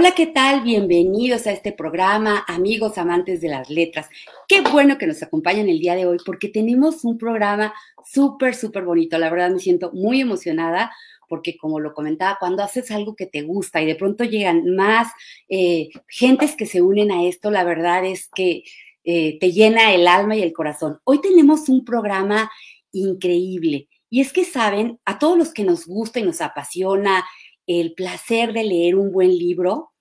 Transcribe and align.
Hola, 0.00 0.14
¿qué 0.14 0.28
tal? 0.28 0.62
Bienvenidos 0.62 1.46
a 1.46 1.52
este 1.52 1.72
programa, 1.72 2.42
amigos 2.48 2.96
amantes 2.96 3.42
de 3.42 3.50
las 3.50 3.68
letras. 3.68 4.08
Qué 4.48 4.62
bueno 4.62 4.96
que 4.96 5.06
nos 5.06 5.22
acompañan 5.22 5.68
el 5.68 5.78
día 5.78 5.94
de 5.94 6.06
hoy 6.06 6.16
porque 6.24 6.48
tenemos 6.48 7.04
un 7.04 7.18
programa 7.18 7.74
súper, 8.10 8.54
súper 8.54 8.84
bonito. 8.84 9.18
La 9.18 9.28
verdad 9.28 9.50
me 9.50 9.58
siento 9.58 9.92
muy 9.92 10.22
emocionada 10.22 10.90
porque 11.28 11.58
como 11.58 11.80
lo 11.80 11.92
comentaba, 11.92 12.38
cuando 12.40 12.62
haces 12.62 12.90
algo 12.90 13.14
que 13.14 13.26
te 13.26 13.42
gusta 13.42 13.82
y 13.82 13.86
de 13.86 13.94
pronto 13.94 14.24
llegan 14.24 14.74
más 14.74 15.12
eh, 15.50 15.90
gentes 16.08 16.56
que 16.56 16.64
se 16.64 16.80
unen 16.80 17.12
a 17.12 17.26
esto, 17.26 17.50
la 17.50 17.62
verdad 17.62 18.02
es 18.06 18.30
que 18.34 18.62
eh, 19.04 19.38
te 19.38 19.52
llena 19.52 19.92
el 19.92 20.08
alma 20.08 20.34
y 20.34 20.42
el 20.42 20.54
corazón. 20.54 20.98
Hoy 21.04 21.20
tenemos 21.20 21.68
un 21.68 21.84
programa 21.84 22.50
increíble 22.90 23.90
y 24.08 24.22
es 24.22 24.32
que 24.32 24.44
saben, 24.44 24.98
a 25.04 25.18
todos 25.18 25.38
los 25.38 25.52
que 25.52 25.62
nos 25.62 25.86
gusta 25.86 26.20
y 26.20 26.24
nos 26.24 26.40
apasiona 26.40 27.24
el 27.78 27.94
placer 27.94 28.52
de 28.52 28.64
leer 28.64 28.96
un 28.96 29.12
buen 29.12 29.36
libro, 29.36 29.92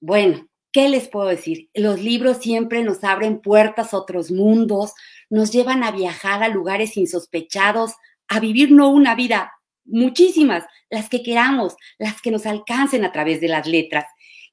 bueno, 0.00 0.46
¿qué 0.72 0.88
les 0.88 1.08
puedo 1.08 1.28
decir? 1.28 1.70
Los 1.72 2.00
libros 2.00 2.38
siempre 2.38 2.82
nos 2.82 3.02
abren 3.02 3.40
puertas 3.40 3.94
a 3.94 3.98
otros 3.98 4.30
mundos, 4.30 4.92
nos 5.30 5.52
llevan 5.52 5.84
a 5.84 5.90
viajar 5.90 6.42
a 6.42 6.48
lugares 6.48 6.96
insospechados, 6.98 7.92
a 8.28 8.40
vivir 8.40 8.72
no 8.72 8.90
una 8.90 9.14
vida, 9.14 9.52
muchísimas, 9.84 10.64
las 10.90 11.08
que 11.08 11.22
queramos, 11.22 11.76
las 11.98 12.20
que 12.20 12.30
nos 12.30 12.44
alcancen 12.44 13.04
a 13.04 13.12
través 13.12 13.40
de 13.40 13.48
las 13.48 13.66
letras. 13.66 14.04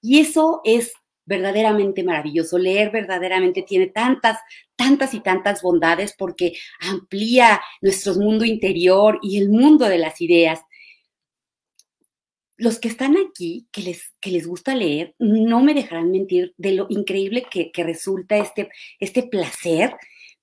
Y 0.02 0.20
eso 0.20 0.62
es 0.64 0.94
verdaderamente 1.26 2.03
maravilloso. 2.03 2.58
Leer 2.58 2.90
verdaderamente 2.90 3.64
tiene 3.64 3.88
tantas, 3.88 4.40
tantas 4.78 5.14
y 5.14 5.20
tantas 5.20 5.62
bondades 5.62 6.16
porque 6.18 6.53
amplía 6.80 7.62
nuestro 7.81 8.16
mundo 8.16 8.46
interior 8.46 9.20
y 9.22 9.38
el 9.38 9.50
mundo 9.50 9.86
de 9.90 9.98
las 9.98 10.22
ideas 10.22 10.62
los 12.60 12.78
que 12.78 12.90
están 12.90 13.16
aquí, 13.18 13.68
que 13.72 13.82
les, 13.82 14.14
que 14.20 14.32
les 14.32 14.46
gusta 14.46 14.76
leer, 14.76 15.16
no 15.18 15.64
me 15.64 15.74
dejarán 15.74 16.12
mentir 16.12 16.54
de 16.58 16.74
lo 16.74 16.88
increíble 16.90 17.46
que, 17.50 17.72
resulta 17.84 18.38
este, 18.38 18.70
este 19.00 19.24
placer, 19.24 19.96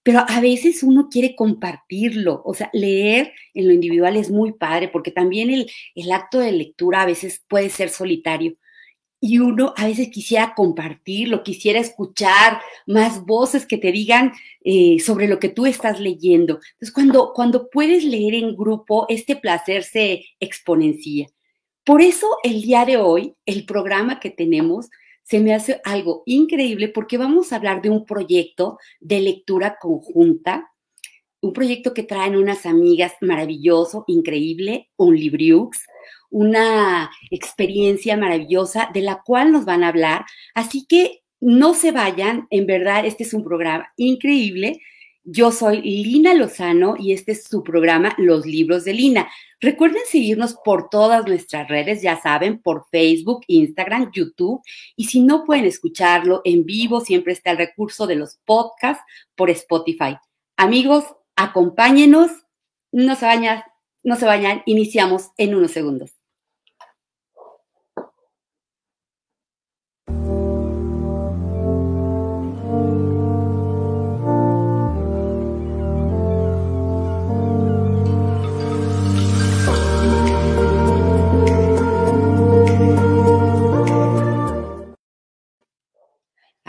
pero 0.02 0.24
a 0.26 0.40
veces 0.40 0.82
uno 0.82 1.08
quiere 1.10 1.36
compartirlo, 1.36 2.40
o 2.44 2.54
sea, 2.54 2.70
leer 2.72 3.34
en 3.52 3.66
lo 3.66 3.74
individual 3.74 4.16
es 4.16 4.30
muy 4.30 4.52
padre, 4.52 4.88
porque 4.88 5.10
también 5.10 5.50
el, 5.50 5.70
el 5.94 6.10
acto 6.10 6.38
de 6.38 6.52
lectura 6.52 7.02
a 7.02 7.06
veces 7.06 7.44
puede 7.46 7.68
ser 7.68 7.90
solitario. 7.90 8.56
Y 9.20 9.38
uno 9.38 9.74
a 9.76 9.86
veces 9.86 10.08
quisiera 10.08 10.54
compartirlo, 10.54 11.42
quisiera 11.42 11.80
escuchar 11.80 12.60
más 12.86 13.26
voces 13.26 13.66
que 13.66 13.76
te 13.76 13.92
digan 13.92 14.32
eh, 14.64 14.98
sobre 15.00 15.28
lo 15.28 15.38
que 15.38 15.48
tú 15.48 15.66
estás 15.66 16.00
leyendo. 16.00 16.60
Entonces, 16.72 16.92
cuando, 16.92 17.32
cuando 17.34 17.68
puedes 17.68 18.04
leer 18.04 18.34
en 18.34 18.56
grupo, 18.56 19.06
este 19.08 19.36
placer 19.36 19.84
se 19.84 20.24
exponencia. 20.40 21.28
Por 21.86 22.02
eso 22.02 22.26
el 22.42 22.62
día 22.62 22.84
de 22.84 22.96
hoy, 22.96 23.36
el 23.46 23.64
programa 23.64 24.18
que 24.18 24.30
tenemos 24.30 24.90
se 25.22 25.38
me 25.38 25.54
hace 25.54 25.80
algo 25.84 26.24
increíble 26.26 26.88
porque 26.88 27.16
vamos 27.16 27.52
a 27.52 27.56
hablar 27.56 27.80
de 27.80 27.90
un 27.90 28.04
proyecto 28.04 28.78
de 28.98 29.20
lectura 29.20 29.76
conjunta, 29.80 30.72
un 31.40 31.52
proyecto 31.52 31.94
que 31.94 32.02
traen 32.02 32.34
unas 32.34 32.66
amigas 32.66 33.12
maravilloso, 33.20 34.02
increíble, 34.08 34.90
un 34.96 35.14
Libriux, 35.14 35.86
una 36.28 37.08
experiencia 37.30 38.16
maravillosa 38.16 38.90
de 38.92 39.02
la 39.02 39.22
cual 39.24 39.52
nos 39.52 39.64
van 39.64 39.84
a 39.84 39.88
hablar. 39.88 40.24
Así 40.54 40.86
que 40.88 41.22
no 41.40 41.72
se 41.74 41.92
vayan, 41.92 42.48
en 42.50 42.66
verdad, 42.66 43.06
este 43.06 43.22
es 43.22 43.32
un 43.32 43.44
programa 43.44 43.92
increíble. 43.96 44.80
Yo 45.28 45.50
soy 45.50 45.82
Lina 45.82 46.34
Lozano 46.34 46.94
y 46.96 47.12
este 47.12 47.32
es 47.32 47.42
su 47.42 47.64
programa 47.64 48.14
Los 48.16 48.46
Libros 48.46 48.84
de 48.84 48.92
Lina. 48.92 49.28
Recuerden 49.60 50.02
seguirnos 50.06 50.54
por 50.64 50.88
todas 50.88 51.26
nuestras 51.26 51.66
redes, 51.66 52.00
ya 52.00 52.22
saben, 52.22 52.62
por 52.62 52.86
Facebook, 52.92 53.40
Instagram, 53.48 54.12
YouTube. 54.12 54.62
Y 54.94 55.06
si 55.06 55.24
no 55.24 55.44
pueden 55.44 55.64
escucharlo 55.64 56.42
en 56.44 56.64
vivo, 56.64 57.00
siempre 57.00 57.32
está 57.32 57.50
el 57.50 57.58
recurso 57.58 58.06
de 58.06 58.14
los 58.14 58.38
podcasts 58.44 59.02
por 59.34 59.50
Spotify. 59.50 60.16
Amigos, 60.56 61.04
acompáñenos, 61.34 62.30
no 62.92 63.16
se 63.16 63.26
vayan, 63.26 63.64
no 64.04 64.14
se 64.14 64.26
vayan, 64.26 64.62
iniciamos 64.64 65.30
en 65.38 65.56
unos 65.56 65.72
segundos. 65.72 66.15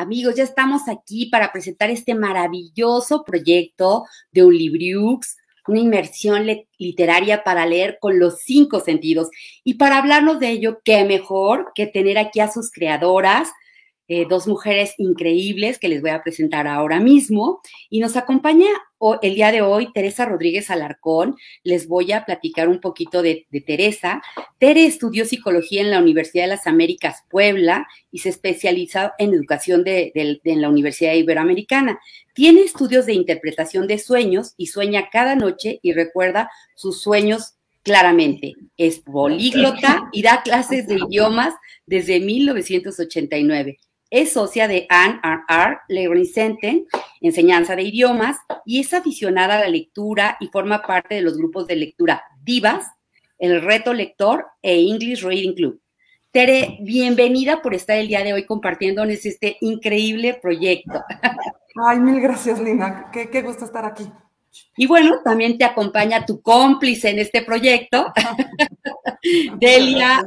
Amigos, 0.08 0.36
ya 0.36 0.46
estamos 0.46 0.84
aquí 0.88 1.26
para 1.26 1.52
presentar 1.52 1.90
este 1.90 2.16
maravilloso 2.16 3.26
proyecto 3.26 4.06
de 4.32 4.46
un 4.46 4.58
Libriux, 4.58 5.36
una 5.68 5.82
inmersión 5.82 6.48
literaria 6.78 7.44
para 7.44 7.66
leer 7.66 7.98
con 8.00 8.18
los 8.18 8.40
cinco 8.40 8.80
sentidos. 8.80 9.28
Y 9.66 9.74
para 9.74 9.98
hablarnos 9.98 10.40
de 10.40 10.52
ello, 10.52 10.80
qué 10.86 11.04
mejor 11.04 11.74
que 11.76 11.88
tener 11.88 12.18
aquí 12.18 12.40
a 12.40 12.50
sus 12.50 12.72
creadoras, 12.72 13.50
eh, 14.08 14.26
dos 14.30 14.48
mujeres 14.48 14.94
increíbles 14.98 15.78
que 15.78 15.90
les 15.90 16.02
voy 16.02 16.12
a 16.12 16.24
presentar 16.24 16.68
ahora 16.68 17.02
mismo. 17.02 17.60
Y 17.90 18.00
nos 18.00 18.16
acompaña 18.16 18.70
el 19.22 19.36
día 19.36 19.52
de 19.52 19.62
hoy 19.62 19.92
Teresa 19.94 20.26
Rodríguez 20.26 20.70
Alarcón. 20.70 21.36
Les 21.64 21.88
voy 21.88 22.12
a 22.12 22.26
platicar 22.26 22.68
un 22.68 22.80
poquito 22.80 23.22
de, 23.22 23.48
Teresa. 23.66 24.22
Tere 24.60 24.86
estudió 24.86 25.26
psicología 25.26 25.82
en 25.82 25.92
la 25.92 26.00
Universidad 26.00 26.46
de 26.46 26.50
las 26.50 26.68
Américas 26.68 27.24
Puebla 27.30 27.88
y 28.12 28.20
se 28.20 28.30
especializó 28.30 29.12
en 29.18 29.34
educación 29.34 29.84
de, 29.84 30.12
en 30.16 30.62
la 30.62 30.70
Universidad 30.70 31.14
Iberoamericana. 31.14 32.00
Tiene 32.34 32.62
estudios 32.62 33.06
de 33.06 33.14
interpretación 33.14 33.88
de 33.88 34.00
sueños 34.00 34.54
y 34.58 34.68
sueña 34.68 35.10
cada 35.12 35.36
noche 35.36 35.80
y 35.82 35.94
recuerda 35.94 36.50
sus 36.76 37.02
sueños 37.02 37.56
claramente. 37.84 38.54
Es 38.78 39.00
políglota 39.00 40.10
y 40.12 40.22
da 40.22 40.42
clases 40.44 40.88
de 40.88 40.96
idiomas 40.96 41.54
desde 41.86 42.20
1989. 42.20 43.78
Es 44.10 44.34
socia 44.34 44.70
de 44.70 44.88
R 44.90 45.78
Learning 45.90 46.26
Center, 46.26 46.84
enseñanza 47.20 47.76
de 47.76 47.84
idiomas, 47.84 48.38
y 48.66 48.80
es 48.80 48.94
aficionada 48.94 49.56
a 49.56 49.60
la 49.60 49.68
lectura 49.68 50.38
y 50.40 50.48
forma 50.48 50.82
parte 50.82 51.16
de 51.16 51.22
los 51.22 51.38
grupos 51.38 51.68
de 51.68 51.76
lectura 51.76 52.24
Divas, 52.42 52.86
El 53.38 53.62
Reto 53.62 53.94
Lector 53.94 54.46
e 54.62 54.80
English 54.80 55.24
Reading 55.24 55.56
Club. 55.56 55.82
Tere, 56.32 56.78
bienvenida 56.82 57.62
por 57.62 57.74
estar 57.74 57.98
el 57.98 58.08
día 58.08 58.24
de 58.24 58.32
hoy 58.32 58.46
compartiéndonos 58.46 59.26
este 59.26 59.58
increíble 59.60 60.40
proyecto. 60.42 61.04
Ay, 61.86 62.00
mil 62.00 62.22
gracias, 62.22 62.62
Lina. 62.62 63.10
Qué, 63.12 63.30
qué 63.30 63.42
gusto 63.42 63.66
estar 63.66 63.84
aquí. 63.84 64.10
Y 64.76 64.86
bueno, 64.86 65.22
también 65.24 65.58
te 65.58 65.66
acompaña 65.66 66.26
tu 66.26 66.42
cómplice 66.42 67.10
en 67.10 67.20
este 67.20 67.42
proyecto, 67.42 68.14
Delia. 69.60 70.24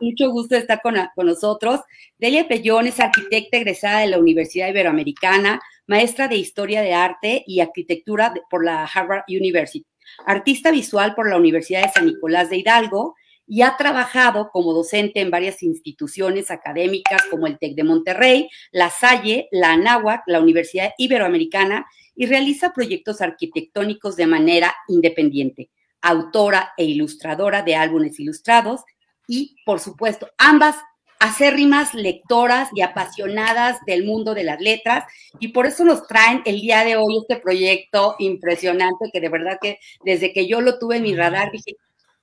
Mucho 0.00 0.30
gusto 0.30 0.54
de 0.54 0.60
estar 0.60 0.80
con, 0.82 0.96
nosotros. 1.24 1.80
Delia 2.18 2.46
Pellón 2.46 2.86
es 2.86 3.00
arquitecta 3.00 3.56
egresada 3.56 4.00
de 4.00 4.08
la 4.08 4.18
Universidad 4.18 4.68
Iberoamericana, 4.68 5.60
maestra 5.86 6.28
de 6.28 6.36
Historia 6.36 6.82
de 6.82 6.94
Arte 6.94 7.44
y 7.46 7.60
Arquitectura 7.60 8.34
por 8.50 8.64
la 8.64 8.84
Harvard 8.84 9.24
University, 9.28 9.86
artista 10.26 10.70
visual 10.70 11.14
por 11.14 11.28
la 11.28 11.36
Universidad 11.36 11.82
de 11.82 11.92
San 11.92 12.06
Nicolás 12.06 12.50
de 12.50 12.58
Hidalgo 12.58 13.14
y 13.46 13.62
ha 13.62 13.76
trabajado 13.78 14.50
como 14.52 14.74
docente 14.74 15.20
en 15.20 15.30
varias 15.30 15.62
instituciones 15.62 16.50
académicas 16.50 17.22
como 17.30 17.46
el 17.46 17.58
TEC 17.58 17.74
de 17.74 17.84
Monterrey, 17.84 18.50
la 18.72 18.90
Salle, 18.90 19.48
la 19.50 19.72
Anáhuac, 19.72 20.22
la 20.26 20.40
Universidad 20.40 20.92
Iberoamericana 20.98 21.86
y 22.18 22.26
realiza 22.26 22.72
proyectos 22.72 23.20
arquitectónicos 23.20 24.16
de 24.16 24.26
manera 24.26 24.74
independiente, 24.88 25.70
autora 26.02 26.72
e 26.76 26.84
ilustradora 26.84 27.62
de 27.62 27.76
álbumes 27.76 28.18
ilustrados 28.18 28.80
y, 29.28 29.54
por 29.64 29.78
supuesto, 29.78 30.28
ambas 30.36 30.74
acérrimas 31.20 31.94
lectoras 31.94 32.70
y 32.74 32.80
apasionadas 32.80 33.78
del 33.86 34.04
mundo 34.04 34.34
de 34.34 34.42
las 34.42 34.60
letras. 34.60 35.04
Y 35.38 35.48
por 35.48 35.66
eso 35.66 35.84
nos 35.84 36.08
traen 36.08 36.42
el 36.44 36.60
día 36.60 36.84
de 36.84 36.96
hoy 36.96 37.18
este 37.18 37.36
proyecto 37.36 38.16
impresionante 38.18 39.10
que 39.12 39.20
de 39.20 39.28
verdad 39.28 39.58
que 39.62 39.78
desde 40.04 40.32
que 40.32 40.48
yo 40.48 40.60
lo 40.60 40.80
tuve 40.80 40.96
en 40.96 41.04
mi 41.04 41.14
radar 41.14 41.52
dije, 41.52 41.76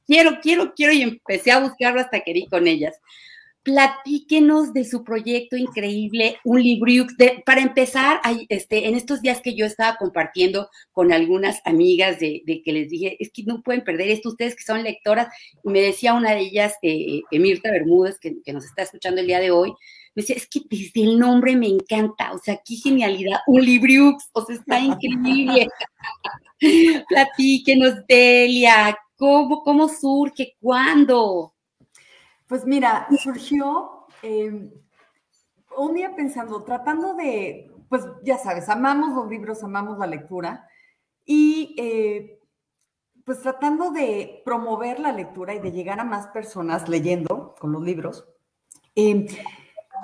quiero, 0.05 0.39
quiero, 0.41 0.73
quiero 0.75 0.91
y 0.91 1.03
empecé 1.03 1.53
a 1.53 1.59
buscarlo 1.59 2.01
hasta 2.01 2.19
que 2.19 2.33
di 2.33 2.47
con 2.47 2.67
ellas 2.67 2.99
platíquenos 3.65 4.73
de 4.73 4.85
su 4.85 5.03
proyecto 5.03 5.57
increíble, 5.57 6.37
un 6.43 6.61
libro. 6.61 7.07
para 7.47 7.61
empezar, 7.61 8.21
este, 8.47 8.87
en 8.87 8.93
estos 8.93 9.23
días 9.23 9.41
que 9.41 9.55
yo 9.55 9.65
estaba 9.65 9.97
compartiendo 9.97 10.69
con 10.91 11.11
algunas 11.11 11.61
amigas 11.65 12.19
de, 12.19 12.43
que 12.63 12.71
les 12.71 12.89
dije, 12.89 13.17
es 13.19 13.31
que 13.31 13.43
no 13.43 13.63
pueden 13.63 13.83
perder 13.83 14.09
esto, 14.09 14.29
ustedes 14.29 14.55
que 14.55 14.63
son 14.63 14.83
lectoras, 14.83 15.29
me 15.63 15.81
decía 15.81 16.13
una 16.13 16.35
de 16.35 16.41
ellas, 16.41 16.75
eh, 16.83 17.21
Emirta 17.31 17.71
Bermúdez, 17.71 18.19
que, 18.19 18.35
nos 18.53 18.65
está 18.65 18.83
escuchando 18.83 19.19
el 19.19 19.27
día 19.27 19.39
de 19.39 19.49
hoy, 19.49 19.73
me 20.13 20.21
decía, 20.21 20.35
es 20.35 20.47
que 20.47 20.61
desde 20.69 21.01
el 21.01 21.17
nombre 21.17 21.55
me 21.55 21.67
encanta, 21.67 22.33
o 22.33 22.37
sea, 22.37 22.61
qué 22.63 22.75
genialidad, 22.75 23.39
un 23.47 23.65
libriux, 23.65 24.29
o 24.33 24.45
sea, 24.45 24.55
está 24.55 24.79
increíble. 24.79 25.67
Platíquenos, 27.09 27.95
Delia, 28.07 28.95
¿cómo, 29.15 29.63
cómo 29.63 29.89
surge? 29.89 30.55
¿Cuándo? 30.61 31.54
Pues 32.47 32.65
mira, 32.65 33.07
surgió 33.21 34.05
eh, 34.21 34.71
un 35.77 35.93
día 35.93 36.15
pensando, 36.15 36.63
tratando 36.63 37.15
de, 37.15 37.71
pues 37.89 38.03
ya 38.23 38.37
sabes, 38.37 38.69
amamos 38.69 39.15
los 39.15 39.29
libros, 39.29 39.63
amamos 39.63 39.97
la 39.97 40.07
lectura 40.07 40.67
y 41.25 41.75
eh, 41.77 42.39
pues 43.23 43.41
tratando 43.41 43.91
de 43.91 44.43
promover 44.45 44.99
la 44.99 45.11
lectura 45.11 45.55
y 45.55 45.59
de 45.59 45.71
llegar 45.71 45.99
a 45.99 46.03
más 46.03 46.27
personas 46.27 46.87
leyendo 46.87 47.55
con 47.59 47.71
los 47.71 47.83
libros, 47.83 48.27
eh, 48.95 49.27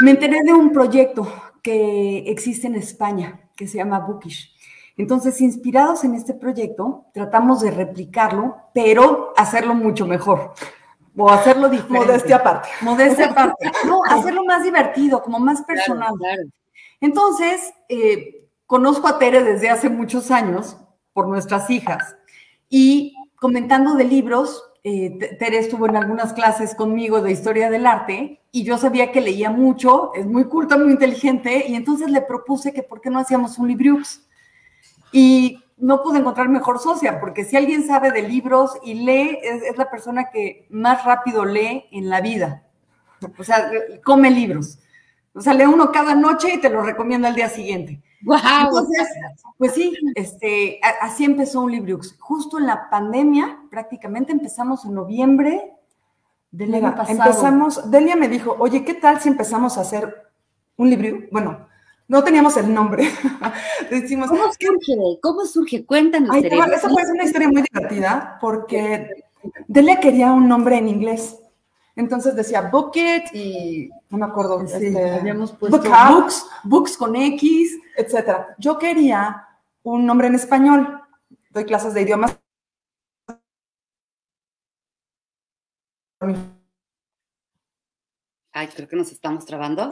me 0.02 0.12
enteré 0.12 0.42
de 0.44 0.54
un 0.54 0.72
proyecto 0.72 1.28
que 1.62 2.24
existe 2.28 2.66
en 2.66 2.76
España 2.76 3.52
que 3.56 3.68
se 3.68 3.78
llama 3.78 4.00
Bookish. 4.00 4.56
Entonces, 4.98 5.40
inspirados 5.42 6.04
en 6.04 6.16
este 6.16 6.34
proyecto, 6.34 7.06
tratamos 7.14 7.62
de 7.62 7.72
replicarlo, 7.72 8.58
pero 8.74 9.34
hacerlo 9.38 9.74
mucho 9.76 10.06
mejor. 10.06 10.54
O 11.18 11.30
hacerlo 11.30 11.70
diferente. 11.70 12.08
Modestia 12.08 12.36
aparte. 12.38 12.70
Modestia 12.82 13.26
aparte. 13.32 13.72
No, 13.86 14.04
hacerlo 14.06 14.44
más 14.46 14.64
divertido, 14.64 15.22
como 15.22 15.40
más 15.40 15.62
personal. 15.64 16.14
Claro, 16.18 16.36
claro. 16.36 16.50
Entonces, 17.02 17.74
eh, 17.90 18.48
conozco 18.66 19.08
a 19.08 19.20
Tere 19.20 19.44
desde 19.44 19.70
hace 19.70 19.90
muchos 19.90 20.32
años 20.32 20.78
por 21.14 21.28
nuestras 21.28 21.70
hijas 21.70 22.16
y 22.70 23.14
comentando 23.36 23.96
de 23.96 24.06
libros, 24.06 24.64
eh, 24.84 25.36
Tere 25.38 25.58
estuvo 25.58 25.88
en 25.88 25.98
algunas 25.98 26.32
clases 26.32 26.74
conmigo 26.74 27.22
de 27.22 27.32
historia 27.32 27.70
del 27.70 27.86
arte 27.86 28.40
y 28.52 28.64
yo 28.64 28.78
sabía 28.78 29.12
que 29.12 29.20
leía 29.20 29.50
mucho, 29.50 30.14
es 30.14 30.26
muy 30.26 30.46
culta, 30.46 30.78
muy 30.78 30.92
inteligente 30.92 31.66
y 31.68 31.76
entonces 31.76 32.10
le 32.10 32.22
propuse 32.22 32.72
que 32.72 32.84
por 32.84 33.02
qué 33.02 33.10
no 33.10 33.20
hacíamos 33.20 33.58
un 33.58 33.68
Libriux. 33.68 34.28
Y 35.12 35.60
no 35.82 36.04
pude 36.04 36.20
encontrar 36.20 36.48
mejor 36.48 36.80
socia, 36.80 37.20
porque 37.20 37.44
si 37.44 37.58
alguien 37.58 37.86
sabe 37.86 38.12
de 38.12 38.22
libros 38.22 38.78
y 38.84 38.94
lee, 38.94 39.40
es, 39.44 39.64
es 39.64 39.78
la 39.78 39.90
persona 39.90 40.30
que 40.30 40.68
más 40.70 41.04
rápido 41.04 41.44
lee 41.44 41.86
en 41.92 42.10
la 42.10 42.22
vida. 42.22 42.64
O 43.38 43.44
sea, 43.44 43.70
come 44.04 44.32
libros. 44.32 44.80
O 45.34 45.42
sea, 45.42 45.54
lee 45.54 45.66
uno 45.66 45.92
cada 45.92 46.16
noche 46.16 46.56
y 46.56 46.62
te 46.62 46.70
lo 46.70 46.82
recomienda 46.84 47.30
al 47.30 47.36
día 47.36 47.50
siguiente. 47.50 48.02
Wow. 48.24 48.38
Entonces, 48.66 49.08
pues 49.58 49.74
sí, 49.74 49.96
este, 50.16 50.80
así 51.02 51.26
empezó 51.26 51.62
un 51.62 51.72
Libriux. 51.72 52.16
Justo 52.20 52.60
en 52.60 52.68
la 52.68 52.90
pandemia, 52.90 53.60
prácticamente 53.70 54.32
empezamos 54.32 54.86
en 54.86 54.94
noviembre 54.94 55.74
del 56.52 56.76
año 56.76 56.96
pasado. 56.96 57.24
empezamos, 57.24 57.90
Delia 57.90 58.16
me 58.16 58.28
dijo, 58.28 58.56
oye, 58.60 58.84
¿qué 58.84 58.94
tal 58.94 59.20
si 59.20 59.30
empezamos 59.30 59.78
a 59.78 59.82
hacer 59.82 60.32
un 60.78 60.90
libro? 60.90 61.28
Bueno, 61.32 61.68
no 62.12 62.22
teníamos 62.26 62.58
el 62.58 62.74
nombre. 62.74 63.10
Decimos, 63.90 64.28
¿Cómo 64.30 64.44
surge? 64.52 65.20
¿Cómo 65.22 65.46
surge? 65.46 65.86
Cuéntanos, 65.86 66.30
Ay, 66.36 66.44
va- 66.50 66.66
esa 66.66 66.90
fue 66.90 67.04
una 67.10 67.24
historia 67.24 67.48
muy 67.48 67.62
divertida 67.72 68.38
porque 68.42 69.24
Delia 69.70 69.98
quería 69.98 70.34
un 70.34 70.46
nombre 70.50 70.78
en 70.78 70.90
inglés. 70.90 71.38
Entonces 71.96 72.36
decía 72.36 72.64
Book 72.64 72.92
It 72.96 73.34
y 73.34 73.90
no 74.10 74.18
me 74.18 74.26
acuerdo, 74.26 74.60
Sí, 74.68 74.88
este, 74.88 75.10
habíamos 75.10 75.54
puesto 75.54 75.78
Book 75.78 75.90
books, 75.90 76.46
books 76.66 76.98
con 76.98 77.16
X. 77.16 77.78
etcétera. 77.96 78.56
Yo 78.58 78.78
quería 78.78 79.48
un 79.84 80.06
nombre 80.06 80.28
en 80.28 80.36
español. 80.36 81.00
Doy 81.52 81.64
clases 81.64 81.94
de 81.94 82.02
idiomas. 82.02 82.38
Ay, 88.54 88.68
creo 88.68 88.88
que 88.90 88.96
nos 88.98 89.12
estamos 89.12 89.46
trabando. 89.46 89.90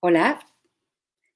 Hola. 0.00 0.40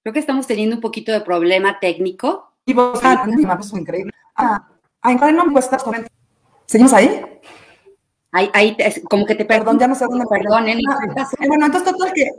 Creo 0.02 0.12
que 0.14 0.18
estamos 0.20 0.46
teniendo 0.46 0.76
un 0.76 0.80
poquito 0.80 1.12
de 1.12 1.20
problema 1.20 1.78
técnico. 1.78 2.54
Y 2.64 2.72
vos, 2.72 2.98
ah, 3.02 3.26
increíble. 3.74 4.12
Ah, 4.36 4.66
¿en 5.04 5.18
cuál 5.18 5.36
nombre 5.36 5.60
estás? 5.60 5.84
¿Seguimos 6.64 6.94
ahí? 6.94 7.22
Ahí, 8.32 8.50
ahí 8.54 8.76
como 9.10 9.26
que 9.26 9.34
te 9.34 9.44
Perdón, 9.44 9.78
ya 9.78 9.86
no 9.86 9.94
sé 9.94 10.06
dónde 10.06 10.24
Perdón, 10.26 10.68
Eli. 10.68 10.82
Ah, 10.88 11.28
eh, 11.40 11.48
bueno, 11.48 11.66
entonces 11.66 11.92
total 11.92 12.12
que 12.14 12.30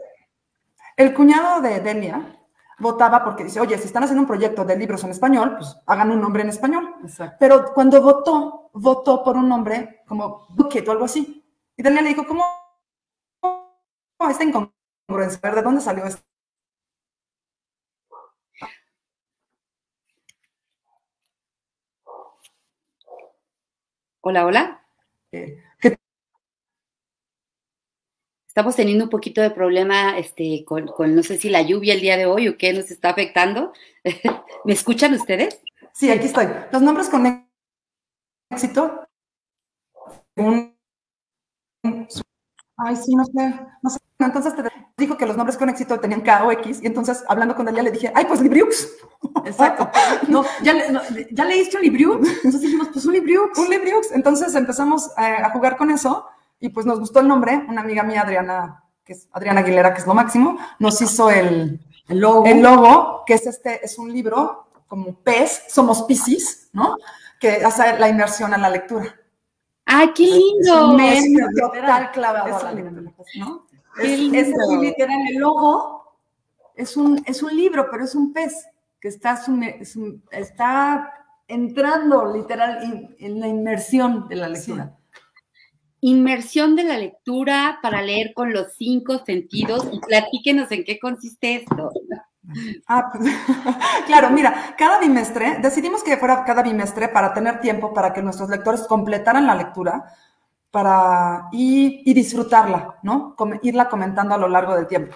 el 0.98 1.14
cuñado 1.14 1.62
de 1.62 1.80
Delia 1.80 2.41
votaba 2.82 3.24
porque 3.24 3.44
dice, 3.44 3.60
oye, 3.60 3.78
si 3.78 3.86
están 3.86 4.04
haciendo 4.04 4.22
un 4.22 4.28
proyecto 4.28 4.66
de 4.66 4.76
libros 4.76 5.04
en 5.04 5.12
español, 5.12 5.56
pues 5.58 5.78
hagan 5.86 6.12
un 6.12 6.20
nombre 6.20 6.44
en 6.44 6.50
español. 6.50 6.96
Exacto. 7.04 7.38
Pero 7.40 7.74
cuando 7.74 8.02
votó, 8.02 8.70
votó 8.74 9.24
por 9.24 9.38
un 9.38 9.48
nombre 9.48 10.02
como 10.08 10.48
Bucket 10.50 10.88
o 10.88 10.92
algo 10.92 11.06
así. 11.06 11.46
Y 11.78 11.84
Delia 11.84 12.02
le 12.02 12.10
dijo, 12.10 12.26
¿cómo 12.26 12.44
cómo 14.18 14.30
esta 14.30 14.44
incongruencia? 14.44 15.52
¿De 15.52 15.62
dónde 15.62 15.82
salió 15.82 16.06
esto? 16.06 16.22
Hola, 24.24 24.46
hola. 24.46 24.86
Eh, 25.32 25.64
Estamos 28.62 28.76
teniendo 28.76 29.06
un 29.06 29.10
poquito 29.10 29.42
de 29.42 29.50
problema 29.50 30.20
este, 30.20 30.64
con, 30.68 30.86
con, 30.86 31.16
no 31.16 31.24
sé 31.24 31.40
si 31.40 31.50
la 31.50 31.64
lluvia 31.64 31.96
el 31.96 32.00
día 32.02 32.16
de 32.16 32.28
hoy 32.28 32.48
o 32.48 32.60
qué 32.60 32.74
nos 32.74 32.92
está 32.92 33.10
afectando. 33.10 33.74
¿Me 34.66 34.74
escuchan 34.74 35.16
ustedes? 35.16 35.60
Sí, 35.94 36.12
aquí 36.12 36.28
estoy. 36.28 36.46
Los 36.72 36.84
nombres 36.84 37.10
con 37.10 37.44
éxito. 38.52 39.08
Un, 40.36 40.78
ay, 42.78 42.96
sí, 42.96 43.16
no 43.16 43.26
sé, 43.26 43.60
no 43.82 43.90
sé. 43.90 43.98
Entonces 44.20 44.56
te 44.56 44.62
dijo 44.96 45.18
que 45.18 45.26
los 45.26 45.36
nombres 45.36 45.58
con 45.58 45.68
éxito 45.68 46.00
tenían 46.00 46.22
K 46.22 46.46
o 46.46 46.52
X, 46.52 46.82
y 46.84 46.86
entonces 46.86 47.24
hablando 47.28 47.56
con 47.56 47.66
Delia 47.66 47.82
le 47.82 47.90
dije, 47.90 48.12
ay, 48.14 48.26
pues 48.26 48.42
Libriux. 48.42 48.90
Exacto. 49.44 49.90
No, 50.28 50.46
¿ya, 50.62 50.74
le- 50.74 50.92
no, 50.92 51.02
¿ya 51.32 51.46
leíste 51.46 51.78
un 51.78 51.82
Libriux? 51.84 52.30
Entonces 52.30 52.62
dijimos, 52.62 52.90
pues 52.94 53.04
un 53.08 53.14
Libriux. 53.14 53.58
un 53.58 53.72
Libriux. 53.72 54.12
Entonces 54.12 54.54
empezamos 54.54 55.08
eh, 55.18 55.22
a 55.44 55.50
jugar 55.50 55.78
con 55.78 55.90
eso 55.90 56.28
y 56.62 56.70
pues 56.70 56.86
nos 56.86 57.00
gustó 57.00 57.20
el 57.20 57.28
nombre. 57.28 57.66
Una 57.68 57.82
amiga 57.82 58.04
mía, 58.04 58.22
Adriana, 58.22 58.84
que 59.04 59.14
es 59.14 59.28
Adriana 59.34 59.60
Aguilera, 59.60 59.94
que 59.94 60.00
es 60.00 60.08
lo 60.08 60.14
máximo, 60.14 60.58
nos 60.80 61.02
hizo 61.02 61.30
el, 61.30 61.82
El 62.08 62.20
logo. 62.20 62.46
el 62.46 62.62
logo, 62.62 63.24
que 63.26 63.34
es 63.34 63.46
este, 63.48 63.84
es 63.84 63.98
un 64.00 64.14
libro 64.14 64.68
como 64.88 65.14
pez, 65.16 65.64
somos 65.68 66.04
Piscis, 66.04 66.70
¿no? 66.72 66.96
Que 67.40 67.64
hace 67.66 67.98
la 68.00 68.08
inmersión 68.08 68.54
a 68.54 68.58
la 68.58 68.70
lectura. 68.70 69.14
¡Ay, 69.86 70.12
qué 70.14 70.24
lindo! 70.28 70.98
Es 71.00 71.26
total 71.60 72.12
clavado 72.12 72.48
Es 74.00 74.48
un 74.48 74.82
literal, 74.82 75.20
el 75.30 75.36
logo 75.38 76.16
es 76.76 76.96
un, 76.96 77.22
es 77.26 77.44
un 77.44 77.56
libro, 77.56 77.88
pero 77.92 78.04
es 78.06 78.16
un 78.16 78.32
pez 78.32 78.68
que 79.00 79.08
está, 79.10 79.36
sume- 79.36 79.84
sum- 79.84 80.22
está 80.32 81.12
entrando 81.48 82.32
literal 82.34 83.16
en 83.20 83.40
la 83.40 83.48
inmersión 83.48 84.28
de 84.30 84.36
la 84.36 84.48
lectura. 84.48 84.96
Inmersión 86.02 86.76
de 86.76 86.84
la 86.84 86.98
lectura 86.98 87.80
para 87.82 88.02
leer 88.02 88.34
con 88.34 88.52
los 88.54 88.74
cinco 88.74 89.20
sentidos 89.26 89.88
y 89.92 90.00
platíquenos 90.00 90.72
en 90.72 90.84
qué 90.84 91.00
consiste 91.00 91.56
esto. 91.58 91.92
Ah, 92.88 93.10
pues, 93.12 93.32
claro, 94.08 94.32
mira, 94.32 94.74
cada 94.78 95.00
bimestre, 95.00 95.60
decidimos 95.62 96.04
que 96.04 96.18
fuera 96.18 96.44
cada 96.44 96.64
bimestre 96.64 97.08
para 97.08 97.34
tener 97.34 97.62
tiempo 97.62 97.94
para 97.94 98.12
que 98.14 98.22
nuestros 98.22 98.50
lectores 98.50 98.88
completaran 98.88 99.46
la 99.46 99.54
lectura 99.56 100.04
para, 100.72 101.48
y, 101.52 102.02
y 102.10 102.14
disfrutarla, 102.14 102.96
¿no? 103.04 103.36
Com- 103.36 103.60
irla 103.62 103.88
comentando 103.88 104.34
a 104.34 104.38
lo 104.40 104.48
largo 104.48 104.74
del 104.74 104.88
tiempo. 104.88 105.16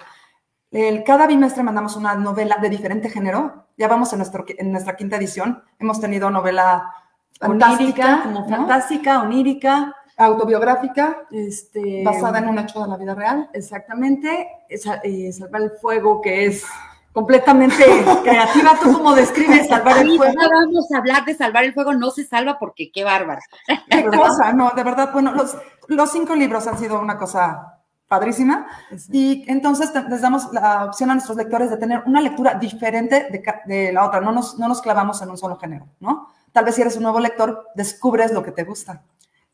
El- 0.70 1.02
cada 1.02 1.26
bimestre 1.26 1.62
mandamos 1.64 1.96
una 1.96 2.14
novela 2.14 2.58
de 2.58 2.70
diferente 2.70 3.10
género. 3.10 3.66
Ya 3.76 3.88
vamos 3.88 4.12
en, 4.12 4.18
nuestro, 4.20 4.44
en 4.48 4.70
nuestra 4.70 4.94
quinta 4.96 5.16
edición. 5.16 5.62
Hemos 5.78 6.00
tenido 6.00 6.30
novela 6.30 6.92
Onírica, 7.40 8.22
fantástica, 8.22 8.46
fantástica, 8.48 9.22
onírica, 9.22 9.94
autobiográfica, 10.16 11.22
este, 11.30 12.02
basada 12.04 12.38
en 12.38 12.48
un 12.48 12.58
hecho 12.58 12.82
de 12.82 12.88
la 12.88 12.96
vida 12.96 13.14
real. 13.14 13.50
exactamente, 13.52 14.48
esa- 14.68 15.00
eh, 15.04 15.32
salvar 15.32 15.62
el 15.62 15.70
fuego, 15.72 16.20
que 16.20 16.46
es 16.46 16.64
completamente 17.12 17.84
creativa. 18.24 18.72
¿Tú 18.82 18.92
cómo 18.92 19.14
describes 19.14 19.68
salvar 19.68 19.98
el 19.98 20.16
fuego? 20.16 20.34
no 20.34 20.48
vamos 20.48 20.86
a 20.92 20.98
hablar 20.98 21.24
de 21.24 21.34
salvar 21.34 21.64
el 21.64 21.72
fuego, 21.74 21.94
no 21.94 22.10
se 22.10 22.24
salva 22.24 22.58
porque 22.58 22.90
qué 22.92 23.04
bárbara. 23.04 23.40
Qué 23.88 24.04
cosa, 24.04 24.52
no, 24.52 24.70
de 24.74 24.82
verdad, 24.82 25.10
bueno, 25.12 25.32
los, 25.32 25.56
los 25.88 26.10
cinco 26.10 26.34
libros 26.34 26.66
han 26.66 26.78
sido 26.78 27.00
una 27.00 27.16
cosa 27.18 27.72
padrísima 28.08 28.66
y 29.10 29.44
entonces 29.50 29.90
les 30.08 30.20
damos 30.20 30.52
la 30.52 30.84
opción 30.84 31.10
a 31.10 31.14
nuestros 31.14 31.36
lectores 31.36 31.70
de 31.70 31.76
tener 31.76 32.02
una 32.06 32.20
lectura 32.20 32.54
diferente 32.54 33.26
de, 33.30 33.42
de 33.66 33.92
la 33.92 34.04
otra, 34.06 34.20
no 34.20 34.30
nos, 34.30 34.58
no 34.58 34.68
nos 34.68 34.80
clavamos 34.80 35.20
en 35.22 35.30
un 35.30 35.36
solo 35.36 35.56
género, 35.56 35.88
¿no? 36.00 36.28
Tal 36.52 36.64
vez 36.64 36.76
si 36.76 36.82
eres 36.82 36.96
un 36.96 37.02
nuevo 37.02 37.18
lector, 37.18 37.68
descubres 37.74 38.32
lo 38.32 38.42
que 38.44 38.52
te 38.52 38.62
gusta. 38.64 39.02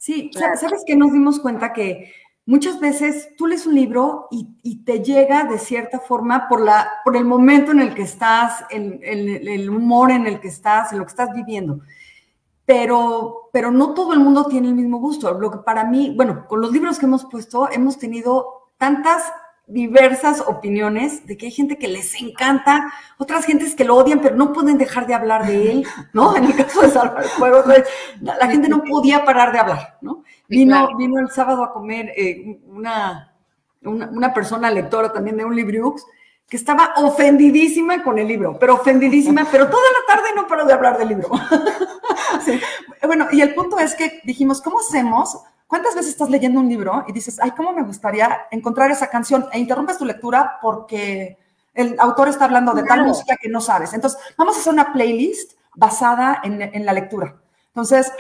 Sí, 0.05 0.31
Claro. 0.35 0.57
¿sabes 0.59 0.83
qué? 0.85 0.97
Nos 0.97 1.13
dimos 1.13 1.39
cuenta 1.39 1.73
que 1.73 2.13
muchas 2.45 2.81
veces 2.81 3.29
tú 3.37 3.47
lees 3.47 3.67
un 3.67 3.77
libro 3.77 4.27
y, 4.33 4.49
y 4.65 4.83
te 4.85 4.99
llega 5.01 5.45
de 5.45 5.61
cierta 5.61 6.01
forma 6.01 6.49
por, 6.49 6.61
la, 6.61 6.91
por 7.05 7.17
el 7.17 7.25
momento 7.25 7.71
en 7.71 7.79
el 7.79 7.95
que 7.95 8.03
estás, 8.03 8.65
el, 8.71 8.99
el- 9.05 9.47
el 9.47 9.71
humor 9.71 10.11
en 10.11 10.27
el 10.27 10.41
que 10.41 10.49
estás, 10.49 10.91
en 10.93 10.99
lo 10.99 11.05
que 11.05 11.11
estás 11.11 11.33
viviendo. 11.33 11.79
pero, 12.65 13.51
pero 13.53 13.71
no 13.71 13.95
todo 13.95 14.13
el 14.15 14.21
mundo 14.21 14.47
tiene 14.47 14.69
el 14.69 14.75
mismo 14.75 14.99
gusto. 14.99 15.33
Lo 15.39 15.51
que 15.51 15.59
para 15.59 15.85
mí, 15.85 16.15
bueno, 16.17 16.47
con 16.49 16.61
los 16.61 16.73
libros 16.73 16.99
que 16.99 17.07
hemos 17.07 17.25
puesto, 17.27 17.71
hemos 17.71 17.99
tenido 17.99 18.71
tantas 18.79 19.23
diversas 19.73 20.41
opiniones 20.41 21.27
de 21.27 21.37
que 21.37 21.47
hay 21.47 21.53
gente 21.53 21.79
que 21.79 21.89
les 21.89 22.21
encanta, 22.21 22.93
otras 23.19 23.45
gentes 23.47 23.75
que 23.75 23.85
lo 23.85 23.97
odian, 23.97 24.21
pero 24.21 24.37
no 24.37 24.53
pueden 24.53 24.77
dejar 24.77 25.07
de 25.07 25.15
hablar 25.15 25.47
de 25.47 25.71
él, 25.71 25.87
¿no? 26.13 26.37
En 26.37 26.45
el 26.45 26.55
caso 26.55 26.83
de 26.83 26.91
Salvar 26.91 27.23
el 27.23 27.29
Fuego, 27.31 27.65
la 28.21 28.49
gente 28.49 28.69
no 28.69 28.85
podía 28.85 29.25
parar 29.25 29.53
de 29.53 29.59
hablar, 29.59 29.99
¿no? 30.03 30.25
Vino, 30.49 30.97
vino 30.97 31.19
el 31.21 31.31
sábado 31.31 31.65
a 31.65 31.73
comer 31.73 32.13
eh, 32.17 32.61
una, 32.69 33.33
una, 33.83 34.35
persona 34.35 34.71
lectora 34.71 35.13
también 35.13 35.39
de 35.39 35.45
un 35.45 35.57
Libriux 35.57 36.05
que 36.47 36.59
estaba 36.59 36.93
ofendidísima 36.97 38.03
con 38.03 38.19
el 38.19 38.29
libro, 38.29 38.59
pero 38.59 38.75
ofendidísima, 38.75 39.47
pero 39.51 39.69
toda 39.69 39.83
la 39.83 40.15
tarde 40.15 40.29
no 40.37 40.47
paró 40.47 40.67
de 40.67 40.73
hablar 40.75 40.99
del 40.99 41.09
libro. 41.09 41.31
Bueno, 43.05 43.27
y 43.33 43.41
el 43.41 43.53
punto 43.53 43.79
es 43.79 43.95
que 43.95 44.21
dijimos, 44.25 44.63
¿cómo 44.63 44.79
hacemos 44.79 45.43
¿Cuántas 45.73 45.95
veces 45.95 46.11
estás 46.11 46.29
leyendo 46.29 46.61
un 46.61 46.69
libro 46.69 47.03
y 47.09 47.13
dices, 47.13 47.41
ay, 47.41 47.53
cómo 47.53 47.73
me 47.73 47.83
gustaría 47.83 48.43
encontrar 48.51 48.91
esa 48.91 49.09
canción? 49.09 49.47
E 49.55 49.59
interrumpes 49.59 49.97
tu 49.97 50.05
lectura 50.05 50.59
porque 50.61 51.39
el 51.73 51.97
autor 51.99 52.29
está 52.29 52.45
hablando 52.45 52.75
de 52.75 52.83
tal 52.83 53.07
música 53.07 53.39
que 53.41 53.49
no 53.49 53.59
sabes. 53.59 53.95
Entonces, 53.95 54.21
vamos 54.37 54.55
a 54.55 54.61
hacer 54.61 54.71
una 54.71 54.93
playlist 54.93 55.53
basada 55.75 56.43
en, 56.45 56.85
la 56.85 56.93
lectura. 56.93 57.37
Entonces, 57.69 58.13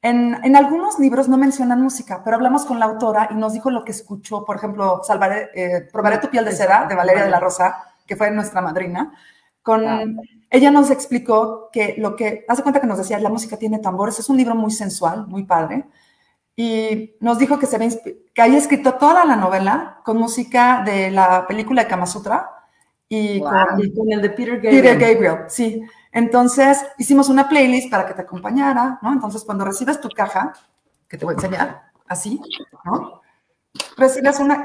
en, 0.00 0.56
algunos 0.56 0.98
libros 0.98 1.28
no 1.28 1.36
mencionan 1.36 1.82
música, 1.82 2.22
pero 2.24 2.36
hablamos 2.36 2.64
con 2.64 2.78
la 2.78 2.86
autora 2.86 3.28
y 3.30 3.34
nos 3.34 3.52
dijo 3.52 3.70
lo 3.70 3.84
que 3.84 3.92
escuchó. 3.92 4.46
Por 4.46 4.56
ejemplo, 4.56 5.02
Salvaré, 5.04 5.50
eh, 5.54 5.86
Probaré 5.92 6.16
tu 6.16 6.30
piel 6.30 6.46
de 6.46 6.52
seda, 6.52 6.86
de 6.86 6.94
Valeria 6.94 7.24
de 7.24 7.30
la 7.30 7.40
Rosa, 7.40 7.76
que 8.06 8.16
fue 8.16 8.30
nuestra 8.30 8.62
madrina. 8.62 9.12
Con, 9.60 9.84
Ella 10.48 10.70
nos 10.70 10.90
explicó 10.90 11.68
que 11.70 11.96
lo 11.98 12.16
que, 12.16 12.46
hace 12.48 12.62
cuenta 12.62 12.80
que 12.80 12.86
nos 12.86 12.96
decía, 12.96 13.18
la 13.18 13.28
música 13.28 13.58
tiene 13.58 13.80
tambores, 13.80 14.18
es 14.18 14.30
un 14.30 14.38
libro 14.38 14.54
muy 14.54 14.70
sensual, 14.70 15.26
muy 15.26 15.44
padre 15.44 15.84
y 16.56 17.14
nos 17.20 17.38
dijo 17.38 17.58
que, 17.58 17.66
se 17.66 17.76
había, 17.76 17.90
que 18.34 18.42
había 18.42 18.56
escrito 18.56 18.94
toda 18.94 19.26
la 19.26 19.36
novela 19.36 20.00
con 20.04 20.16
música 20.16 20.82
de 20.84 21.10
la 21.10 21.46
película 21.46 21.82
de 21.82 21.88
Kama 21.88 22.06
Sutra 22.06 22.50
y, 23.08 23.40
con, 23.40 24.10
el 24.10 24.22
de 24.22 24.30
Peter 24.30 24.54
Gabriel. 24.54 24.82
Peter 24.82 24.98
Gabriel, 24.98 25.38
sí. 25.48 25.82
Entonces 26.10 26.82
hicimos 26.96 27.28
una 27.28 27.46
playlist 27.46 27.90
para 27.90 28.06
que 28.06 28.14
te 28.14 28.22
acompañara, 28.22 28.98
¿no? 29.02 29.12
Entonces 29.12 29.44
cuando 29.44 29.66
recibes 29.66 30.00
tu 30.00 30.08
caja, 30.08 30.54
que 31.06 31.18
te 31.18 31.26
voy 31.26 31.34
a 31.34 31.36
enseñar, 31.36 31.92
así, 32.08 32.40
¿no? 32.84 33.20
Recibes 33.98 34.40
una... 34.40 34.64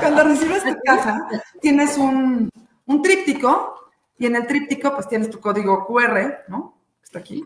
cuando 0.00 0.24
recibes 0.24 0.64
tu 0.64 0.74
caja, 0.86 1.28
tienes 1.60 1.98
un, 1.98 2.50
un 2.86 3.02
tríptico 3.02 3.74
y 4.16 4.24
en 4.24 4.36
el 4.36 4.46
tríptico 4.46 4.94
pues 4.94 5.06
tienes 5.06 5.28
tu 5.28 5.38
código 5.38 5.86
QR, 5.86 6.44
¿no? 6.48 6.78
Está 7.02 7.18
aquí. 7.18 7.44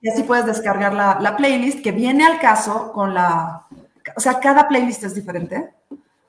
Y 0.00 0.08
así 0.08 0.22
puedes 0.22 0.46
descargar 0.46 0.94
la, 0.94 1.36
playlist 1.36 1.82
que 1.82 1.92
viene 1.92 2.24
al 2.24 2.40
caso 2.40 2.92
con 2.92 3.14
la... 3.14 3.66
O 4.16 4.20
sea, 4.20 4.40
cada 4.40 4.66
playlist 4.66 5.04
es 5.04 5.14
diferente 5.14 5.74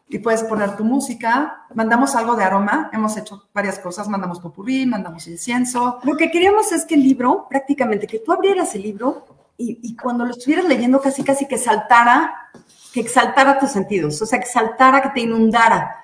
y 0.09 0.19
puedes 0.19 0.43
poner 0.43 0.75
tu 0.75 0.83
música. 0.83 1.65
Mandamos 1.73 2.15
algo 2.15 2.35
de 2.35 2.43
aroma, 2.43 2.89
hemos 2.91 3.15
hecho 3.15 3.47
varias 3.53 3.79
cosas, 3.79 4.09
mandamos 4.09 4.41
popurrí, 4.41 4.85
mandamos 4.85 5.25
incienso. 5.27 5.99
Lo 6.03 6.17
que 6.17 6.29
queríamos 6.29 6.71
es 6.73 6.85
que 6.85 6.95
el 6.95 7.03
libro, 7.03 7.47
prácticamente, 7.49 8.07
que 8.07 8.19
tú 8.19 8.33
abrieras 8.33 8.75
el 8.75 8.83
libro 8.83 9.25
y, 9.57 9.79
y, 9.81 9.95
cuando 9.95 10.25
lo 10.25 10.31
estuvieras 10.31 10.65
leyendo 10.65 10.99
casi, 10.99 11.23
casi 11.23 11.47
que 11.47 11.57
saltara, 11.57 12.49
que 12.91 12.99
exaltara 12.99 13.59
tus 13.59 13.69
sentidos, 13.69 14.21
o 14.21 14.25
sea, 14.25 14.39
que 14.39 14.47
saltara, 14.47 15.01
que 15.01 15.09
te 15.09 15.21
inundara. 15.21 15.97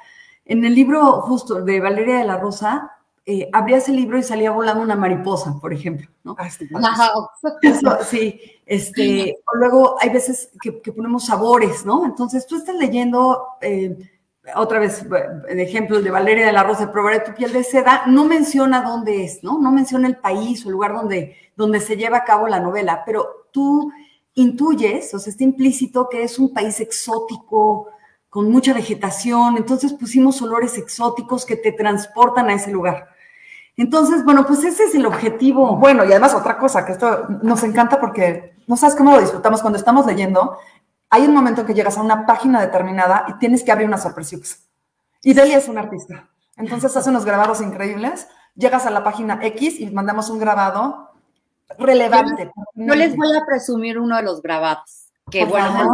En 0.45 0.63
el 0.63 0.75
libro 0.75 1.21
justo 1.23 1.61
de 1.61 1.81
Valeria 1.81 2.19
de 2.19 2.23
la 2.23 2.37
Rosa, 2.37 2.96
eh, 3.29 3.49
abrías 3.51 3.89
el 3.89 3.97
libro 3.97 4.17
y 4.17 4.23
salía 4.23 4.51
volando 4.51 4.81
una 4.81 4.95
mariposa, 4.95 5.59
por 5.59 5.73
ejemplo, 5.73 6.07
¿no? 6.23 6.33
Ah, 6.39 6.49
sí, 8.09 8.39
este, 8.65 9.35
o 9.45 9.57
luego 9.57 9.97
hay 9.99 10.11
veces 10.11 10.49
que, 10.61 10.71
ponemos 10.93 11.25
sabores, 11.25 11.85
¿no? 11.85 12.05
Entonces 12.05 12.47
tú 12.47 12.55
estás 12.55 12.77
leyendo, 12.77 13.45
eh, 13.59 13.97
otra 14.55 14.79
vez, 14.79 15.05
el 15.49 15.59
ejemplo 15.59 16.01
de 16.01 16.09
Valeria 16.09 16.45
de 16.45 16.53
la 16.53 16.63
Rosa, 16.63 16.89
probaré 16.89 17.19
tu 17.19 17.33
piel 17.33 17.51
de 17.51 17.65
seda, 17.65 18.03
no 18.07 18.23
menciona 18.23 18.81
dónde 18.81 19.25
es, 19.25 19.43
¿no? 19.43 19.59
No 19.59 19.73
menciona 19.73 20.07
el 20.07 20.15
país 20.15 20.63
o 20.65 20.69
el 20.69 20.73
lugar 20.75 20.93
donde, 20.93 21.35
donde 21.57 21.81
se 21.81 21.97
lleva 21.97 22.19
a 22.19 22.23
cabo 22.23 22.47
la 22.47 22.61
novela, 22.61 23.03
pero 23.05 23.49
tú 23.51 23.91
intuyes, 24.35 25.13
o 25.13 25.19
sea, 25.19 25.31
está 25.31 25.43
implícito 25.43 26.07
que 26.07 26.23
es 26.23 26.39
un 26.39 26.53
país 26.53 26.79
exótico, 26.79 27.89
con 28.29 28.49
mucha 28.49 28.73
vegetación, 28.73 29.57
entonces 29.57 29.91
pusimos 29.91 30.41
olores 30.41 30.77
exóticos 30.77 31.45
que 31.45 31.57
te 31.57 31.73
transportan 31.73 32.47
a 32.49 32.53
ese 32.53 32.71
lugar. 32.71 33.16
Entonces, 33.77 34.25
bueno, 34.25 34.45
pues 34.45 34.63
ese 34.63 34.85
es 34.85 34.95
el 34.95 35.05
objetivo. 35.05 35.75
Bueno, 35.77 36.03
y 36.03 36.07
además 36.07 36.33
otra 36.33 36.57
cosa, 36.57 36.83
que 36.83 36.93
esto 36.93 37.27
nos 37.43 37.63
encanta 37.63 37.99
porque 37.99 38.55
no 38.65 38.75
sabes 38.75 38.95
cómo 38.95 39.11
lo 39.11 39.21
disfrutamos 39.21 39.61
cuando 39.61 39.77
estamos 39.77 40.07
leyendo. 40.07 40.57
Hay 41.11 41.23
un 41.23 41.33
momento 41.33 41.65
que 41.65 41.75
llegas 41.75 41.97
a 41.97 42.01
una 42.01 42.25
página 42.25 42.59
determinada 42.59 43.25
y 43.29 43.33
tienes 43.33 43.63
que 43.63 43.71
abrir 43.71 43.87
una 43.87 43.99
sorpresa. 43.99 44.35
Y 45.21 45.33
Delia 45.33 45.59
es 45.59 45.67
un 45.67 45.77
artista. 45.77 46.27
Entonces 46.57 46.97
hace 46.97 47.11
unos 47.11 47.23
grabados 47.23 47.61
increíbles. 47.61 48.27
Llegas 48.55 48.87
a 48.87 48.89
la 48.89 49.03
página 49.03 49.39
X 49.43 49.79
y 49.79 49.91
mandamos 49.91 50.31
un 50.31 50.39
grabado 50.39 51.11
relevante. 51.77 52.51
Yo, 52.73 52.95
les 52.95 53.15
voy 53.15 53.37
a 53.37 53.45
presumir 53.45 53.99
uno 53.99 54.15
de 54.17 54.23
los 54.23 54.41
grabados, 54.41 55.09
que 55.29 55.45
bueno, 55.45 55.93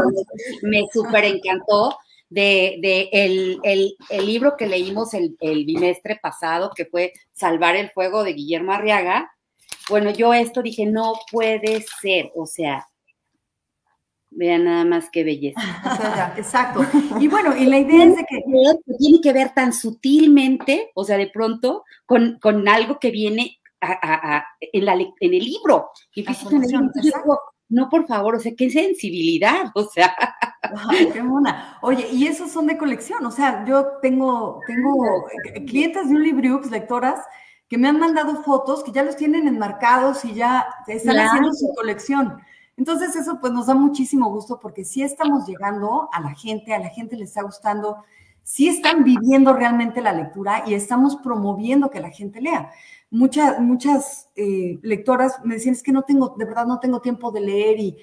me 0.62 0.88
súper 0.92 1.26
encantó 1.26 1.98
de, 2.34 3.10
el, 3.12 4.26
libro 4.26 4.56
que 4.58 4.68
leímos 4.68 5.14
el, 5.14 5.36
bimestre 5.40 6.20
pasado, 6.22 6.72
que 6.76 6.86
fue 6.86 7.14
Salvar 7.32 7.76
el 7.76 7.92
Fuego 7.92 8.24
de 8.24 8.34
Guillermo 8.34 8.74
Arriaga. 8.74 9.32
Bueno, 9.90 10.12
yo 10.12 10.34
esto 10.34 10.62
dije, 10.62 10.86
no 10.86 11.14
puede 11.32 11.86
ser, 12.02 12.32
o 12.36 12.46
sea, 12.46 12.88
vean 14.32 14.66
nada 14.66 14.86
más 14.86 15.10
qué 15.12 15.24
belleza. 15.24 15.62
exacto. 16.38 16.86
Y 17.20 17.28
bueno, 17.28 17.56
y 17.56 17.66
la 17.66 17.80
idea 17.80 18.06
es 18.06 18.16
de 18.16 18.26
que... 18.28 18.42
Tiene 18.98 19.22
que 19.22 19.34
ver 19.34 19.54
tan 19.54 19.74
sutilmente, 19.74 20.92
o 20.96 21.04
sea, 21.04 21.18
de 21.18 21.28
pronto, 21.28 21.84
con, 22.06 22.68
algo 22.68 23.00
que 23.00 23.12
viene 23.12 23.60
en, 24.72 24.86
la, 24.86 24.94
en, 24.94 25.34
el 25.34 25.44
libro. 25.44 25.92
Y 26.16 26.24
no, 27.70 27.90
por 27.90 28.06
favor, 28.08 28.36
o 28.36 28.40
sea, 28.40 28.54
qué 28.56 28.70
sensibilidad, 28.70 29.72
o 29.76 29.84
sea. 29.84 30.16
qué 31.12 31.24
mona. 31.24 31.78
Oye, 31.82 32.08
y 32.12 32.28
esos 32.28 32.52
son 32.52 32.68
de 32.68 32.78
colección, 32.78 33.26
o 33.26 33.32
sea, 33.32 33.66
yo 33.66 33.98
tengo, 34.02 34.60
tengo 34.68 35.26
clientes 35.68 36.10
de 36.10 36.16
un 36.16 36.24
Libriux, 36.24 36.70
lectoras, 36.70 37.20
que 37.68 37.78
me 37.78 37.88
han 37.88 38.00
mandado 38.00 38.44
fotos 38.44 38.84
que 38.84 38.92
ya 38.92 39.04
los 39.04 39.16
tienen 39.16 39.48
enmarcados 39.48 40.24
y 40.26 40.34
ya 40.36 40.68
están 40.88 41.18
haciendo 41.18 41.52
su 41.54 41.74
colección. 41.76 42.40
Entonces 42.78 43.16
eso 43.16 43.40
pues 43.40 43.54
nos 43.54 43.68
da 43.68 43.76
muchísimo 43.76 44.30
gusto 44.30 44.60
porque 44.60 44.84
sí 44.84 45.04
estamos 45.04 45.48
llegando 45.48 46.10
a 46.12 46.22
la 46.22 46.34
gente, 46.34 46.74
a 46.74 46.80
la 46.80 46.90
gente 46.90 47.16
le 47.16 47.24
está 47.24 47.44
gustando, 47.44 48.04
sí 48.42 48.68
están 48.68 49.04
viviendo 49.04 49.54
realmente 49.54 50.02
la 50.02 50.14
lectura 50.14 50.64
y 50.68 50.74
estamos 50.74 51.16
promoviendo 51.18 51.90
que 51.90 52.00
la 52.00 52.10
gente 52.10 52.42
lea 52.42 52.72
muchas, 53.14 53.60
muchas 53.60 54.30
eh, 54.36 54.80
lectoras 54.82 55.40
me 55.44 55.56
decían, 55.56 55.76
es 55.76 55.84
que 55.84 55.92
no 55.92 56.02
tengo, 56.02 56.36
de 56.38 56.46
verdad 56.46 56.66
no 56.66 56.80
tengo 56.80 57.00
tiempo 57.00 57.32
de 57.32 57.42
leer 57.42 57.80
y, 57.80 57.98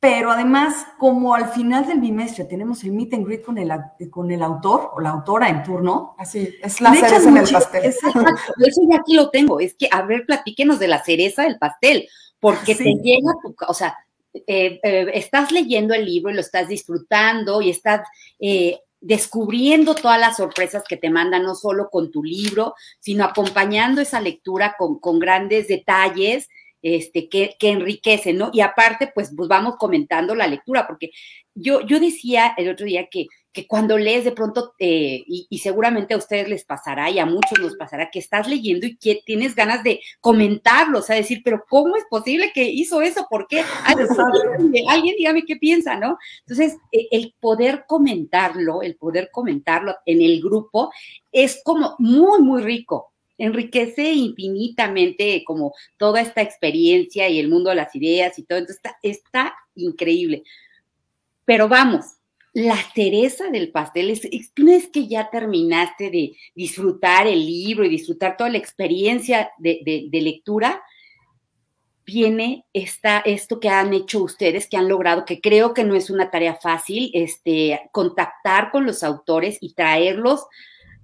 pero 0.00 0.30
además, 0.30 0.86
como 0.98 1.34
al 1.34 1.50
final 1.50 1.86
del 1.86 2.00
bimestre 2.00 2.44
tenemos 2.46 2.82
el 2.84 2.92
meet 2.92 3.14
and 3.14 3.26
greet 3.26 3.44
con 3.44 3.58
el, 3.58 3.70
con 4.10 4.30
el 4.30 4.42
autor 4.42 4.90
o 4.94 5.00
la 5.00 5.10
autora 5.10 5.48
en 5.48 5.62
turno. 5.62 6.14
Así, 6.18 6.54
es 6.62 6.80
la 6.80 6.94
cereza 6.94 7.28
en 7.28 7.36
el 7.36 7.48
pastel. 7.48 7.84
Eso 7.84 8.80
ya 8.90 8.96
aquí 8.96 9.14
lo 9.14 9.30
tengo. 9.30 9.60
Es 9.60 9.74
que, 9.74 9.88
a 9.90 10.02
ver, 10.02 10.24
platíquenos 10.26 10.78
de 10.78 10.88
la 10.88 11.04
cereza 11.04 11.42
del 11.42 11.58
pastel, 11.58 12.08
porque 12.40 12.74
te 12.74 12.94
llega 12.94 13.34
tu, 13.42 13.54
o 13.68 13.74
sea, 13.74 13.98
eh, 14.32 14.80
eh, 14.82 15.10
estás 15.12 15.52
leyendo 15.52 15.92
el 15.92 16.06
libro 16.06 16.30
y 16.30 16.34
lo 16.34 16.40
estás 16.40 16.66
disfrutando 16.66 17.60
y 17.60 17.68
estás 17.70 18.00
descubriendo 19.00 19.94
todas 19.94 20.20
las 20.20 20.36
sorpresas 20.36 20.84
que 20.88 20.96
te 20.96 21.10
mandan, 21.10 21.42
no 21.42 21.54
solo 21.54 21.88
con 21.90 22.10
tu 22.10 22.22
libro, 22.22 22.74
sino 23.00 23.24
acompañando 23.24 24.00
esa 24.00 24.20
lectura 24.20 24.74
con, 24.78 24.98
con 25.00 25.18
grandes 25.18 25.68
detalles 25.68 26.48
este, 26.82 27.28
que, 27.28 27.56
que, 27.58 27.70
enriquecen, 27.70 28.38
¿no? 28.38 28.50
Y 28.52 28.60
aparte, 28.60 29.10
pues, 29.14 29.32
pues 29.36 29.48
vamos 29.48 29.76
comentando 29.78 30.34
la 30.34 30.46
lectura, 30.46 30.86
porque 30.86 31.10
yo, 31.54 31.80
yo 31.82 32.00
decía 32.00 32.54
el 32.56 32.68
otro 32.68 32.86
día 32.86 33.08
que 33.10 33.26
que 33.52 33.66
cuando 33.66 33.98
lees 33.98 34.24
de 34.24 34.32
pronto, 34.32 34.74
eh, 34.78 35.24
y, 35.26 35.58
seguramente 35.58 36.14
a 36.14 36.18
ustedes 36.18 36.48
les 36.48 36.64
pasará 36.64 37.10
y 37.10 37.18
a 37.18 37.26
muchos 37.26 37.58
nos 37.58 37.76
pasará, 37.76 38.10
que 38.10 38.20
estás 38.20 38.48
leyendo 38.48 38.86
y 38.86 38.96
que 38.96 39.22
tienes 39.24 39.56
ganas 39.56 39.82
de 39.82 40.00
comentarlo, 40.20 41.00
o 41.00 41.02
sea, 41.02 41.16
decir, 41.16 41.42
pero 41.44 41.64
¿cómo 41.68 41.96
es 41.96 42.04
posible 42.08 42.52
que 42.54 42.64
hizo 42.64 43.02
eso? 43.02 43.26
¿Por 43.28 43.48
qué? 43.48 43.64
Alguien, 44.88 45.16
dígame 45.18 45.44
qué 45.44 45.56
piensa, 45.56 45.96
¿no? 45.96 46.16
Entonces, 46.40 46.76
e, 46.92 47.08
el 47.10 47.34
poder 47.40 47.84
comentarlo, 47.88 48.82
el 48.82 48.96
poder 48.96 49.30
comentarlo 49.32 49.96
en 50.06 50.22
el 50.22 50.40
grupo 50.40 50.92
es 51.32 51.60
como 51.64 51.96
muy, 51.98 52.40
muy 52.40 52.62
rico, 52.62 53.12
enriquece 53.36 54.12
infinitamente 54.12 55.42
como 55.44 55.74
toda 55.96 56.20
esta 56.20 56.42
experiencia 56.42 57.28
y 57.28 57.40
el 57.40 57.48
mundo 57.48 57.70
de 57.70 57.76
las 57.76 57.94
ideas 57.96 58.38
y 58.38 58.44
todo, 58.44 58.58
entonces 58.58 58.76
está, 58.76 58.98
está 59.02 59.54
increíble. 59.74 60.44
Pero 61.44 61.68
vamos, 61.68 62.19
la 62.52 62.76
cereza 62.94 63.48
del 63.50 63.70
pastel 63.70 64.10
es, 64.10 64.28
una 64.58 64.72
vez 64.72 64.88
que 64.88 65.06
ya 65.06 65.30
terminaste 65.30 66.10
de 66.10 66.36
disfrutar 66.54 67.26
el 67.26 67.46
libro 67.46 67.84
y 67.84 67.88
disfrutar 67.88 68.36
toda 68.36 68.50
la 68.50 68.58
experiencia 68.58 69.50
de, 69.58 70.08
lectura, 70.10 70.82
viene 72.04 72.64
esta, 72.72 73.20
esto 73.20 73.60
que 73.60 73.68
han 73.68 73.94
hecho 73.94 74.22
ustedes, 74.24 74.68
que 74.68 74.76
han 74.76 74.88
logrado, 74.88 75.24
que 75.24 75.40
creo 75.40 75.74
que 75.74 75.84
no 75.84 75.94
es 75.94 76.10
una 76.10 76.30
tarea 76.30 76.56
fácil, 76.56 77.10
este, 77.14 77.80
contactar 77.92 78.72
con 78.72 78.84
los 78.84 79.04
autores 79.04 79.58
y 79.60 79.74
traerlos 79.74 80.46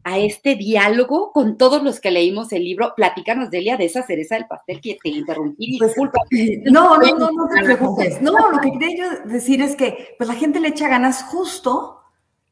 a 0.07 0.19
este 0.19 0.55
diálogo 0.55 1.33
con 1.33 1.59
todos 1.59 1.83
los 1.83 1.99
que 1.99 2.13
leímos 2.13 2.53
el 2.53 2.63
libro. 2.63 2.95
Platícanos, 2.95 3.51
Delia, 3.51 3.77
de 3.77 3.87
esa 3.87 4.05
cereza 4.05 4.37
del 4.37 4.47
pastel 4.47 4.81
que 4.81 4.97
te 5.03 5.09
interrumpí. 5.09 5.79
Pues, 5.79 5.91
disculpa. 5.91 6.21
no, 6.67 6.97
no, 6.97 7.19
no, 7.19 7.31
no 7.33 7.49
te 7.49 7.65
preocupes. 7.65 8.23
No, 8.23 8.33
lo 8.53 8.61
que 8.61 8.71
quería 8.71 8.97
yo 8.97 9.29
decir 9.29 9.61
es 9.61 9.75
que 9.75 10.15
pues, 10.17 10.29
la 10.29 10.37
gente 10.37 10.61
le 10.61 10.69
echa 10.69 10.87
ganas 10.87 11.25
justo 11.25 12.03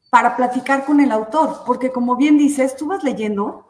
para 0.09 0.35
platicar 0.35 0.83
con 0.83 0.99
el 0.99 1.13
autor, 1.13 1.61
porque 1.65 1.93
como 1.93 2.17
bien 2.17 2.37
dices, 2.37 2.75
tú 2.75 2.87
vas 2.87 3.05
leyendo 3.05 3.65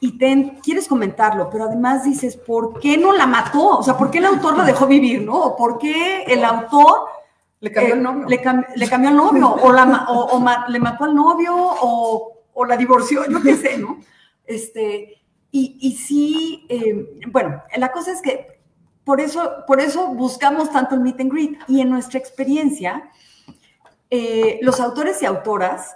y 0.00 0.16
te, 0.16 0.58
quieres 0.62 0.88
comentarlo, 0.88 1.50
pero 1.50 1.64
además 1.64 2.04
dices, 2.04 2.34
¿por 2.34 2.80
qué 2.80 2.96
no 2.96 3.12
la 3.12 3.26
mató? 3.26 3.76
O 3.76 3.82
sea, 3.82 3.94
¿por 3.98 4.10
qué 4.10 4.18
el 4.18 4.24
autor 4.24 4.56
la 4.56 4.64
dejó 4.64 4.86
vivir, 4.86 5.20
no? 5.20 5.34
¿O 5.34 5.56
por 5.56 5.76
qué 5.76 6.22
el 6.22 6.42
autor 6.42 7.08
le 7.60 7.72
cambió 7.72 7.92
el 7.92 8.02
novio? 8.02 8.26
Le, 8.26 8.40
cambió 8.40 9.10
el 9.10 9.16
novio, 9.16 9.54
o, 9.62 9.70
la, 9.70 10.06
o 10.08 10.42
le 10.70 10.78
mató 10.78 11.04
al 11.04 11.14
novio, 11.14 11.54
o 11.54 12.37
o 12.58 12.64
la 12.64 12.76
divorció, 12.76 13.24
yo 13.30 13.40
qué 13.40 13.54
sé, 13.54 13.78
¿no? 13.78 14.00
Este, 14.44 15.22
y, 15.52 15.78
y 15.80 15.92
sí, 15.92 16.66
eh, 16.68 17.20
bueno, 17.28 17.62
la 17.76 17.92
cosa 17.92 18.10
es 18.10 18.20
que 18.20 18.58
por 19.04 19.20
eso, 19.20 19.64
por 19.64 19.80
eso 19.80 20.08
buscamos 20.08 20.72
tanto 20.72 20.96
el 20.96 21.00
meet 21.00 21.20
and 21.20 21.32
greet 21.32 21.58
y 21.68 21.80
en 21.80 21.88
nuestra 21.88 22.18
experiencia, 22.18 23.10
eh, 24.10 24.58
los 24.60 24.80
autores 24.80 25.22
y 25.22 25.26
autoras 25.26 25.94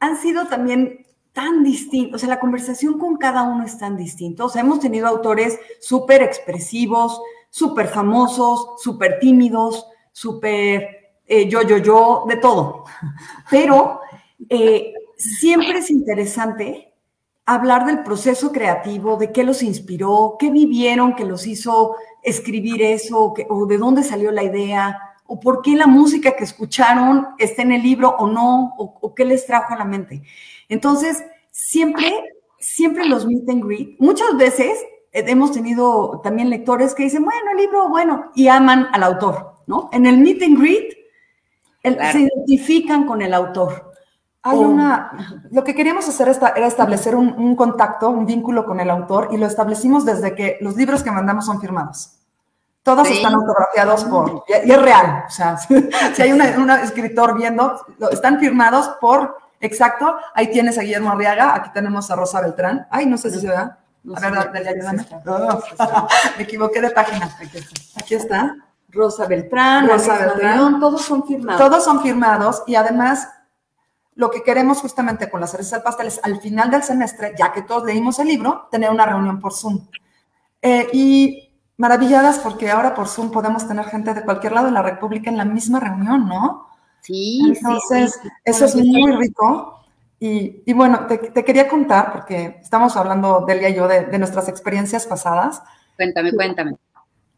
han 0.00 0.16
sido 0.16 0.46
también 0.46 1.06
tan 1.32 1.62
distintos, 1.62 2.16
o 2.16 2.18
sea, 2.18 2.28
la 2.28 2.40
conversación 2.40 2.98
con 2.98 3.16
cada 3.16 3.44
uno 3.44 3.64
es 3.64 3.78
tan 3.78 3.96
distinta. 3.96 4.44
O 4.44 4.48
sea, 4.48 4.62
hemos 4.62 4.80
tenido 4.80 5.06
autores 5.06 5.60
súper 5.80 6.22
expresivos, 6.22 7.22
súper 7.50 7.86
famosos, 7.86 8.82
súper 8.82 9.20
tímidos, 9.20 9.86
súper 10.10 11.12
eh, 11.24 11.48
yo, 11.48 11.62
yo, 11.62 11.76
yo, 11.78 12.24
de 12.26 12.36
todo. 12.36 12.84
Pero 13.48 14.00
siempre 15.20 15.78
es 15.78 15.90
interesante 15.90 16.92
hablar 17.44 17.84
del 17.84 18.02
proceso 18.02 18.52
creativo, 18.52 19.16
de 19.16 19.32
qué 19.32 19.44
los 19.44 19.62
inspiró, 19.62 20.36
qué 20.38 20.50
vivieron 20.50 21.14
que 21.14 21.24
los 21.24 21.46
hizo 21.46 21.96
escribir 22.22 22.82
eso, 22.82 23.34
o, 23.48 23.66
de 23.66 23.78
dónde 23.78 24.02
salió 24.02 24.30
la 24.30 24.44
idea, 24.44 24.98
o 25.26 25.38
por 25.40 25.62
qué 25.62 25.74
la 25.76 25.86
música 25.86 26.36
que 26.36 26.44
escucharon 26.44 27.28
está 27.38 27.62
en 27.62 27.72
el 27.72 27.82
libro 27.82 28.16
o 28.18 28.26
no, 28.26 28.74
o, 28.78 29.14
qué 29.14 29.24
les 29.24 29.46
trajo 29.46 29.74
a 29.74 29.78
la 29.78 29.84
mente. 29.84 30.22
Entonces, 30.68 31.22
siempre, 31.50 32.12
siempre 32.58 33.04
los 33.06 33.26
meet 33.26 33.48
and 33.48 33.64
greet, 33.64 33.96
muchas 33.98 34.36
veces 34.36 34.78
eh, 35.12 35.24
hemos 35.26 35.52
tenido 35.52 36.20
también 36.22 36.50
lectores 36.50 36.94
que 36.94 37.04
dicen, 37.04 37.24
bueno, 37.24 37.50
el 37.52 37.58
libro, 37.58 37.88
bueno, 37.88 38.30
y 38.34 38.48
aman 38.48 38.88
al 38.92 39.02
autor, 39.02 39.56
¿no? 39.66 39.90
En 39.92 40.06
el 40.06 40.18
meet 40.18 40.42
and 40.42 40.58
greet 40.58 40.96
se 41.82 42.20
identifican 42.20 43.06
con 43.06 43.22
el 43.22 43.34
autor. 43.34 43.89
Hay 44.42 44.58
una, 44.58 45.12
lo 45.50 45.62
que 45.64 45.74
queríamos 45.74 46.08
hacer 46.08 46.34
era 46.56 46.66
establecer 46.66 47.14
un, 47.14 47.54
contacto, 47.56 48.08
un 48.08 48.24
vínculo 48.24 48.64
con 48.64 48.80
el 48.80 48.88
autor 48.88 49.28
y 49.32 49.36
lo 49.36 49.46
establecimos 49.46 50.06
desde 50.06 50.34
que 50.34 50.56
los 50.62 50.76
libros 50.76 51.02
que 51.02 51.10
mandamos 51.10 51.44
son 51.44 51.60
firmados. 51.60 52.16
Todos 52.82 53.06
están 53.08 53.34
autografiados 53.34 54.04
por, 54.04 54.44
y, 54.48 54.70
es 54.70 54.82
real, 54.82 55.24
o 55.26 55.30
sea, 55.30 55.58
si 56.14 56.22
hay 56.22 56.32
un 56.32 56.70
escritor 56.70 57.36
viendo, 57.36 57.84
están 58.10 58.40
firmados 58.40 58.88
por, 58.98 59.36
exacto, 59.60 60.16
ahí 60.34 60.50
tienes 60.50 60.78
a 60.78 60.82
Guillermo 60.82 61.10
Arriaga, 61.10 61.54
aquí 61.54 61.70
tenemos 61.74 62.10
a 62.10 62.16
Rosa 62.16 62.40
Beltrán, 62.40 62.86
ay, 62.90 63.04
no 63.04 63.18
sé 63.18 63.30
si 63.30 63.40
se 63.40 63.48
ve, 63.48 63.54
a 63.54 63.76
ver, 64.04 64.52
Delia, 64.52 64.70
ayúdame. 64.70 65.06
me 66.38 66.42
equivoqué 66.42 66.80
de 66.80 66.90
página, 66.90 67.36
aquí 67.96 68.14
está. 68.14 68.56
Rosa 68.88 69.26
Beltrán, 69.26 69.86
Rosa 69.88 70.18
Beltrán, 70.18 70.80
todos 70.80 71.02
son 71.02 71.26
firmados. 71.26 71.60
Todos 71.60 71.84
son 71.84 72.02
firmados 72.02 72.62
y 72.66 72.74
además 72.74 73.28
lo 74.20 74.30
que 74.30 74.42
queremos 74.42 74.82
justamente 74.82 75.30
con 75.30 75.40
las 75.40 75.50
cereza 75.50 75.76
del 75.76 75.82
pastel 75.82 76.08
es 76.08 76.20
al 76.22 76.38
final 76.42 76.70
del 76.70 76.82
semestre, 76.82 77.32
ya 77.38 77.52
que 77.52 77.62
todos 77.62 77.86
leímos 77.86 78.18
el 78.18 78.28
libro, 78.28 78.68
tener 78.70 78.90
una 78.90 79.06
reunión 79.06 79.40
por 79.40 79.54
Zoom. 79.54 79.86
Eh, 80.60 80.88
y 80.92 81.50
maravilladas 81.78 82.38
porque 82.38 82.70
ahora 82.70 82.94
por 82.94 83.08
Zoom 83.08 83.30
podemos 83.30 83.66
tener 83.66 83.86
gente 83.86 84.12
de 84.12 84.22
cualquier 84.22 84.52
lado 84.52 84.66
de 84.66 84.72
la 84.72 84.82
República 84.82 85.30
en 85.30 85.38
la 85.38 85.46
misma 85.46 85.80
reunión, 85.80 86.28
¿no? 86.28 86.68
Sí, 87.00 87.40
Entonces, 87.56 88.20
eso 88.44 88.66
es 88.66 88.76
muy 88.76 89.10
rico. 89.12 89.86
Y, 90.18 90.70
bueno, 90.74 91.06
te, 91.06 91.42
quería 91.42 91.66
contar, 91.66 92.12
porque 92.12 92.58
estamos 92.60 92.98
hablando, 92.98 93.46
Delia 93.48 93.70
y 93.70 93.74
yo, 93.74 93.88
de, 93.88 94.04
de 94.04 94.18
nuestras 94.18 94.50
experiencias 94.50 95.06
pasadas. 95.06 95.62
Cuéntame, 95.96 96.34
cuéntame. 96.34 96.76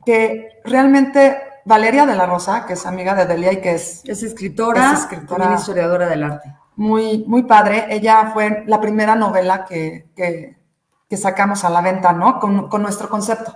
Que 0.05 0.61
realmente 0.65 1.41
Valeria 1.65 2.07
de 2.07 2.17
la 2.17 2.27
Rosa, 2.27 2.67
que 2.67 2.73
es 2.73 2.85
amiga 2.87 3.15
de 3.15 3.27
Delia 3.27 3.53
y 3.53 3.61
que 3.61 3.75
es, 3.75 4.03
es 4.05 4.25
escritora, 4.25 4.95
es 4.95 4.99
escritora 5.03 5.55
historiadora 5.55 6.09
del 6.09 6.25
arte 6.25 6.62
muy, 6.77 7.25
muy 7.27 7.45
padre. 7.45 7.87
Ella 7.91 8.31
fue 8.33 8.65
la 8.67 8.81
primera 8.81 9.15
novela 9.15 9.65
que, 9.65 10.09
que, 10.17 10.57
sacamos 11.17 11.63
a 11.65 11.69
la 11.69 11.83
venta, 11.83 12.15
¿no? 12.15 12.41
Con, 12.41 12.69
con, 12.69 12.81
nuestro 12.81 13.11
concepto. 13.11 13.55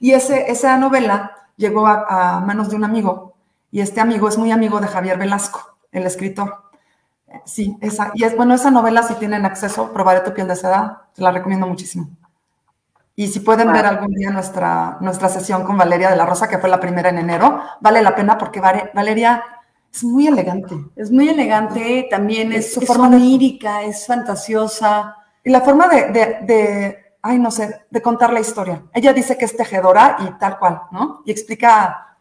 Y 0.00 0.10
ese, 0.12 0.50
esa 0.50 0.76
novela 0.76 1.36
llegó 1.56 1.86
a, 1.86 2.40
manos 2.40 2.68
de 2.68 2.76
un 2.76 2.84
amigo, 2.84 3.36
y 3.70 3.80
este 3.80 4.00
amigo 4.00 4.28
es 4.28 4.36
muy 4.38 4.50
amigo 4.50 4.80
de 4.80 4.88
Javier 4.88 5.16
Velasco, 5.16 5.76
el 5.92 6.04
escritor. 6.04 6.64
Sí, 7.44 7.76
esa, 7.80 8.10
y 8.14 8.24
es 8.24 8.36
bueno, 8.36 8.54
esa 8.54 8.72
novela, 8.72 9.02
si 9.04 9.14
tienen 9.14 9.44
acceso, 9.46 9.92
Probaré 9.92 10.20
tu 10.20 10.34
piel 10.34 10.48
de 10.48 10.56
seda, 10.56 11.08
se 11.12 11.22
la 11.22 11.30
recomiendo 11.30 11.66
muchísimo. 11.66 12.08
Y 13.14 13.28
si 13.28 13.40
pueden 13.40 13.72
ver 13.72 13.86
algún 13.86 14.12
día 14.12 14.30
nuestra, 14.30 14.98
nuestra 15.00 15.30
sesión 15.30 15.64
con 15.64 15.78
Valeria 15.78 16.10
de 16.10 16.16
la 16.16 16.26
Rosa, 16.26 16.48
que 16.48 16.58
fue 16.58 16.68
la 16.68 16.80
primera 16.80 17.08
en 17.08 17.18
enero, 17.18 17.62
vale 17.80 18.02
la 18.02 18.14
pena 18.14 18.36
porque 18.36 18.60
Valeria 18.60 19.42
es 19.96 20.04
muy 20.04 20.26
elegante. 20.26 20.76
Es 20.94 21.10
muy 21.10 21.28
elegante, 21.28 22.06
también 22.10 22.52
es, 22.52 22.74
su 22.74 22.82
forma 22.82 23.08
onírica, 23.08 23.82
es 23.82 24.06
fantasiosa. 24.06 25.16
Y 25.42 25.50
la 25.50 25.62
forma 25.62 25.88
de, 25.88 26.10
de, 26.10 26.38
de, 26.42 26.98
ay, 27.22 27.38
no 27.38 27.50
sé, 27.50 27.82
de 27.88 28.02
contar 28.02 28.32
la 28.32 28.40
historia. 28.40 28.82
Ella 28.92 29.12
dice 29.12 29.38
que 29.38 29.46
es 29.46 29.56
tejedora 29.56 30.18
y 30.20 30.38
tal 30.38 30.58
cual, 30.58 30.82
¿no? 30.92 31.22
Y 31.24 31.30
explica, 31.30 32.16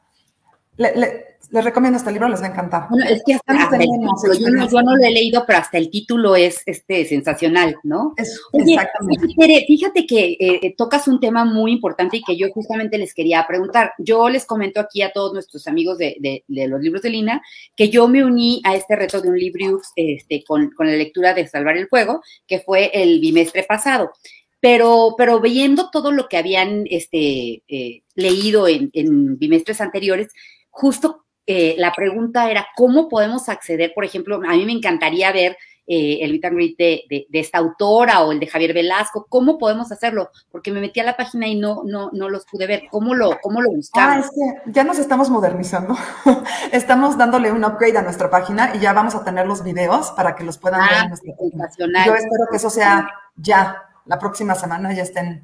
le, 0.78 1.35
les 1.52 1.64
recomiendo 1.64 1.98
este 1.98 2.12
libro, 2.12 2.30
les 2.30 2.42
va 2.42 2.48
a 2.48 2.50
encantar. 2.50 2.88
Bueno, 2.90 3.06
es 3.10 3.22
que 3.26 3.34
hasta, 3.34 3.54
yo, 3.54 4.82
no, 4.84 4.96
lo 4.96 5.04
he 5.04 5.12
leído, 5.12 5.44
pero 5.46 5.60
hasta 5.60 5.78
el 5.78 5.90
título 5.90 6.36
es 6.36 6.62
este, 6.66 7.06
sensacional, 7.06 7.76
¿no? 7.84 8.14
exactamente. 8.54 9.66
fíjate 9.68 10.06
que 10.06 10.32
eh, 10.32 10.60
eh, 10.62 10.76
tocas 10.78 11.08
un 11.08 11.20
tema 11.20 11.46
muy 11.46 11.72
importante 11.72 12.18
y 12.18 12.24
que 12.24 12.38
yo 12.38 12.50
justamente 12.52 12.98
les 12.98 13.14
quería 13.14 13.46
preguntar. 13.48 13.94
Yo 13.98 14.30
les 14.30 14.46
comento 14.46 14.80
aquí 14.80 15.02
a 15.02 15.12
todos 15.12 15.34
nuestros 15.34 15.68
amigos 15.68 15.98
de, 15.98 16.44
los 16.48 16.82
libros 16.82 17.02
de 17.02 17.10
Lina 17.10 17.42
que 17.76 17.90
yo 17.90 18.08
me 18.08 18.24
uní 18.24 18.62
a 18.64 18.76
este 18.76 18.96
reto 18.96 19.22
de 19.22 19.30
un 19.30 19.38
libro 19.38 19.82
este, 19.96 20.44
con, 20.44 20.72
la 20.78 20.92
lectura 20.92 21.34
de 21.34 21.48
Salvar 21.48 21.78
el 21.78 21.88
Fuego, 21.88 22.22
que 22.48 22.60
fue 22.60 22.92
el 22.94 23.20
bimestre 23.20 23.64
pasado. 23.64 24.12
Pero, 24.60 25.16
pero 25.18 25.40
viendo 25.40 25.90
todo 25.92 26.12
lo 26.12 26.28
que 26.28 26.38
habían 26.38 26.86
este, 26.90 27.64
eh, 27.68 28.02
leído 28.16 28.68
en, 28.68 28.90
en 28.94 29.38
bimestres 29.38 29.80
anteriores, 29.80 30.30
justo 30.72 31.25
eh, 31.48 31.76
la 31.78 31.94
pregunta 31.94 32.50
era 32.50 32.68
cómo 32.76 33.08
podemos 33.08 33.50
acceder, 33.50 33.94
por 33.94 34.06
ejemplo, 34.06 34.36
a 34.38 34.54
mí 34.54 34.66
me 34.66 34.72
encantaría 34.72 35.32
ver 35.32 35.58
eh, 35.88 36.18
el 36.22 36.42
de, 36.42 37.28
de, 37.30 37.40
esta 37.40 37.60
autora 37.60 38.22
o 38.22 38.32
el 38.32 38.40
de 38.40 38.48
Javier 38.48 38.74
Velasco, 38.74 39.28
¿cómo 39.30 39.60
podemos 39.60 39.92
hacerlo? 39.92 40.32
Porque 40.52 40.72
me 40.72 40.82
metí 40.82 41.00
a 41.00 41.04
la 41.04 41.16
página 41.16 41.48
y 41.48 41.60
no, 41.60 41.84
no, 41.86 42.10
no 42.12 42.28
los 42.28 42.46
pude 42.46 42.66
ver. 42.66 42.86
¿Cómo 42.90 43.14
lo, 43.14 43.38
cómo 43.40 43.62
lo 43.62 43.70
buscamos? 43.70 44.16
Ah, 44.16 44.20
es 44.20 44.32
que 44.32 44.72
ya 44.72 44.84
nos 44.84 44.98
estamos 44.98 45.30
modernizando. 45.30 45.96
estamos 46.72 47.20
dándole 47.20 47.52
un 47.52 47.64
upgrade 47.64 48.00
a 48.00 48.02
nuestra 48.02 48.32
página 48.32 48.76
y 48.76 48.80
ya 48.80 48.94
vamos 48.94 49.14
a 49.14 49.24
tener 49.24 49.46
los 49.46 49.64
videos 49.64 50.12
para 50.14 50.36
que 50.36 50.44
los 50.44 50.58
puedan 50.58 50.82
ver 50.82 50.90
en 50.92 50.98
ah, 50.98 51.08
nuestra 51.10 51.34
página. 51.36 52.06
Yo 52.06 52.16
espero 52.16 52.46
que 52.50 52.58
eso 52.58 52.72
sea 52.72 53.08
ya, 53.36 53.84
la 54.06 54.18
próxima 54.18 54.56
semana 54.56 54.92
ya 54.92 55.04
estén, 55.04 55.44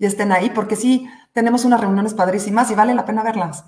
ya 0.00 0.08
estén 0.08 0.32
ahí, 0.32 0.50
porque 0.50 0.74
sí, 0.74 1.08
tenemos 1.32 1.64
unas 1.64 1.80
reuniones 1.80 2.14
padrísimas 2.14 2.68
y 2.72 2.74
vale 2.74 2.92
la 2.92 3.04
pena 3.04 3.22
verlas 3.22 3.64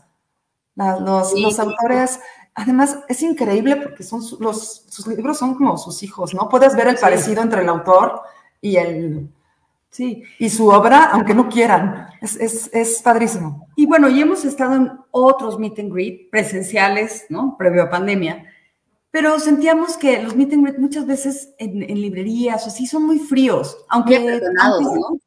los, 1.00 1.58
autores, 1.58 2.20
además 2.54 2.98
es 3.08 3.22
increíble 3.22 3.76
porque 3.76 4.02
son 4.02 4.22
los, 4.40 4.84
sus 4.88 5.06
libros 5.06 5.38
son 5.38 5.54
como 5.54 5.76
sus 5.76 6.02
hijos, 6.02 6.34
¿no? 6.34 6.48
Puedes 6.48 6.74
ver 6.76 6.88
el 6.88 6.96
parecido 6.96 7.42
entre 7.42 7.62
el 7.62 7.68
autor 7.68 8.22
y 8.60 8.76
el... 8.76 9.28
Sí. 9.90 10.22
Y 10.38 10.50
su 10.50 10.68
obra, 10.68 11.06
aunque 11.12 11.34
no 11.34 11.48
quieran, 11.48 12.08
es, 12.20 12.36
es, 12.72 13.02
padrísimo. 13.02 13.66
Y 13.74 13.86
bueno, 13.86 14.08
y 14.08 14.20
hemos 14.20 14.44
estado 14.44 14.74
en 14.74 14.92
otros 15.10 15.58
meet 15.58 15.78
and 15.78 15.92
greet 15.92 16.30
presenciales, 16.30 17.24
¿no? 17.30 17.56
Previo 17.56 17.84
a 17.84 17.90
pandemia, 17.90 18.44
pero 19.10 19.40
sentíamos 19.40 19.96
que 19.96 20.22
los 20.22 20.36
meet 20.36 20.52
and 20.52 20.64
greet 20.64 20.78
muchas 20.78 21.06
veces 21.06 21.54
en, 21.58 21.80
librerías 21.80 22.64
o 22.64 22.68
así 22.68 22.86
son 22.86 23.06
muy 23.06 23.18
fríos, 23.18 23.78
aunque, 23.88 24.20
¿no? 24.20 25.18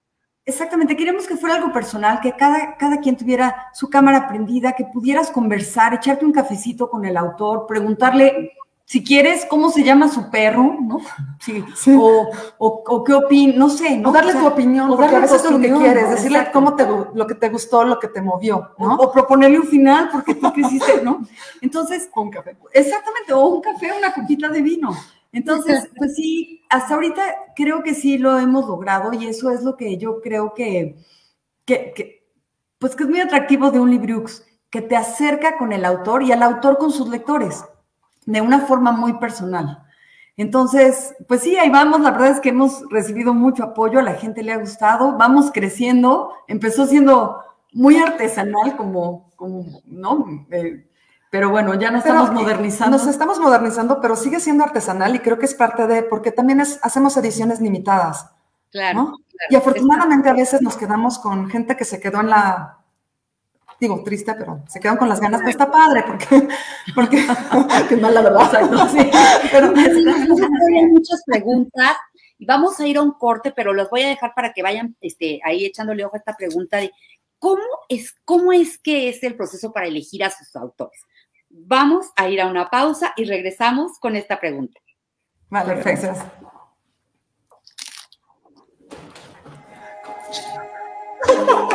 Exactamente, 0.43 0.97
queremos 0.97 1.27
que 1.27 1.37
fuera 1.37 1.55
algo 1.55 1.71
personal, 1.71 2.19
que 2.19 2.35
cada, 2.35 2.75
cada 2.75 2.99
quien 2.99 3.15
tuviera 3.15 3.67
su 3.73 3.89
cámara 3.89 4.27
prendida, 4.27 4.73
que 4.73 4.85
pudieras 4.85 5.29
conversar, 5.29 5.93
echarte 5.93 6.25
un 6.25 6.31
cafecito 6.31 6.89
con 6.89 7.05
el 7.05 7.15
autor, 7.15 7.67
preguntarle 7.67 8.51
si 8.91 9.05
quieres, 9.05 9.45
cómo 9.45 9.71
se 9.71 9.83
llama 9.83 10.09
su 10.09 10.29
perro, 10.29 10.75
¿no? 10.81 10.99
Sí, 11.39 11.63
O, 11.97 12.29
o, 12.57 13.03
qué 13.05 13.13
opinas, 13.13 13.55
no 13.55 13.69
sé, 13.69 13.97
¿no? 13.97 14.09
O 14.09 14.11
darle 14.11 14.33
tu 14.33 14.45
opinión, 14.45 14.91
o 14.91 14.97
porque 14.97 15.15
a 15.15 15.19
veces 15.19 15.45
es 15.45 15.49
lo 15.49 15.59
que 15.59 15.71
quieres, 15.71 16.09
decirle 16.09 16.49
cómo 16.51 16.75
te, 16.75 16.85
lo 17.13 17.25
que 17.25 17.35
te 17.35 17.47
gustó, 17.47 17.85
lo 17.85 17.97
que 17.97 18.09
te 18.09 18.21
movió, 18.21 18.71
¿no? 18.77 18.95
O, 18.95 19.11
proponerle 19.11 19.59
un 19.59 19.67
final, 19.67 20.09
porque 20.11 20.35
tú 20.35 20.51
quisiste, 20.51 21.01
¿no? 21.03 21.21
Entonces, 21.61 22.09
un 22.15 22.29
café. 22.29 22.57
Exactamente, 22.73 23.31
o 23.31 23.45
un 23.47 23.61
café, 23.61 23.91
una 23.97 24.13
copita 24.13 24.49
de 24.49 24.61
vino. 24.61 24.93
Entonces, 25.31 25.89
pues 25.97 26.15
sí, 26.15 26.61
hasta 26.69 26.95
ahorita 26.95 27.21
creo 27.55 27.83
que 27.83 27.93
sí 27.93 28.17
lo 28.17 28.37
hemos 28.37 28.67
logrado 28.67 29.13
y 29.13 29.27
eso 29.27 29.49
es 29.51 29.63
lo 29.63 29.77
que 29.77 29.97
yo 29.97 30.21
creo 30.21 30.53
que, 30.53 30.97
que, 31.65 31.93
que 31.95 32.27
pues 32.79 32.95
que 32.95 33.03
es 33.03 33.09
muy 33.09 33.21
atractivo 33.21 33.71
de 33.71 33.79
un 33.79 33.91
Libriux, 33.91 34.45
que 34.69 34.81
te 34.81 34.95
acerca 34.95 35.57
con 35.57 35.71
el 35.73 35.85
autor 35.85 36.23
y 36.23 36.31
al 36.31 36.43
autor 36.43 36.77
con 36.77 36.91
sus 36.91 37.09
lectores 37.09 37.63
de 38.25 38.41
una 38.41 38.61
forma 38.61 38.91
muy 38.91 39.13
personal. 39.13 39.83
Entonces, 40.37 41.13
pues 41.27 41.41
sí, 41.41 41.57
ahí 41.57 41.69
vamos. 41.69 42.01
La 42.01 42.11
verdad 42.11 42.29
es 42.29 42.39
que 42.39 42.49
hemos 42.49 42.83
recibido 42.89 43.33
mucho 43.33 43.63
apoyo, 43.63 43.99
a 43.99 44.03
la 44.03 44.15
gente 44.15 44.43
le 44.43 44.53
ha 44.53 44.57
gustado, 44.57 45.17
vamos 45.17 45.51
creciendo. 45.53 46.33
Empezó 46.47 46.87
siendo 46.87 47.41
muy 47.73 47.97
artesanal, 47.97 48.75
como, 48.77 49.31
como 49.35 49.65
¿no? 49.85 50.25
Eh, 50.51 50.87
pero 51.31 51.49
bueno, 51.49 51.73
ya 51.75 51.91
nos 51.91 52.05
estamos 52.05 52.31
modernizando. 52.31 52.97
Nos 52.97 53.07
estamos 53.07 53.39
modernizando, 53.39 54.01
pero 54.01 54.17
sigue 54.17 54.41
siendo 54.41 54.65
artesanal 54.65 55.15
y 55.15 55.19
creo 55.19 55.39
que 55.39 55.45
es 55.45 55.55
parte 55.55 55.87
de, 55.87 56.03
porque 56.03 56.33
también 56.33 56.59
es, 56.59 56.77
hacemos 56.83 57.15
ediciones 57.15 57.61
limitadas. 57.61 58.27
Claro, 58.69 59.17
Y 59.49 59.55
afortunadamente 59.55 60.29
a 60.29 60.33
veces 60.33 60.61
nos 60.61 60.75
quedamos 60.75 61.19
con 61.19 61.49
gente 61.49 61.77
que 61.77 61.85
se 61.85 62.01
quedó 62.01 62.19
en 62.19 62.29
la 62.29 62.77
digo, 63.79 64.03
triste, 64.03 64.33
pero 64.35 64.63
se 64.67 64.79
quedan 64.79 64.97
con 64.97 65.09
las 65.09 65.19
ganas, 65.19 65.39
pero 65.39 65.49
está 65.49 65.71
padre, 65.71 66.03
porque, 66.05 66.47
porque, 66.95 67.25
qué 67.89 67.95
mal 67.95 68.13
la 68.13 68.21
verdad. 68.21 68.89
sí, 68.91 69.09
pero 69.51 69.73
hay 69.73 70.85
muchas 70.87 71.23
preguntas 71.25 71.97
y 72.37 72.45
vamos 72.45 72.79
a 72.79 72.85
ir 72.85 72.97
a 72.97 73.01
un 73.01 73.13
corte, 73.13 73.51
pero 73.55 73.73
los 73.73 73.89
voy 73.89 74.03
a 74.03 74.09
dejar 74.09 74.33
para 74.35 74.53
que 74.53 74.61
vayan 74.61 74.95
este, 74.99 75.39
ahí 75.43 75.65
echándole 75.65 76.05
ojo 76.05 76.15
a 76.15 76.19
esta 76.19 76.35
pregunta 76.35 76.77
de 76.77 76.91
cómo 77.39 77.63
es, 77.89 78.13
cómo 78.23 78.53
es 78.53 78.77
que 78.77 79.09
es 79.09 79.23
el 79.23 79.35
proceso 79.35 79.71
para 79.71 79.87
elegir 79.87 80.23
a 80.23 80.29
sus 80.29 80.55
autores. 80.55 81.01
Vamos 81.53 82.11
a 82.15 82.29
ir 82.29 82.41
a 82.41 82.47
una 82.47 82.69
pausa 82.69 83.13
y 83.15 83.25
regresamos 83.25 83.99
con 83.99 84.15
esta 84.15 84.39
pregunta. 84.39 84.79
Vale, 85.49 85.75
perfecto. 85.75 86.13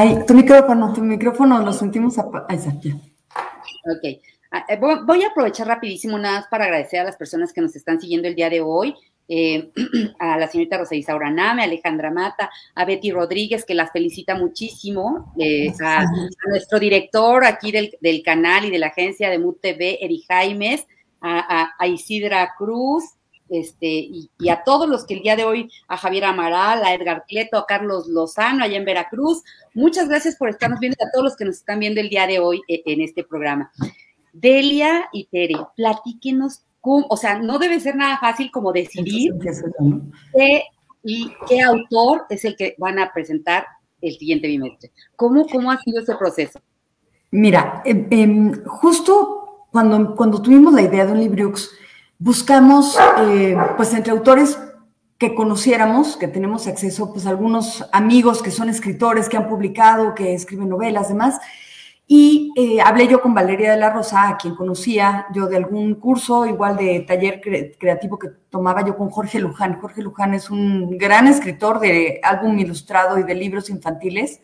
Ay, 0.00 0.24
tu 0.28 0.32
micrófono, 0.32 0.92
tu 0.92 1.00
micrófono, 1.00 1.58
lo 1.58 1.72
sentimos. 1.72 2.16
Ahí 2.48 2.56
está, 2.56 2.72
ya. 2.80 2.94
Ok. 2.94 4.22
Ah, 4.52 4.64
eh, 4.68 4.78
voy 4.78 5.24
a 5.24 5.26
aprovechar 5.26 5.66
rapidísimo 5.66 6.16
nada 6.16 6.38
más 6.38 6.48
para 6.48 6.66
agradecer 6.66 7.00
a 7.00 7.04
las 7.04 7.16
personas 7.16 7.52
que 7.52 7.60
nos 7.60 7.74
están 7.74 8.00
siguiendo 8.00 8.28
el 8.28 8.36
día 8.36 8.48
de 8.48 8.60
hoy. 8.60 8.94
Eh, 9.26 9.72
a 10.20 10.38
la 10.38 10.46
señorita 10.46 10.78
Rosa 10.78 10.94
Isaura 10.94 11.32
Name, 11.32 11.62
a 11.62 11.64
Alejandra 11.64 12.12
Mata, 12.12 12.48
a 12.76 12.84
Betty 12.84 13.10
Rodríguez, 13.10 13.64
que 13.64 13.74
las 13.74 13.90
felicita 13.90 14.36
muchísimo, 14.36 15.34
eh, 15.36 15.72
a, 15.84 16.04
nuestro 16.48 16.78
director 16.78 17.44
aquí 17.44 17.72
del, 17.72 18.22
canal 18.24 18.66
y 18.66 18.70
de 18.70 18.78
la 18.78 18.86
agencia 18.86 19.28
de 19.28 19.40
MUT 19.40 19.60
TV, 19.60 19.98
Eri 20.00 20.22
Jaimes, 20.28 20.86
a, 21.20 21.72
a 21.76 21.86
Isidra 21.88 22.54
Cruz, 22.56 23.02
este, 23.48 23.86
y, 23.86 24.30
a 24.50 24.62
todos 24.64 24.88
los 24.88 25.06
que 25.06 25.14
el 25.14 25.22
día 25.22 25.36
de 25.36 25.44
hoy, 25.44 25.70
a 25.88 25.96
Javier 25.96 26.24
Amaral, 26.24 26.84
a 26.84 26.94
Edgar 26.94 27.24
Cleto, 27.26 27.58
a 27.58 27.66
Carlos 27.66 28.06
Lozano, 28.08 28.64
allá 28.64 28.76
en 28.76 28.84
Veracruz, 28.84 29.42
muchas 29.74 30.08
gracias 30.08 30.36
por 30.36 30.48
estarnos 30.48 30.80
viendo, 30.80 30.96
a 31.00 31.10
todos 31.12 31.24
los 31.24 31.36
que 31.36 31.44
nos 31.44 31.56
están 31.56 31.78
viendo 31.78 32.00
el 32.00 32.08
día 32.08 32.26
de 32.26 32.38
hoy 32.38 32.60
eh, 32.68 32.82
en 32.86 33.00
este 33.00 33.24
programa. 33.24 33.70
Delia 34.32 35.08
y 35.12 35.26
Tere, 35.26 35.54
platíquenos, 35.76 36.64
o 36.82 37.16
sea, 37.16 37.38
no 37.38 37.58
debe 37.58 37.80
ser 37.80 37.96
nada 37.96 38.18
fácil 38.18 38.50
como 38.50 38.72
decidir 38.72 39.32
qué, 40.34 40.62
y 41.02 41.30
qué 41.48 41.60
autor 41.60 42.26
es 42.30 42.44
el 42.44 42.56
que 42.56 42.74
van 42.78 42.98
a 42.98 43.12
presentar 43.12 43.66
el 44.00 44.16
siguiente 44.16 44.46
bimestre. 44.46 44.92
¿Cómo, 45.16 45.46
cómo 45.46 45.70
ha 45.70 45.78
sido 45.78 46.00
ese 46.00 46.14
proceso? 46.16 46.60
Mira, 47.30 47.82
em, 47.84 48.06
em, 48.10 48.64
justo 48.64 49.66
cuando, 49.70 50.14
cuando 50.14 50.40
tuvimos 50.40 50.72
la 50.72 50.82
idea 50.82 51.04
de 51.04 51.12
un 51.12 51.20
Libriux, 51.20 51.70
buscamos, 52.18 52.98
eh, 53.20 53.56
pues 53.76 53.94
entre 53.94 54.12
autores 54.12 54.58
que 55.18 55.34
conociéramos, 55.34 56.16
que 56.16 56.28
tenemos 56.28 56.66
acceso, 56.66 57.12
pues 57.12 57.26
algunos 57.26 57.88
amigos 57.92 58.42
que 58.42 58.50
son 58.50 58.68
escritores, 58.68 59.28
que 59.28 59.36
han 59.36 59.48
publicado, 59.48 60.14
que 60.14 60.34
escriben 60.34 60.68
novelas, 60.68 61.08
demás. 61.08 61.40
Y 62.10 62.52
eh, 62.56 62.80
hablé 62.80 63.06
yo 63.06 63.20
con 63.20 63.34
Valeria 63.34 63.72
de 63.72 63.76
la 63.76 63.90
Rosa, 63.90 64.28
a 64.28 64.38
quien 64.38 64.54
conocía 64.54 65.26
yo 65.34 65.46
de 65.46 65.56
algún 65.56 65.96
curso, 65.96 66.46
igual 66.46 66.76
de 66.76 67.00
taller 67.00 67.40
creativo 67.78 68.18
que 68.18 68.28
tomaba 68.48 68.84
yo 68.86 68.96
con 68.96 69.10
Jorge 69.10 69.40
Luján. 69.40 69.78
Jorge 69.80 70.02
Luján 70.02 70.32
es 70.32 70.48
un 70.48 70.96
gran 70.96 71.26
escritor 71.26 71.80
de 71.80 72.20
álbum 72.22 72.58
ilustrado 72.58 73.18
y 73.18 73.24
de 73.24 73.34
libros 73.34 73.68
infantiles. 73.68 74.40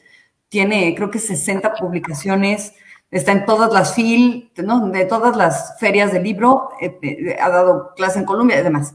Tiene, 0.50 0.94
creo 0.94 1.10
que 1.10 1.18
60 1.18 1.72
publicaciones 1.74 2.74
está 3.18 3.32
en 3.32 3.46
todas 3.46 3.72
las 3.72 3.94
FIL, 3.94 4.50
de 4.56 5.04
todas 5.04 5.36
las 5.36 5.78
ferias 5.78 6.12
de 6.12 6.20
libro, 6.20 6.70
eh, 6.80 6.98
eh, 7.00 7.36
ha 7.40 7.48
dado 7.48 7.94
clase 7.94 8.18
en 8.18 8.24
Colombia 8.24 8.58
y 8.58 8.62
demás. 8.64 8.94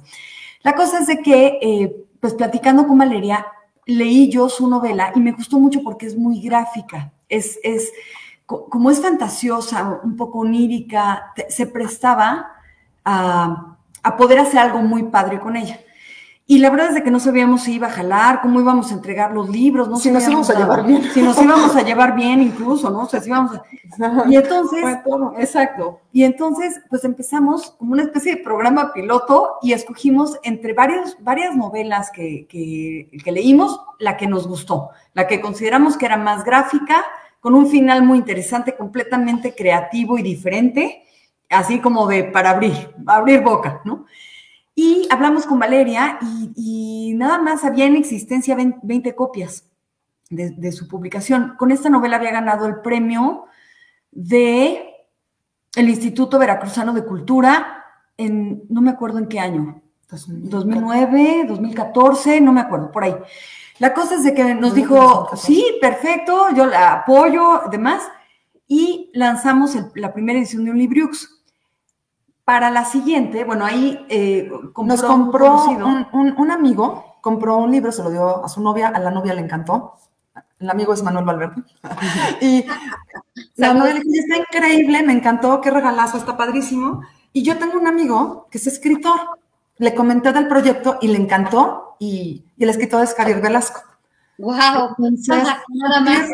La 0.61 0.75
cosa 0.75 0.99
es 0.99 1.07
de 1.07 1.21
que, 1.21 1.57
eh, 1.61 2.05
pues 2.19 2.33
platicando 2.33 2.85
con 2.85 2.97
Valeria, 2.97 3.45
leí 3.85 4.29
yo 4.29 4.49
su 4.49 4.67
novela 4.69 5.13
y 5.15 5.21
me 5.21 5.31
gustó 5.31 5.57
mucho 5.57 5.81
porque 5.83 6.05
es 6.05 6.17
muy 6.17 6.41
gráfica, 6.41 7.13
es, 7.29 7.59
es 7.63 7.91
como 8.45 8.91
es 8.91 9.01
fantasiosa, 9.01 10.01
un 10.03 10.17
poco 10.17 10.39
onírica, 10.39 11.31
se 11.47 11.67
prestaba 11.67 12.51
a, 13.05 13.77
a 14.03 14.17
poder 14.17 14.39
hacer 14.39 14.59
algo 14.59 14.79
muy 14.79 15.03
padre 15.03 15.39
con 15.39 15.55
ella. 15.55 15.79
Y 16.51 16.57
la 16.57 16.71
verdad 16.71 16.87
es 16.87 16.95
de 16.95 17.03
que 17.03 17.11
no 17.11 17.19
sabíamos 17.19 17.61
si 17.61 17.75
iba 17.75 17.85
a 17.85 17.91
jalar, 17.91 18.41
cómo 18.41 18.59
íbamos 18.59 18.89
a 18.89 18.95
entregar 18.95 19.31
los 19.31 19.49
libros, 19.49 19.87
no 19.87 19.97
si 19.97 20.09
nos 20.09 20.27
íbamos 20.27 20.49
a, 20.49 20.57
llevar 20.57 20.83
bien. 20.83 21.03
Si 21.13 21.21
nos 21.21 21.39
íbamos 21.39 21.75
a 21.75 21.83
llevar 21.83 22.15
bien 22.15 22.41
incluso, 22.41 22.89
¿no? 22.89 23.01
O 23.01 23.05
sea, 23.05 23.21
si 23.21 23.29
íbamos 23.29 23.51
a... 23.53 23.63
Y 24.27 24.35
entonces, 24.35 24.83
exacto. 25.37 26.01
Y 26.11 26.23
entonces, 26.23 26.81
pues 26.89 27.03
empezamos 27.03 27.75
como 27.77 27.91
una 27.91 28.01
especie 28.01 28.35
de 28.35 28.41
programa 28.41 28.91
piloto 28.93 29.57
y 29.61 29.73
escogimos 29.73 30.39
entre 30.41 30.73
varios, 30.73 31.17
varias 31.19 31.55
novelas 31.55 32.09
que, 32.09 32.47
que, 32.47 33.11
que 33.23 33.31
leímos, 33.31 33.79
la 33.99 34.17
que 34.17 34.25
nos 34.25 34.47
gustó, 34.47 34.89
la 35.13 35.27
que 35.27 35.41
consideramos 35.41 35.97
que 35.97 36.07
era 36.07 36.17
más 36.17 36.43
gráfica, 36.43 37.05
con 37.41 37.53
un 37.53 37.67
final 37.67 38.01
muy 38.01 38.17
interesante, 38.17 38.75
completamente 38.75 39.53
creativo 39.53 40.17
y 40.17 40.23
diferente, 40.23 41.03
así 41.47 41.79
como 41.79 42.07
de 42.07 42.23
para 42.23 42.49
abrir, 42.49 42.89
abrir 43.05 43.41
boca, 43.43 43.81
¿no? 43.85 44.07
Y 44.75 45.07
hablamos 45.09 45.45
con 45.45 45.59
Valeria 45.59 46.19
y, 46.55 47.13
nada 47.15 47.37
más 47.37 47.65
había 47.65 47.85
en 47.85 47.95
existencia 47.95 48.55
20, 48.55 49.15
copias 49.15 49.65
de, 50.29 50.71
su 50.71 50.87
publicación. 50.87 51.55
Con 51.57 51.71
esta 51.71 51.89
novela 51.89 52.15
había 52.15 52.31
ganado 52.31 52.65
el 52.65 52.81
premio 52.81 53.45
de 54.11 54.85
el 55.75 55.89
Instituto 55.89 56.39
Veracruzano 56.39 56.93
de 56.93 57.05
Cultura 57.05 57.85
en, 58.17 58.63
no 58.69 58.81
me 58.81 58.91
acuerdo 58.91 59.17
en 59.17 59.27
qué 59.27 59.39
año, 59.39 59.81
2009, 60.09 61.45
2014, 61.47 62.41
no 62.41 62.51
me 62.51 62.61
acuerdo, 62.61 62.91
por 62.91 63.03
ahí. 63.03 63.15
La 63.79 63.93
cosa 63.93 64.15
es 64.15 64.23
de 64.23 64.33
que 64.33 64.55
nos 64.55 64.73
dijo, 64.73 65.29
sí, 65.35 65.77
perfecto, 65.79 66.47
yo 66.55 66.65
la 66.65 66.93
apoyo, 66.93 67.61
demás, 67.71 68.03
y 68.67 69.09
lanzamos 69.13 69.77
la 69.95 70.13
primera 70.13 70.37
edición 70.37 70.65
de 70.65 70.71
un 70.71 70.77
Libriux. 70.77 71.38
Para 72.49 72.71
la 72.71 72.83
siguiente, 72.83 73.43
bueno, 73.43 73.63
ahí 73.63 74.07
eh, 74.09 74.51
nos 74.83 75.03
compró 75.03 75.65
un, 76.11 76.49
amigo, 76.49 77.17
compró 77.21 77.57
un 77.57 77.69
libro, 77.71 77.91
se 77.91 78.01
lo 78.01 78.09
dio 78.09 78.43
a 78.43 78.49
su 78.49 78.59
novia, 78.59 78.87
a 78.87 78.97
la 78.99 79.11
novia 79.11 79.35
le 79.35 79.41
encantó. 79.41 79.97
El 80.57 80.67
amigo 80.67 80.91
es 80.91 81.03
Manuel 81.03 81.25
Valverde. 81.25 81.61
y 82.41 82.65
la 83.55 83.75
novia 83.75 83.93
le 83.93 83.99
dijo, 83.99 84.15
está 84.15 84.37
increíble, 84.37 85.03
me 85.03 85.13
encantó, 85.13 85.61
qué 85.61 85.69
regalazo, 85.69 86.17
está 86.17 86.35
padrísimo. 86.35 87.03
Y 87.33 87.43
yo 87.43 87.59
tengo 87.59 87.77
un 87.77 87.85
amigo 87.85 88.47
que 88.49 88.57
es 88.57 88.65
escritor. 88.65 89.19
Le 89.77 89.93
comenté 89.93 90.33
del 90.33 90.47
proyecto 90.47 90.97
y 91.03 91.09
le 91.09 91.19
encantó 91.19 91.97
y, 91.99 92.45
el 92.57 92.69
escritor 92.71 93.03
es 93.03 93.13
Javier 93.13 93.41
Velasco. 93.41 93.81
Wow, 94.39 94.95
nada 94.97 95.99
más. 95.99 96.29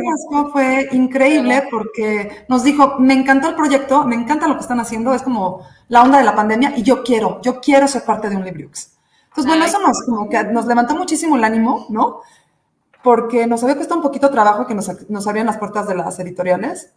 Fue 0.51 0.87
increíble 0.91 1.67
porque 1.71 2.45
nos 2.47 2.63
dijo, 2.63 2.99
me 2.99 3.15
encantó 3.15 3.49
el 3.49 3.55
proyecto, 3.55 4.03
me 4.05 4.13
encanta 4.13 4.47
lo 4.47 4.53
que 4.53 4.61
están 4.61 4.79
haciendo, 4.79 5.11
es 5.15 5.23
como 5.23 5.65
la 5.87 6.03
onda 6.03 6.19
de 6.19 6.23
la 6.23 6.35
pandemia 6.35 6.77
y 6.77 6.83
yo 6.83 7.03
quiero, 7.03 7.41
yo 7.41 7.59
quiero 7.59 7.87
ser 7.87 8.05
parte 8.05 8.29
de 8.29 8.35
un 8.35 8.45
Libriux. 8.45 8.91
Entonces, 9.29 9.47
bueno, 9.47 9.65
eso 9.65 9.79
nos, 9.79 10.03
como 10.03 10.29
que 10.29 10.43
nos 10.43 10.67
levantó 10.67 10.95
muchísimo 10.95 11.35
el 11.35 11.43
ánimo, 11.43 11.87
¿no? 11.89 12.21
Porque 13.03 13.47
nos 13.47 13.63
había 13.63 13.75
costado 13.75 13.97
un 13.97 14.03
poquito 14.03 14.29
trabajo 14.29 14.67
que 14.67 14.75
nos, 14.75 15.09
nos 15.09 15.25
abrían 15.25 15.47
las 15.47 15.57
puertas 15.57 15.87
de 15.87 15.95
las 15.95 16.19
editoriales 16.19 16.93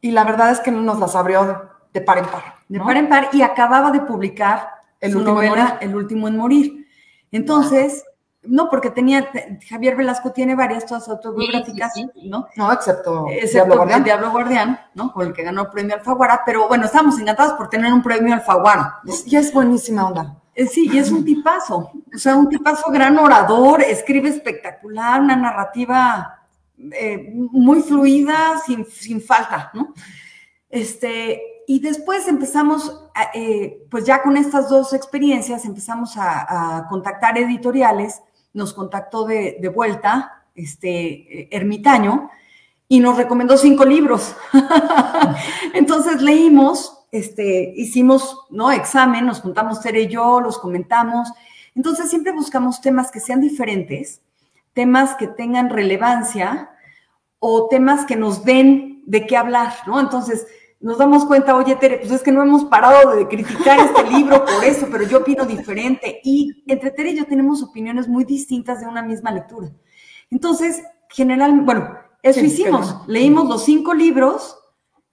y 0.00 0.10
la 0.10 0.24
verdad 0.24 0.50
es 0.50 0.58
que 0.58 0.72
nos 0.72 0.98
las 0.98 1.14
abrió 1.14 1.70
de 1.94 2.00
par 2.00 2.18
en 2.18 2.26
par. 2.26 2.56
De 2.68 2.80
par 2.80 2.96
en 2.96 3.08
par 3.08 3.28
y 3.32 3.42
acababa 3.42 3.92
de 3.92 4.00
publicar 4.00 4.70
el 5.00 5.16
último 5.16 5.36
novela 5.36 5.78
El 5.80 5.94
último 5.94 6.26
en 6.26 6.36
morir. 6.36 6.86
Entonces, 7.30 8.04
no, 8.44 8.68
porque 8.68 8.90
tenía, 8.90 9.30
Javier 9.68 9.96
Velasco 9.96 10.32
tiene 10.32 10.54
varias 10.54 10.86
todas 10.86 11.08
autobiográficas, 11.08 11.92
¿no? 12.24 12.48
No, 12.56 12.72
excepto, 12.72 13.26
Diablo 13.50 13.76
Guardián. 13.76 13.98
el 13.98 14.04
Diablo 14.04 14.30
Guardián, 14.30 14.80
¿no? 14.94 15.12
Con 15.12 15.28
el 15.28 15.32
que 15.32 15.42
ganó 15.42 15.62
el 15.62 15.68
premio 15.68 15.94
Alfaguara, 15.94 16.42
pero 16.44 16.66
bueno, 16.68 16.86
estamos 16.86 17.18
encantados 17.20 17.54
por 17.54 17.68
tener 17.68 17.92
un 17.92 18.02
premio 18.02 18.34
Alfaguara. 18.34 19.00
Y 19.26 19.36
es 19.36 19.52
buenísima 19.52 20.06
onda. 20.06 20.36
Eh, 20.54 20.66
sí, 20.66 20.90
y 20.92 20.98
es 20.98 21.10
un 21.10 21.24
tipazo, 21.24 21.90
o 22.14 22.18
sea, 22.18 22.36
un 22.36 22.48
tipazo 22.48 22.90
gran 22.90 23.16
orador, 23.16 23.80
escribe 23.82 24.28
espectacular, 24.28 25.20
una 25.20 25.34
narrativa 25.34 26.46
eh, 26.76 27.30
muy 27.32 27.80
fluida, 27.80 28.58
sin, 28.66 28.84
sin 28.84 29.22
falta, 29.22 29.70
¿no? 29.72 29.94
Este, 30.68 31.40
y 31.66 31.80
después 31.80 32.28
empezamos, 32.28 33.02
eh, 33.34 33.86
pues 33.90 34.04
ya 34.04 34.22
con 34.22 34.36
estas 34.36 34.68
dos 34.68 34.92
experiencias, 34.92 35.64
empezamos 35.64 36.14
a, 36.16 36.86
contactar 36.88 37.38
editoriales, 37.38 38.22
nos 38.52 38.74
contactó 38.74 39.24
de, 39.24 39.72
vuelta 39.74 40.44
este 40.54 41.54
ermitaño 41.54 42.30
y 42.88 43.00
nos 43.00 43.16
recomendó 43.16 43.56
cinco 43.56 43.84
libros. 43.84 44.34
Entonces 45.74 46.20
leímos, 46.20 47.06
este, 47.10 47.72
hicimos 47.76 48.46
¿no? 48.50 48.70
examen, 48.70 49.26
nos 49.26 49.40
juntamos 49.40 49.80
Tere 49.80 50.02
y 50.02 50.08
yo, 50.08 50.40
los 50.40 50.58
comentamos. 50.58 51.32
Entonces 51.74 52.10
siempre 52.10 52.32
buscamos 52.32 52.80
temas 52.80 53.10
que 53.10 53.20
sean 53.20 53.40
diferentes, 53.40 54.20
temas 54.74 55.14
que 55.14 55.26
tengan 55.26 55.70
relevancia 55.70 56.70
o 57.38 57.68
temas 57.68 58.04
que 58.04 58.16
nos 58.16 58.44
den 58.44 59.02
de 59.06 59.26
qué 59.26 59.36
hablar, 59.36 59.72
¿no? 59.86 59.98
Entonces, 59.98 60.46
nos 60.82 60.98
damos 60.98 61.24
cuenta, 61.24 61.56
oye, 61.56 61.76
Tere, 61.76 61.98
pues 61.98 62.10
es 62.10 62.22
que 62.22 62.32
no 62.32 62.42
hemos 62.42 62.64
parado 62.64 63.14
de 63.14 63.28
criticar 63.28 63.78
este 63.78 64.02
libro 64.10 64.44
por 64.44 64.64
eso, 64.64 64.88
pero 64.90 65.04
yo 65.04 65.18
opino 65.18 65.46
diferente. 65.46 66.20
Y 66.24 66.64
entre 66.66 66.90
Tere 66.90 67.12
y 67.12 67.16
yo 67.16 67.24
tenemos 67.24 67.62
opiniones 67.62 68.08
muy 68.08 68.24
distintas 68.24 68.80
de 68.80 68.86
una 68.86 69.02
misma 69.02 69.30
lectura. 69.30 69.70
Entonces, 70.30 70.82
generalmente, 71.08 71.64
bueno, 71.64 71.94
eso 72.22 72.40
hicimos. 72.40 72.96
Leímos 73.06 73.48
los 73.48 73.64
cinco 73.64 73.94
libros, 73.94 74.58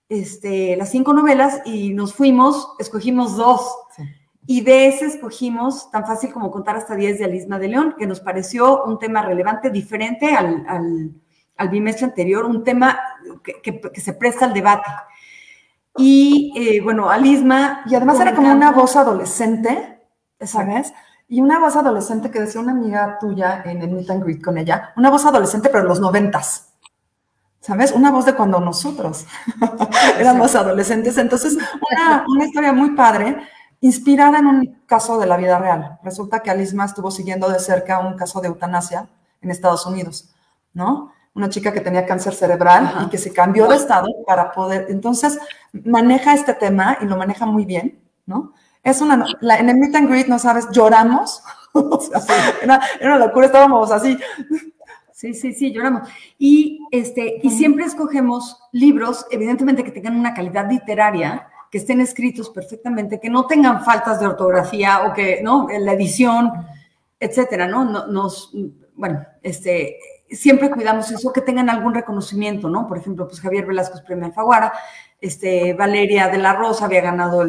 este, 0.09 0.75
las 0.75 0.89
cinco 0.89 1.13
novelas, 1.13 1.61
y 1.65 1.93
nos 1.93 2.15
fuimos, 2.15 2.69
escogimos 2.79 3.37
dos. 3.37 3.61
Y 4.47 4.61
de 4.61 4.87
ese 4.87 5.05
escogimos, 5.05 5.91
tan 5.91 6.07
fácil 6.07 6.31
como 6.33 6.49
contar 6.49 6.77
hasta 6.77 6.95
diez 6.95 7.19
de 7.19 7.25
Alisma 7.25 7.59
de 7.59 7.67
León, 7.67 7.95
que 7.99 8.07
nos 8.07 8.21
pareció 8.21 8.83
un 8.85 8.97
tema 8.97 9.21
relevante, 9.21 9.69
diferente 9.69 10.33
al, 10.33 10.65
al, 11.55 11.69
bimestre 11.69 12.05
anterior, 12.05 12.45
un 12.45 12.63
tema 12.63 12.99
que 13.61 14.01
se 14.01 14.13
presta 14.13 14.45
al 14.45 14.53
debate. 14.53 14.89
Y 15.97 16.53
eh, 16.55 16.81
bueno, 16.81 17.09
Alisma. 17.09 17.81
Y 17.85 17.95
además 17.95 18.19
era 18.19 18.35
como 18.35 18.51
una 18.51 18.71
voz 18.71 18.95
adolescente, 18.95 20.01
¿sabes? 20.39 20.93
Y 21.27 21.41
una 21.41 21.59
voz 21.59 21.75
adolescente 21.75 22.31
que 22.31 22.39
decía 22.39 22.61
una 22.61 22.71
amiga 22.71 23.17
tuya 23.19 23.61
en 23.65 23.81
el 23.81 23.91
Meet 23.91 24.09
and 24.09 24.23
Greet 24.23 24.43
con 24.43 24.57
ella, 24.57 24.93
una 24.97 25.09
voz 25.09 25.25
adolescente, 25.25 25.69
pero 25.69 25.81
en 25.81 25.89
los 25.89 25.99
noventas. 25.99 26.73
¿Sabes? 27.59 27.91
Una 27.91 28.09
voz 28.09 28.25
de 28.25 28.35
cuando 28.35 28.59
nosotros 28.59 29.25
éramos 30.19 30.55
adolescentes. 30.55 31.17
Entonces, 31.17 31.57
una, 31.91 32.25
una 32.27 32.45
historia 32.45 32.71
muy 32.71 32.91
padre, 32.91 33.37
inspirada 33.81 34.39
en 34.39 34.47
un 34.47 34.81
caso 34.85 35.19
de 35.19 35.27
la 35.27 35.37
vida 35.37 35.59
real. 35.59 35.99
Resulta 36.03 36.39
que 36.41 36.49
Alisma 36.49 36.85
estuvo 36.85 37.11
siguiendo 37.11 37.49
de 37.49 37.59
cerca 37.59 37.99
un 37.99 38.15
caso 38.15 38.41
de 38.41 38.47
eutanasia 38.47 39.07
en 39.41 39.51
Estados 39.51 39.85
Unidos, 39.85 40.29
¿no? 40.73 41.11
Una 41.33 41.49
chica 41.49 41.71
que 41.71 41.81
tenía 41.81 42.05
cáncer 42.05 42.33
cerebral 42.33 43.05
y 43.05 43.09
que 43.09 43.17
se 43.17 43.31
cambió 43.31 43.67
de 43.67 43.75
estado 43.75 44.07
para 44.25 44.51
poder, 44.51 44.87
entonces 44.89 45.39
maneja 45.71 46.33
este 46.33 46.53
tema 46.53 46.97
y 47.01 47.05
lo 47.05 47.17
maneja 47.17 47.45
muy 47.45 47.65
bien, 47.65 47.99
¿no? 48.25 48.53
Es 48.83 49.01
una, 49.01 49.25
en 49.41 49.69
el 49.69 49.77
meet 49.77 49.95
and 49.95 50.09
greet, 50.09 50.27
no 50.27 50.39
sabes, 50.39 50.67
lloramos, 50.71 51.43
o 51.73 51.99
sea, 51.99 52.21
era, 52.61 52.81
una 53.01 53.17
locura, 53.17 53.45
estábamos 53.45 53.91
así. 53.91 54.17
Sí, 55.11 55.33
sí, 55.33 55.53
sí, 55.53 55.73
lloramos. 55.73 56.07
Y, 56.37 56.79
este, 56.91 57.39
y 57.43 57.49
siempre 57.49 57.83
escogemos 57.85 58.57
libros, 58.71 59.25
evidentemente, 59.31 59.83
que 59.83 59.91
tengan 59.91 60.15
una 60.15 60.33
calidad 60.33 60.69
literaria, 60.71 61.49
que 61.69 61.77
estén 61.77 61.99
escritos 62.01 62.49
perfectamente, 62.49 63.19
que 63.19 63.29
no 63.29 63.45
tengan 63.45 63.83
faltas 63.83 64.19
de 64.19 64.27
ortografía 64.27 65.03
o 65.05 65.13
que, 65.13 65.41
¿no? 65.43 65.67
La 65.79 65.91
edición, 65.93 66.51
etcétera, 67.19 67.67
¿no? 67.67 68.07
Nos, 68.07 68.53
bueno, 68.95 69.25
este, 69.43 69.97
siempre 70.31 70.69
cuidamos 70.69 71.11
eso, 71.11 71.33
que 71.33 71.41
tengan 71.41 71.69
algún 71.69 71.93
reconocimiento, 71.93 72.69
¿no? 72.69 72.87
Por 72.87 72.97
ejemplo, 72.97 73.27
pues 73.27 73.41
Javier 73.41 73.65
Velasco 73.65 73.97
es 73.97 74.03
premio 74.03 74.25
Alfaguara, 74.25 74.73
este, 75.21 75.73
Valeria 75.73 76.29
de 76.29 76.37
la 76.37 76.53
Rosa 76.53 76.85
había 76.85 77.01
ganado 77.01 77.43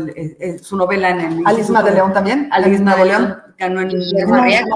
su 0.61 0.77
novela 0.77 1.11
en 1.11 1.21
el... 1.21 1.43
Alisma 1.47 1.83
de 1.83 1.93
León 1.93 2.13
también. 2.13 2.49
Alisma 2.51 2.97
de 2.97 3.05
León 3.05 3.37
ganó 3.59 3.81
en 3.81 3.89
Guillermo 3.89 4.35
Arriaga, 4.35 4.67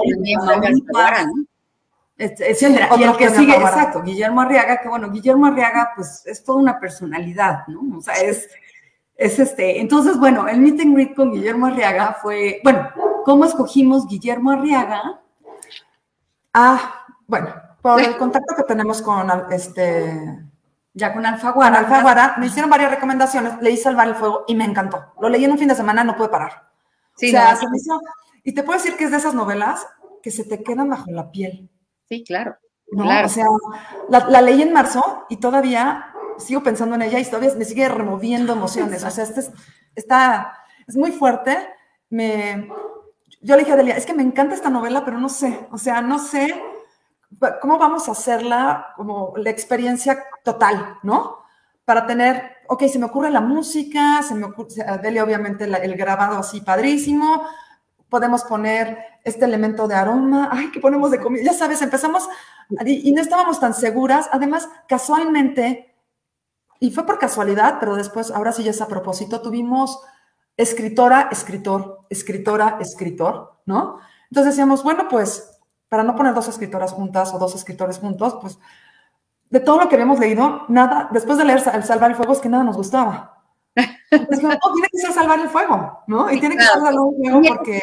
¿no? 1.25 1.45
etcétera. 2.17 2.89
Y 2.97 3.03
el 3.03 3.17
que 3.17 3.29
sigue, 3.29 3.55
exacto, 3.55 4.01
Guillermo 4.01 4.41
Arriaga, 4.41 4.79
que 4.81 4.87
bueno, 4.87 5.11
Guillermo 5.11 5.47
Arriaga, 5.47 5.91
pues 5.95 6.25
es 6.25 6.43
toda 6.43 6.59
una 6.59 6.79
personalidad, 6.79 7.67
¿no? 7.67 7.97
O 7.97 8.01
sea, 8.01 8.13
es, 8.15 8.47
es 9.17 9.39
este. 9.39 9.81
Entonces, 9.81 10.17
bueno, 10.17 10.47
el 10.47 10.61
meet 10.61 10.79
and 10.79 10.93
greet 10.93 11.15
con 11.15 11.33
Guillermo 11.33 11.67
Arriaga 11.67 12.17
fue, 12.21 12.61
bueno, 12.63 12.89
¿cómo 13.25 13.43
escogimos 13.43 14.07
Guillermo 14.07 14.51
Arriaga? 14.51 15.19
Ah, 16.53 17.05
bueno, 17.27 17.49
por 17.85 18.01
el 18.01 18.17
contacto 18.17 18.55
que 18.55 18.63
tenemos 18.63 18.99
con 19.03 19.29
este 19.51 20.43
ya 20.91 21.13
con 21.13 21.23
Alfaguara. 21.23 21.77
Alfaguara, 21.77 22.35
me 22.39 22.47
hicieron 22.47 22.71
varias 22.71 22.89
recomendaciones, 22.89 23.61
leí 23.61 23.77
Salvar 23.77 24.07
el 24.07 24.15
Fuego 24.15 24.43
y 24.47 24.55
me 24.55 24.65
encantó. 24.65 25.13
Lo 25.21 25.29
leí 25.29 25.45
en 25.45 25.51
un 25.51 25.59
fin 25.59 25.67
de 25.67 25.75
semana, 25.75 26.03
no 26.03 26.15
pude 26.15 26.29
parar. 26.29 26.67
Sí, 27.15 27.27
o 27.27 27.31
sea, 27.31 27.55
se 27.55 27.69
me 27.69 27.77
hizo, 27.77 28.01
y 28.43 28.55
te 28.55 28.63
puedo 28.63 28.79
decir 28.79 28.97
que 28.97 29.03
es 29.03 29.11
de 29.11 29.17
esas 29.17 29.35
novelas 29.35 29.85
que 30.23 30.31
se 30.31 30.45
te 30.45 30.63
quedan 30.63 30.89
bajo 30.89 31.11
la 31.11 31.29
piel. 31.29 31.69
Sí, 32.09 32.23
claro. 32.23 32.57
O 32.97 33.29
sea, 33.29 33.45
la, 34.09 34.41
leí 34.41 34.63
en 34.63 34.73
marzo 34.73 35.27
y 35.29 35.37
todavía 35.37 36.11
sigo 36.39 36.63
pensando 36.63 36.95
en 36.95 37.03
ella 37.03 37.19
y 37.19 37.25
todavía 37.25 37.53
me 37.55 37.65
sigue 37.65 37.87
removiendo 37.87 38.53
emociones. 38.53 39.03
O 39.03 39.11
sea, 39.11 39.25
este 39.25 39.41
es, 39.41 39.51
está, 39.93 40.57
es 40.87 40.95
muy 40.95 41.11
fuerte. 41.11 41.55
Me, 42.09 42.67
yo 43.41 43.55
le 43.55 43.61
dije 43.61 43.73
a 43.73 43.75
Delia, 43.75 43.95
es 43.95 44.07
que 44.07 44.15
me 44.15 44.23
encanta 44.23 44.55
esta 44.55 44.71
novela, 44.71 45.05
pero 45.05 45.19
no 45.19 45.29
sé, 45.29 45.67
o 45.71 45.77
sea, 45.77 46.01
no 46.01 46.17
sé 46.17 46.59
¿cómo 47.61 47.77
vamos 47.77 48.07
a 48.07 48.11
hacerla 48.11 48.93
como 48.95 49.33
la 49.37 49.49
experiencia 49.49 50.23
total, 50.43 50.97
¿no? 51.03 51.43
Para 51.83 52.07
tener, 52.07 52.57
ok, 52.67 52.83
se 52.87 52.99
me 52.99 53.05
ocurre 53.05 53.29
la 53.29 53.41
música, 53.41 54.21
se 54.23 54.35
me 54.35 54.45
ocurre, 54.45 54.69
Delia 55.01 55.23
obviamente 55.23 55.65
el 55.65 55.95
grabado 55.95 56.39
así 56.39 56.61
padrísimo, 56.61 57.43
podemos 58.09 58.43
poner 58.43 58.97
este 59.23 59.45
elemento 59.45 59.87
de 59.87 59.95
aroma, 59.95 60.49
ay, 60.51 60.71
¿qué 60.71 60.79
ponemos 60.79 61.11
de 61.11 61.19
comida? 61.19 61.43
Ya 61.43 61.53
sabes, 61.53 61.81
empezamos 61.81 62.27
y, 62.85 63.09
y 63.09 63.11
no 63.11 63.21
estábamos 63.21 63.59
tan 63.59 63.73
seguras, 63.73 64.29
además, 64.31 64.69
casualmente, 64.87 65.95
y 66.79 66.91
fue 66.91 67.05
por 67.05 67.19
casualidad, 67.19 67.77
pero 67.79 67.95
después, 67.95 68.31
ahora 68.31 68.51
sí 68.51 68.63
ya 68.63 68.71
es 68.71 68.81
a 68.81 68.87
propósito, 68.87 69.41
tuvimos 69.41 69.99
escritora, 70.57 71.29
escritor, 71.31 72.01
escritora, 72.09 72.77
escritor, 72.79 73.59
¿no? 73.65 73.99
Entonces 74.29 74.53
decíamos, 74.53 74.83
bueno, 74.83 75.07
pues 75.09 75.54
para 75.89 76.03
no 76.03 76.15
poner 76.15 76.33
dos 76.33 76.47
escritoras 76.47 76.91
juntas 76.91 77.33
o 77.33 77.39
dos 77.39 77.55
escritores 77.55 77.99
juntos, 77.99 78.37
pues 78.41 78.59
de 79.49 79.59
todo 79.59 79.79
lo 79.79 79.89
que 79.89 79.95
habíamos 79.95 80.19
leído, 80.19 80.63
nada, 80.67 81.09
después 81.11 81.37
de 81.37 81.45
leer 81.45 81.61
El 81.73 81.83
Salvar 81.83 82.11
el 82.11 82.17
Fuego 82.17 82.33
es 82.33 82.39
que 82.39 82.49
nada 82.49 82.63
nos 82.63 82.77
gustaba. 82.77 83.35
Pues 83.75 84.41
no, 84.41 84.49
tiene 84.49 84.87
que 84.89 84.97
ser 84.97 85.11
salvar 85.11 85.39
el 85.39 85.49
fuego, 85.49 86.03
¿no? 86.07 86.31
Y 86.31 86.39
tiene 86.39 86.55
que 86.55 86.63
ser 86.63 86.73
salvar 86.73 86.93
el 86.93 86.99
fuego 86.99 87.41
porque 87.47 87.81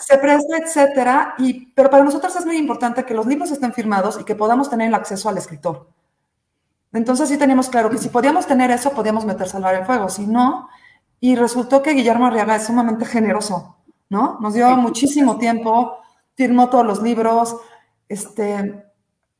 se 0.00 0.18
presta, 0.18 0.58
etcétera. 0.58 1.34
Y, 1.38 1.66
pero 1.72 1.88
para 1.88 2.04
nosotros 2.04 2.36
es 2.36 2.44
muy 2.44 2.58
importante 2.58 3.04
que 3.04 3.14
los 3.14 3.26
libros 3.26 3.50
estén 3.50 3.72
firmados 3.72 4.18
y 4.20 4.24
que 4.24 4.34
podamos 4.34 4.68
tener 4.68 4.88
el 4.88 4.94
acceso 4.94 5.28
al 5.28 5.38
escritor. 5.38 5.88
Entonces 6.92 7.28
sí 7.28 7.38
teníamos 7.38 7.68
claro 7.68 7.88
que 7.90 7.98
si 7.98 8.10
podíamos 8.10 8.46
tener 8.46 8.70
eso, 8.70 8.90
podíamos 8.90 9.24
meter 9.24 9.48
salvar 9.48 9.74
el 9.74 9.86
fuego. 9.86 10.08
Si 10.10 10.26
no, 10.26 10.68
y 11.20 11.36
resultó 11.36 11.82
que 11.82 11.92
Guillermo 11.92 12.26
Arriaga 12.26 12.56
es 12.56 12.66
sumamente 12.66 13.06
generoso, 13.06 13.76
¿no? 14.10 14.38
Nos 14.40 14.54
dio 14.54 14.76
muchísimo 14.76 15.38
tiempo, 15.38 15.98
firmó 16.36 16.70
todos 16.70 16.86
los 16.86 17.02
libros, 17.02 17.56
este, 18.08 18.84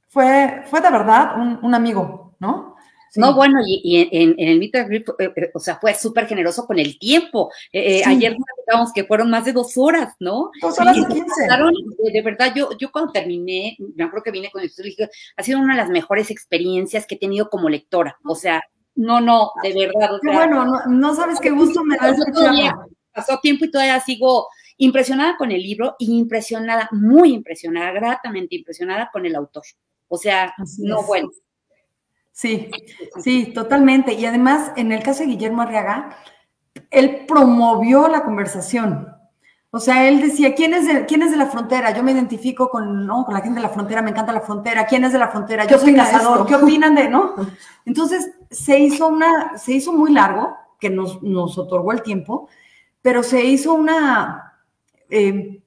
fue, 0.09 0.65
fue 0.67 0.81
de 0.81 0.91
verdad 0.91 1.37
un, 1.39 1.59
un 1.63 1.75
amigo, 1.75 2.35
¿no? 2.41 2.77
No, 3.17 3.35
bueno, 3.35 3.61
y, 3.67 4.09
en, 4.13 4.35
el 4.39 4.59
Meet 4.59 4.75
eh, 4.75 5.05
eh, 5.19 5.51
o 5.55 5.61
sea, 5.61 5.77
fue 5.77 5.95
súper 5.95 6.27
generoso 6.27 6.67
con 6.67 6.79
el 6.79 6.99
tiempo. 6.99 7.51
Eh, 7.73 8.03
ayer 8.05 8.37
nos 8.67 8.93
que 8.93 9.05
fueron 9.05 9.31
más 9.31 9.45
de 9.45 9.53
dos 9.53 9.77
horas, 9.77 10.15
¿no? 10.21 10.51
Dos 10.61 10.79
horas 10.79 10.97
y 10.97 11.07
quince. 11.07 11.47
De, 12.13 12.23
verdad, 12.23 12.53
yo, 12.55 12.71
yo 12.79 12.91
cuando 12.91 13.13
terminé, 13.13 13.77
me 13.95 14.05
acuerdo 14.05 14.25
que 14.25 14.31
vine 14.33 14.51
con 14.51 14.63
esto, 14.63 14.83
dije, 14.83 15.09
ha 15.37 15.43
sido 15.43 15.61
una 15.61 15.75
de 15.75 15.83
las 15.83 15.91
mejores 15.91 16.31
experiencias 16.31 17.07
que 17.07 17.15
he 17.15 17.19
tenido 17.19 17.49
como 17.49 17.69
lectora. 17.69 18.19
O 18.25 18.35
sea, 18.35 18.63
no, 18.95 19.21
no, 19.21 19.53
de 19.63 19.73
verdad. 19.73 20.19
qué 20.23 20.33
bueno, 20.33 20.67
no, 20.87 21.15
sabes 21.15 21.39
qué 21.41 21.51
gusto 21.51 21.85
me 21.85 21.97
da 21.97 22.11
escucharla. 22.11 22.87
Pasó 23.13 23.39
tiempo 23.41 23.65
y 23.65 23.71
todavía 23.71 23.99
sigo 24.01 24.47
impresionada 24.79 25.37
con 25.37 25.53
el 25.53 25.62
libro 25.62 25.97
y 25.99 26.17
impresionada, 26.19 26.89
muy 26.93 27.33
impresionada, 27.33 27.93
gratamente 27.93 28.57
impresionada 28.57 29.11
con 29.12 29.27
el 29.27 29.35
autor. 29.35 29.65
O 30.09 30.17
sea, 30.17 30.55
no, 30.79 31.03
bueno 31.03 31.31
Sí, 32.37 32.69
sí, 33.23 33.53
totalmente. 33.55 34.12
Y 34.12 34.27
además, 34.27 34.71
en 34.77 34.93
el 34.93 35.03
caso 35.03 35.21
de 35.21 35.31
Guillermo 35.31 35.62
Arriaga, 35.62 36.19
él 36.91 37.25
promovió 37.27 38.09
la 38.09 38.25
conversación. 38.25 39.09
O 39.71 39.81
sea, 39.81 40.07
él 40.07 40.21
decía, 40.21 40.55
¿quién 40.55 40.75
es 40.75 40.87
de, 40.87 41.07
quién 41.07 41.23
es 41.23 41.31
de 41.31 41.39
la 41.39 41.47
frontera? 41.47 41.97
Yo 41.97 42.03
me 42.03 42.12
identifico 42.12 42.69
con, 42.69 43.07
¿no? 43.07 43.25
con 43.25 43.33
la 43.33 43.41
gente 43.41 43.57
de 43.57 43.62
la 43.62 43.71
frontera, 43.71 44.03
me 44.03 44.11
encanta 44.11 44.35
la 44.35 44.43
frontera. 44.43 44.87
¿Quién 44.87 45.05
es 45.05 45.15
de 45.15 45.19
la 45.19 45.29
frontera? 45.29 45.67
Yo 45.67 45.79
soy 45.79 45.95
cazador. 45.95 46.47
¿Qué 46.47 46.57
opinan 46.57 46.95
de, 46.95 47.09
no? 47.09 47.35
Entonces, 47.87 48.31
se 48.51 48.79
hizo 48.81 49.09
una, 49.09 49.57
se 49.57 49.73
hizo 49.73 49.95
muy 49.95 50.12
largo, 50.12 50.55
que 50.79 50.91
nos, 50.91 51.23
nos 51.23 51.57
otorgó 51.57 51.93
el 51.93 52.03
tiempo, 52.03 52.51
pero 53.01 53.23
se 53.23 53.43
hizo 53.47 53.73
una 53.73 54.46
eh, 55.11 55.61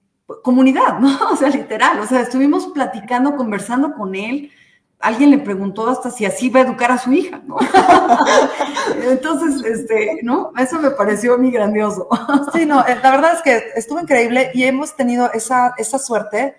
comunidad, 0.43 0.99
¿no? 0.99 1.09
O 1.31 1.35
sea, 1.35 1.49
literal. 1.49 1.99
O 1.99 2.05
sea, 2.05 2.21
estuvimos 2.21 2.67
platicando, 2.67 3.35
conversando 3.35 3.93
con 3.93 4.15
él 4.15 4.51
alguien 4.99 5.31
le 5.31 5.39
preguntó 5.39 5.87
hasta 5.87 6.11
si 6.11 6.25
así 6.25 6.49
va 6.49 6.59
a 6.59 6.63
educar 6.63 6.91
a 6.91 6.97
su 6.97 7.11
hija, 7.13 7.41
¿no? 7.45 7.57
Entonces, 9.03 9.63
este, 9.65 10.19
¿no? 10.23 10.51
Eso 10.57 10.79
me 10.79 10.91
pareció 10.91 11.37
muy 11.37 11.51
grandioso. 11.51 12.07
sí, 12.53 12.65
no, 12.65 12.85
eh, 12.85 12.97
la 13.01 13.11
verdad 13.11 13.33
es 13.35 13.41
que 13.41 13.63
estuvo 13.75 13.99
increíble 13.99 14.51
y 14.53 14.63
hemos 14.63 14.95
tenido 14.95 15.31
esa, 15.31 15.73
esa 15.77 15.97
suerte 15.97 16.57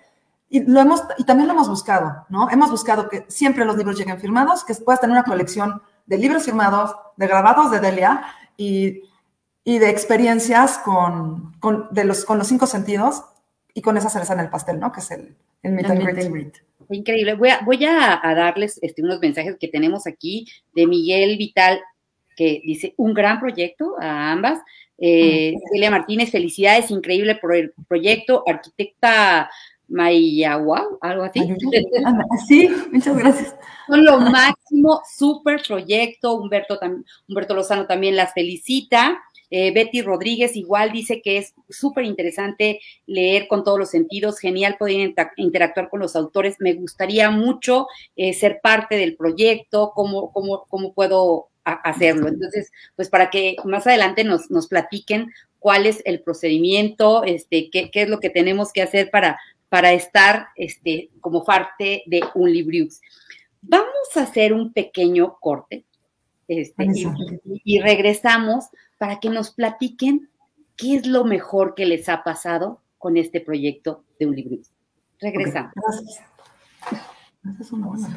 y 0.49 0.61
lo 0.65 0.81
hemos, 0.81 1.03
y 1.17 1.23
también 1.23 1.47
lo 1.47 1.53
hemos 1.53 1.69
buscado, 1.69 2.25
¿no? 2.29 2.49
Hemos 2.49 2.71
buscado 2.71 3.07
que 3.07 3.25
siempre 3.29 3.63
los 3.63 3.77
libros 3.77 3.97
lleguen 3.97 4.19
firmados, 4.19 4.65
que 4.65 4.73
puedas 4.75 4.99
tener 4.99 5.15
una 5.15 5.23
colección 5.23 5.81
de 6.07 6.17
libros 6.17 6.43
firmados, 6.43 6.93
de 7.15 7.27
grabados 7.27 7.71
de 7.71 7.79
Delia 7.79 8.23
y, 8.57 9.03
y 9.63 9.79
de 9.79 9.89
experiencias 9.89 10.77
con, 10.79 11.53
con, 11.59 11.87
de 11.91 12.03
los, 12.03 12.25
con 12.25 12.37
los 12.37 12.47
cinco 12.47 12.67
sentidos 12.67 13.23
y 13.73 13.81
con 13.81 13.97
esa 13.97 14.09
cereza 14.09 14.33
en 14.33 14.39
el 14.41 14.49
pastel, 14.49 14.79
¿no? 14.79 14.91
Que 14.91 14.99
es 15.01 15.11
el, 15.11 15.35
el 15.63 15.73
meet 15.73 15.89
and 15.89 16.31
greet 16.31 16.61
increíble. 16.95 17.35
Voy 17.35 17.49
a, 17.49 17.61
voy 17.63 17.85
a, 17.85 18.21
darles 18.23 18.79
este, 18.81 19.01
unos 19.01 19.19
mensajes 19.19 19.57
que 19.59 19.67
tenemos 19.67 20.07
aquí 20.07 20.47
de 20.73 20.87
Miguel 20.87 21.37
Vital, 21.37 21.81
que 22.35 22.61
dice, 22.63 22.93
un 22.97 23.13
gran 23.13 23.39
proyecto 23.39 23.95
a 23.99 24.31
ambas. 24.31 24.59
Eh, 24.97 25.55
Celia 25.71 25.91
Martínez, 25.91 26.31
felicidades, 26.31 26.91
increíble 26.91 27.35
por 27.35 27.55
el 27.55 27.73
proyecto. 27.87 28.43
Arquitecta 28.47 29.49
Mayagua, 29.87 30.87
algo 31.01 31.23
así. 31.23 31.39
Sí, 32.47 32.69
muchas 32.91 33.17
gracias. 33.17 33.55
Son 33.87 34.05
lo 34.05 34.19
máximo, 34.19 35.01
súper 35.17 35.61
proyecto. 35.67 36.35
Humberto, 36.35 36.79
Humberto 37.27 37.55
Lozano 37.55 37.87
también 37.87 38.15
las 38.15 38.33
felicita. 38.33 39.21
Eh, 39.51 39.71
Betty 39.71 40.01
Rodríguez 40.01 40.55
igual 40.55 40.91
dice 40.91 41.21
que 41.21 41.37
es 41.37 41.53
súper 41.69 42.05
interesante 42.05 42.79
leer 43.05 43.47
con 43.47 43.63
todos 43.63 43.77
los 43.77 43.89
sentidos, 43.89 44.39
genial 44.39 44.77
poder 44.79 45.13
interactuar 45.35 45.89
con 45.89 45.99
los 45.99 46.15
autores. 46.15 46.55
Me 46.59 46.73
gustaría 46.73 47.29
mucho 47.29 47.87
eh, 48.15 48.33
ser 48.33 48.61
parte 48.63 48.95
del 48.95 49.15
proyecto, 49.15 49.91
cómo, 49.93 50.31
cómo, 50.31 50.65
cómo 50.67 50.93
puedo 50.93 51.49
hacerlo. 51.63 52.27
Entonces, 52.27 52.71
pues 52.95 53.09
para 53.09 53.29
que 53.29 53.55
más 53.65 53.85
adelante 53.85 54.23
nos, 54.23 54.49
nos 54.49 54.67
platiquen 54.67 55.31
cuál 55.59 55.85
es 55.85 56.01
el 56.05 56.21
procedimiento, 56.21 57.23
este, 57.23 57.69
qué, 57.69 57.91
qué, 57.91 58.03
es 58.03 58.09
lo 58.09 58.19
que 58.19 58.31
tenemos 58.31 58.73
que 58.73 58.81
hacer 58.81 59.11
para, 59.11 59.39
para 59.69 59.93
estar 59.93 60.47
este, 60.55 61.09
como 61.19 61.43
parte 61.43 62.03
de 62.07 62.23
un 62.33 62.51
Libriux. 62.51 62.99
Vamos 63.61 64.15
a 64.15 64.23
hacer 64.23 64.53
un 64.53 64.73
pequeño 64.73 65.37
corte 65.39 65.85
este, 66.47 66.85
y, 67.63 67.79
regresamos 67.79 68.65
para 69.01 69.19
que 69.19 69.31
nos 69.31 69.49
platiquen 69.49 70.29
qué 70.77 70.93
es 70.93 71.07
lo 71.07 71.25
mejor 71.25 71.73
que 71.73 71.87
les 71.87 72.07
ha 72.07 72.23
pasado 72.23 72.83
con 72.99 73.17
este 73.17 73.41
proyecto 73.41 74.03
de 74.19 74.27
un 74.27 74.35
libro. 74.35 74.57
Regresamos. 75.19 75.73
gracias. 75.73 76.23
es 77.59 77.71
una 77.71 77.87
buena 77.87 78.07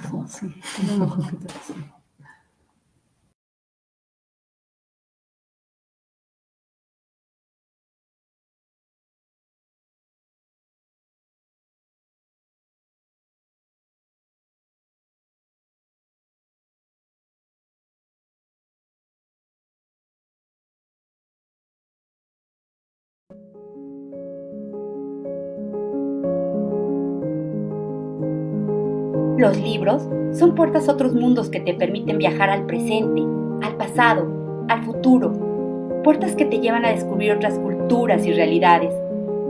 Los 29.37 29.61
libros 29.61 30.09
son 30.33 30.55
puertas 30.55 30.89
a 30.89 30.93
otros 30.93 31.13
mundos 31.13 31.51
que 31.51 31.59
te 31.59 31.75
permiten 31.75 32.19
viajar 32.19 32.51
al 32.51 32.67
presente, 32.67 33.23
al 33.63 33.77
pasado, 33.77 34.65
al 34.69 34.85
futuro. 34.85 36.03
Puertas 36.05 36.37
que 36.37 36.45
te 36.45 36.61
llevan 36.61 36.85
a 36.85 36.91
descubrir 36.91 37.33
otras 37.33 37.59
culturas 37.59 38.25
y 38.27 38.33
realidades. 38.33 38.95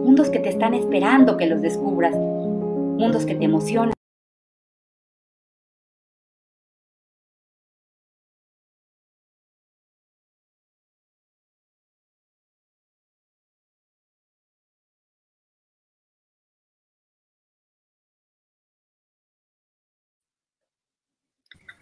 Mundos 0.02 0.30
que 0.30 0.38
te 0.38 0.48
están 0.48 0.72
esperando 0.72 1.36
que 1.36 1.46
los 1.46 1.60
descubras. 1.60 2.14
Mundos 2.14 3.26
que 3.26 3.34
te 3.34 3.44
emocionan. 3.44 3.93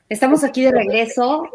Estamos 0.08 0.44
aquí 0.44 0.62
de 0.62 0.72
regreso 0.72 1.48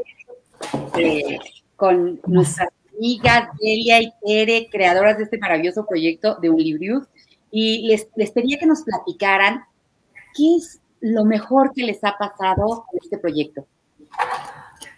eh, 0.97 1.37
con 1.75 2.19
nuestras 2.25 2.69
amigas 2.95 3.49
Delia 3.59 4.01
y 4.01 4.11
Tere, 4.25 4.69
creadoras 4.71 5.17
de 5.17 5.25
este 5.25 5.37
maravilloso 5.37 5.85
proyecto 5.85 6.35
de 6.35 6.49
Unlibrius, 6.49 7.03
y 7.51 7.87
les, 7.87 8.07
les 8.15 8.31
pedía 8.31 8.57
que 8.57 8.65
nos 8.65 8.81
platicaran 8.81 9.63
qué 10.35 10.55
es 10.57 10.79
lo 10.99 11.25
mejor 11.25 11.71
que 11.73 11.83
les 11.83 12.03
ha 12.03 12.17
pasado 12.17 12.85
con 12.89 12.99
este 13.01 13.17
proyecto. 13.17 13.65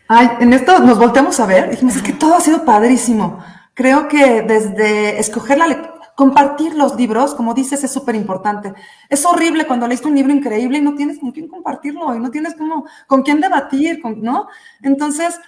Ay, 0.08 0.28
en 0.40 0.54
esto 0.54 0.80
nos 0.80 0.98
volteamos 0.98 1.40
a 1.40 1.46
ver, 1.46 1.70
dijimos, 1.70 1.96
es 1.96 2.02
que 2.02 2.14
todo 2.14 2.36
ha 2.36 2.42
sido 2.42 2.66
padrísimo. 2.66 3.44
Creo 3.74 4.08
que 4.08 4.42
desde 4.42 5.20
escoger 5.20 5.58
la 5.58 5.68
lectura, 5.68 5.89
Compartir 6.20 6.76
los 6.76 6.98
libros, 6.98 7.34
como 7.34 7.54
dices, 7.54 7.82
es 7.82 7.92
súper 7.92 8.14
importante. 8.14 8.74
Es 9.08 9.26
horrible 9.26 9.66
cuando 9.66 9.88
leíste 9.88 10.10
un 10.10 10.16
libro 10.16 10.34
increíble 10.34 10.80
y 10.80 10.82
no 10.82 10.94
tienes 10.94 11.18
con 11.18 11.32
quién 11.32 11.48
compartirlo 11.48 12.14
y 12.14 12.20
no 12.20 12.30
tienes 12.30 12.56
como, 12.56 12.86
con 13.08 13.22
quién 13.22 13.40
debatir, 13.40 14.02
¿no? 14.18 14.50
Entonces, 14.82 15.40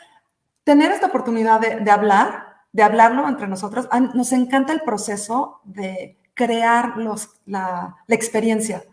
tener 0.64 0.94
esta 0.94 1.08
oportunidad 1.08 1.60
de, 1.60 1.92
hablar, 1.92 2.62
de 2.72 2.84
hablarlo 2.84 3.28
entre 3.28 3.50
nosotros, 3.50 3.90
nos 4.14 4.32
encanta 4.32 4.72
el 4.72 4.80
proceso 4.80 5.60
de 5.66 6.18
crear 6.36 6.96
los, 6.96 7.42
la, 7.46 7.98
experiencia, 8.08 8.86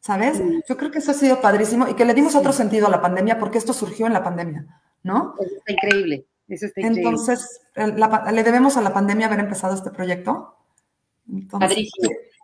¿sabes? 0.00 0.40
Yo 0.66 0.78
creo 0.78 0.90
que 0.90 1.00
eso 1.00 1.10
ha 1.10 1.14
sido 1.14 1.42
padrísimo 1.42 1.88
y 1.88 1.94
que 1.94 2.06
le 2.06 2.14
dimos 2.14 2.34
otro 2.36 2.54
sentido 2.54 2.86
a 2.86 2.90
la 2.90 3.02
pandemia 3.02 3.38
porque 3.38 3.58
esto 3.58 3.74
surgió 3.74 4.06
en 4.06 4.14
la 4.14 4.24
pandemia, 4.24 4.64
¿no? 5.02 5.34
Eso 5.38 5.56
está 5.58 5.72
increíble. 5.72 6.26
Eso 6.48 6.64
está 6.64 6.80
increíble. 6.80 7.10
Entonces, 7.10 7.60
le 7.76 8.42
debemos 8.42 8.78
a 8.78 8.80
la 8.80 8.94
pandemia 8.94 9.26
haber 9.26 9.40
empezado 9.40 9.74
este 9.74 9.90
proyecto. 9.90 10.56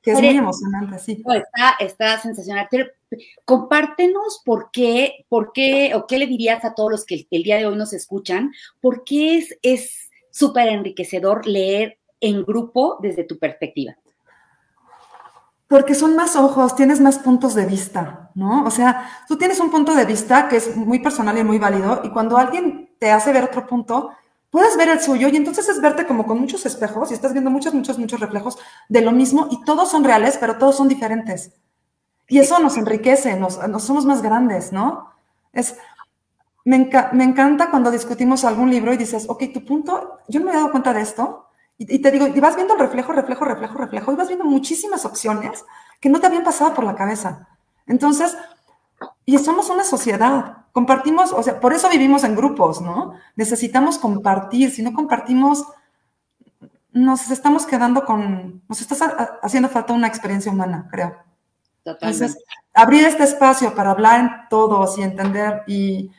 Que 0.03 0.13
es 0.13 0.19
muy 0.19 0.37
emocionante, 0.37 0.99
sí. 0.99 1.23
está, 1.35 1.77
está 1.81 2.19
sensacional. 2.19 2.69
compártenos 3.45 4.43
por 4.45 4.71
qué, 4.71 5.27
por 5.29 5.53
qué, 5.53 5.93
o 5.95 6.07
qué 6.07 6.19
le 6.19 6.27
dirías 6.27 6.65
a 6.65 6.75
todos 6.75 6.91
los 6.91 7.05
que 7.05 7.27
el, 7.31 7.43
día 7.43 7.57
de 7.57 7.67
hoy 7.67 7.77
nos 7.77 7.93
escuchan, 7.93 8.53
por 8.81 9.05
qué 9.05 9.47
es 9.63 10.11
súper 10.31 10.69
enriquecedor 10.69 11.47
leer 11.47 11.99
en 12.21 12.45
grupo 12.45 12.99
desde 13.03 13.25
tu 13.25 13.39
perspectiva. 13.39 13.97
Porque 15.67 15.95
son 15.95 16.17
más 16.17 16.35
ojos, 16.37 16.75
tienes 16.77 17.01
más 17.01 17.19
puntos 17.19 17.55
de 17.55 17.67
vista, 17.67 18.31
¿no? 18.35 18.65
O 18.65 18.71
sea, 18.71 19.25
tú 19.29 19.37
tienes 19.37 19.61
un 19.61 19.71
punto 19.71 19.95
de 19.95 20.07
vista 20.07 20.49
que 20.49 20.57
es 20.57 20.75
muy 20.75 21.01
personal 21.01 21.37
y 21.37 21.45
muy 21.45 21.59
válido, 21.59 22.01
y 22.05 22.11
cuando 22.11 22.39
alguien 22.39 22.91
te 22.99 23.11
hace 23.11 23.33
ver 23.33 23.45
otro 23.45 23.67
punto, 23.67 24.11
puedes 24.51 24.77
ver 24.77 24.89
el 24.89 25.01
suyo 25.01 25.29
y 25.29 25.37
entonces 25.37 25.69
es 25.69 25.81
verte 25.81 26.07
como 26.07 26.27
con 26.27 26.41
muchos 26.41 26.65
espejos 26.67 27.11
y 27.11 27.15
estás 27.15 27.33
viendo 27.33 27.51
muchos, 27.51 27.75
muchos, 27.75 27.99
muchos 27.99 28.21
reflejos 28.21 28.59
de 28.89 29.03
lo 29.03 29.13
mismo 29.13 29.49
y 29.51 29.63
todos 29.65 29.91
son 29.91 30.05
reales, 30.05 30.39
pero 30.39 30.57
todos 30.59 30.77
son 30.77 30.89
diferentes. 30.89 31.53
Y 32.29 32.39
eso 32.39 32.59
nos 32.59 32.77
enriquece, 32.77 33.37
nos, 33.37 33.59
somos 33.83 34.05
más 34.05 34.23
grandes, 34.23 34.73
¿no? 34.73 35.11
Es, 35.53 35.77
me, 36.65 36.91
me, 37.13 37.25
encanta 37.25 37.71
cuando 37.71 37.91
discutimos 37.91 38.45
algún 38.45 38.71
libro 38.71 38.93
y 38.93 38.99
dices, 38.99 39.27
ok, 39.29 39.45
tu 39.53 39.65
punto, 39.65 40.19
yo 40.29 40.41
no 40.41 40.47
me 40.47 40.53
he 40.53 40.57
dado 40.57 40.71
cuenta 40.71 40.93
de 40.93 41.01
esto. 41.01 41.47
Y, 41.79 41.97
y 41.97 41.99
te 42.01 42.11
digo, 42.11 42.27
y 42.27 42.39
vas 42.41 42.57
viendo 42.57 42.75
el 42.75 42.81
reflejo, 42.81 43.13
reflejo, 43.13 43.45
reflejo, 43.47 43.79
reflejo, 43.79 44.13
y 44.13 44.17
vas 44.17 44.29
viendo 44.29 44.45
muchísimas 44.45 45.07
opciones 45.07 45.65
que 46.01 46.11
no 46.11 46.21
te 46.21 46.27
habían 46.27 46.45
pasado 46.45 46.75
por 46.75 46.85
la 46.85 46.95
cabeza. 46.95 47.49
Entonces, 47.87 48.37
y 49.25 49.39
somos 49.39 49.71
una 49.71 49.85
sociedad, 49.85 50.67
compartimos, 50.79 51.33
o 51.33 51.43
sea, 51.43 51.59
por 51.59 51.73
eso 51.73 51.91
vivimos 51.91 52.23
en 52.23 52.37
grupos, 52.37 52.81
¿no? 52.81 53.15
Necesitamos 53.35 53.99
compartir, 53.99 54.71
si 54.71 54.81
no 54.81 54.93
compartimos, 54.93 55.67
nos 56.93 57.33
estamos 57.33 57.67
quedando 57.67 58.05
con, 58.05 58.63
nos 58.69 58.81
está 58.81 59.41
haciendo 59.43 59.69
falta 59.69 59.93
una 59.93 60.07
experiencia 60.07 60.53
humana, 60.53 60.87
creo. 60.89 61.17
Totalmente. 61.83 62.25
Entonces, 62.25 62.45
abrir 62.73 63.05
este 63.05 63.25
espacio 63.25 63.75
para 63.75 63.91
hablar 63.91 64.21
en 64.21 64.31
todos 64.49 64.97
y 64.99 65.03
entender 65.03 65.65
y, 65.67 66.13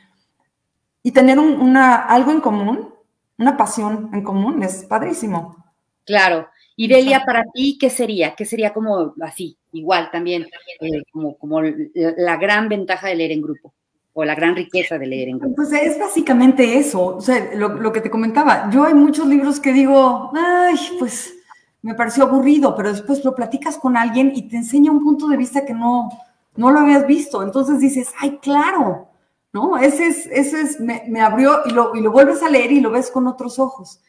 y 1.02 1.10
tener 1.12 1.38
una, 1.38 1.94
algo 1.94 2.30
en 2.30 2.42
común, 2.42 2.94
una 3.38 3.56
pasión 3.56 4.10
en 4.12 4.22
común, 4.22 4.62
es 4.62 4.84
padrísimo. 4.84 5.56
Claro. 6.04 6.50
Y 6.76 6.86
Delia, 6.86 7.24
para 7.24 7.44
ti, 7.54 7.78
¿qué 7.80 7.88
sería? 7.88 8.34
¿Qué 8.34 8.44
sería 8.44 8.74
como 8.74 9.14
así, 9.22 9.56
igual 9.72 10.10
también, 10.10 10.46
eh, 10.80 11.02
como, 11.10 11.38
como 11.38 11.62
la 11.62 12.36
gran 12.36 12.68
ventaja 12.68 13.08
de 13.08 13.14
leer 13.14 13.32
en 13.32 13.40
grupo? 13.40 13.72
O 14.20 14.24
la 14.24 14.34
gran 14.34 14.54
riqueza 14.54 14.98
de 14.98 15.06
leer 15.06 15.28
en 15.28 15.38
grupo? 15.38 15.56
Pues 15.56 15.72
es 15.72 15.98
básicamente 15.98 16.78
eso, 16.78 17.16
o 17.16 17.20
sea, 17.20 17.50
lo, 17.54 17.92
que 17.92 18.00
te 18.00 18.10
comentaba. 18.10 18.70
Yo 18.70 18.84
hay 18.84 18.94
muchos 18.94 19.26
libros 19.26 19.60
que 19.60 19.72
digo, 19.72 20.30
ay, 20.34 20.76
pues 20.98 21.34
me 21.82 21.94
pareció 21.94 22.24
aburrido, 22.24 22.74
pero 22.76 22.92
después 22.92 23.24
lo 23.24 23.34
platicas 23.34 23.78
con 23.78 23.96
alguien 23.96 24.32
y 24.34 24.48
te 24.48 24.56
enseña 24.56 24.92
un 24.92 25.02
punto 25.02 25.28
de 25.28 25.36
vista 25.36 25.64
que 25.64 25.74
no, 25.74 26.10
no 26.56 26.70
lo 26.70 26.80
habías 26.80 27.06
visto. 27.06 27.42
Entonces 27.42 27.80
dices, 27.80 28.12
ay, 28.20 28.38
claro, 28.42 29.08
¿no? 29.52 29.78
Ese 29.78 30.06
es, 30.06 30.26
ese 30.26 30.60
es, 30.60 30.80
me, 30.80 31.20
abrió 31.20 31.60
y 31.66 31.70
lo, 31.70 31.96
y 31.96 32.00
lo 32.00 32.12
vuelves 32.12 32.42
a 32.42 32.50
leer 32.50 32.72
y 32.72 32.80
lo 32.80 32.90
ves 32.90 33.10
con 33.10 33.26
otros 33.26 33.58
ojos. 33.58 34.00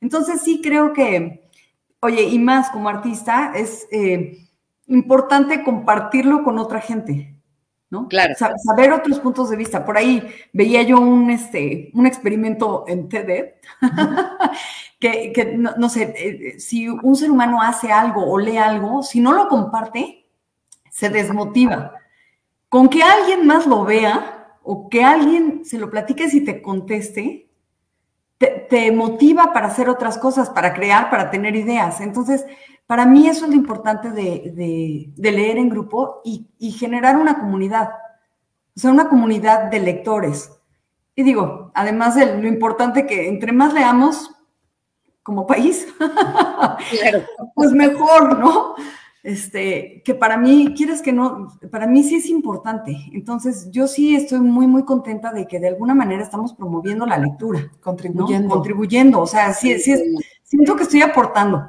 Entonces 0.00 0.42
sí 0.42 0.60
creo 0.62 0.92
que, 0.92 1.48
oye, 2.00 2.22
y 2.22 2.38
más 2.38 2.70
como 2.70 2.88
artista, 2.88 3.52
es 3.56 3.88
eh, 3.90 4.38
importante 4.86 5.64
compartirlo 5.64 6.42
con 6.42 6.58
otra 6.58 6.80
gente. 6.80 7.35
¿No? 7.90 8.08
Claro. 8.08 8.34
Saber 8.36 8.92
otros 8.92 9.20
puntos 9.20 9.50
de 9.50 9.56
vista. 9.56 9.84
Por 9.84 9.96
ahí 9.96 10.26
veía 10.52 10.82
yo 10.82 11.00
un, 11.00 11.30
este, 11.30 11.90
un 11.94 12.06
experimento 12.06 12.84
en 12.88 13.08
TED, 13.08 13.54
que, 15.00 15.54
no, 15.56 15.88
sé, 15.88 16.14
eh, 16.16 16.58
si 16.58 16.88
un 16.88 17.16
ser 17.16 17.30
humano 17.30 17.62
hace 17.62 17.92
algo 17.92 18.30
o 18.30 18.38
lee 18.38 18.56
algo, 18.56 19.02
si 19.02 19.20
no 19.20 19.32
lo 19.32 19.48
comparte, 19.48 20.26
se 20.90 21.10
desmotiva. 21.10 21.92
Con 22.68 22.88
que 22.88 23.02
alguien 23.02 23.46
más 23.46 23.66
lo 23.66 23.84
vea 23.84 24.56
o 24.62 24.88
que 24.88 25.04
alguien 25.04 25.64
se 25.64 25.78
lo 25.78 25.90
platique 25.90 26.26
y 26.32 26.44
te 26.44 26.60
conteste, 26.60 27.46
te, 28.38 28.92
motiva 28.92 29.52
para 29.52 29.68
hacer 29.68 29.88
otras 29.88 30.18
cosas, 30.18 30.50
para 30.50 30.74
crear, 30.74 31.08
para 31.08 31.30
tener 31.30 31.54
ideas. 31.56 32.00
Entonces, 32.00 32.44
para 32.86 33.04
mí 33.04 33.28
eso 33.28 33.44
es 33.44 33.50
lo 33.50 33.56
importante 33.56 34.10
de, 34.10 35.12
leer 35.16 35.58
en 35.58 35.68
grupo 35.68 36.20
y, 36.24 36.46
generar 36.70 37.16
una 37.16 37.38
comunidad, 37.38 37.90
o 38.76 38.80
sea, 38.80 38.92
una 38.92 39.08
comunidad 39.08 39.70
de 39.70 39.80
lectores. 39.80 40.52
Y 41.16 41.24
digo, 41.24 41.72
además 41.74 42.14
de 42.14 42.40
lo 42.40 42.46
importante 42.46 43.06
que 43.06 43.28
entre 43.28 43.52
más 43.52 43.72
leamos 43.72 44.30
como 45.22 45.46
país, 45.46 45.88
pues 47.54 47.72
mejor, 47.72 48.38
¿no? 48.38 48.74
Este, 49.24 50.02
que 50.04 50.14
para 50.14 50.36
mí, 50.36 50.72
quieres 50.76 51.02
que 51.02 51.12
no, 51.12 51.58
para 51.72 51.88
mí 51.88 52.04
sí 52.04 52.16
es 52.16 52.26
importante. 52.26 52.96
Entonces, 53.12 53.68
yo 53.72 53.88
sí 53.88 54.14
estoy 54.14 54.38
muy, 54.38 54.68
muy 54.68 54.84
contenta 54.84 55.32
de 55.32 55.48
que 55.48 55.58
de 55.58 55.66
alguna 55.66 55.94
manera 55.94 56.22
estamos 56.22 56.52
promoviendo 56.52 57.06
la 57.06 57.18
lectura. 57.18 57.72
Contribuyendo. 57.80 58.48
Contribuyendo, 58.48 59.20
o 59.20 59.26
sea, 59.26 59.52
sí, 59.52 59.76
sí, 59.80 59.96
siento 60.44 60.76
que 60.76 60.84
estoy 60.84 61.02
aportando 61.02 61.68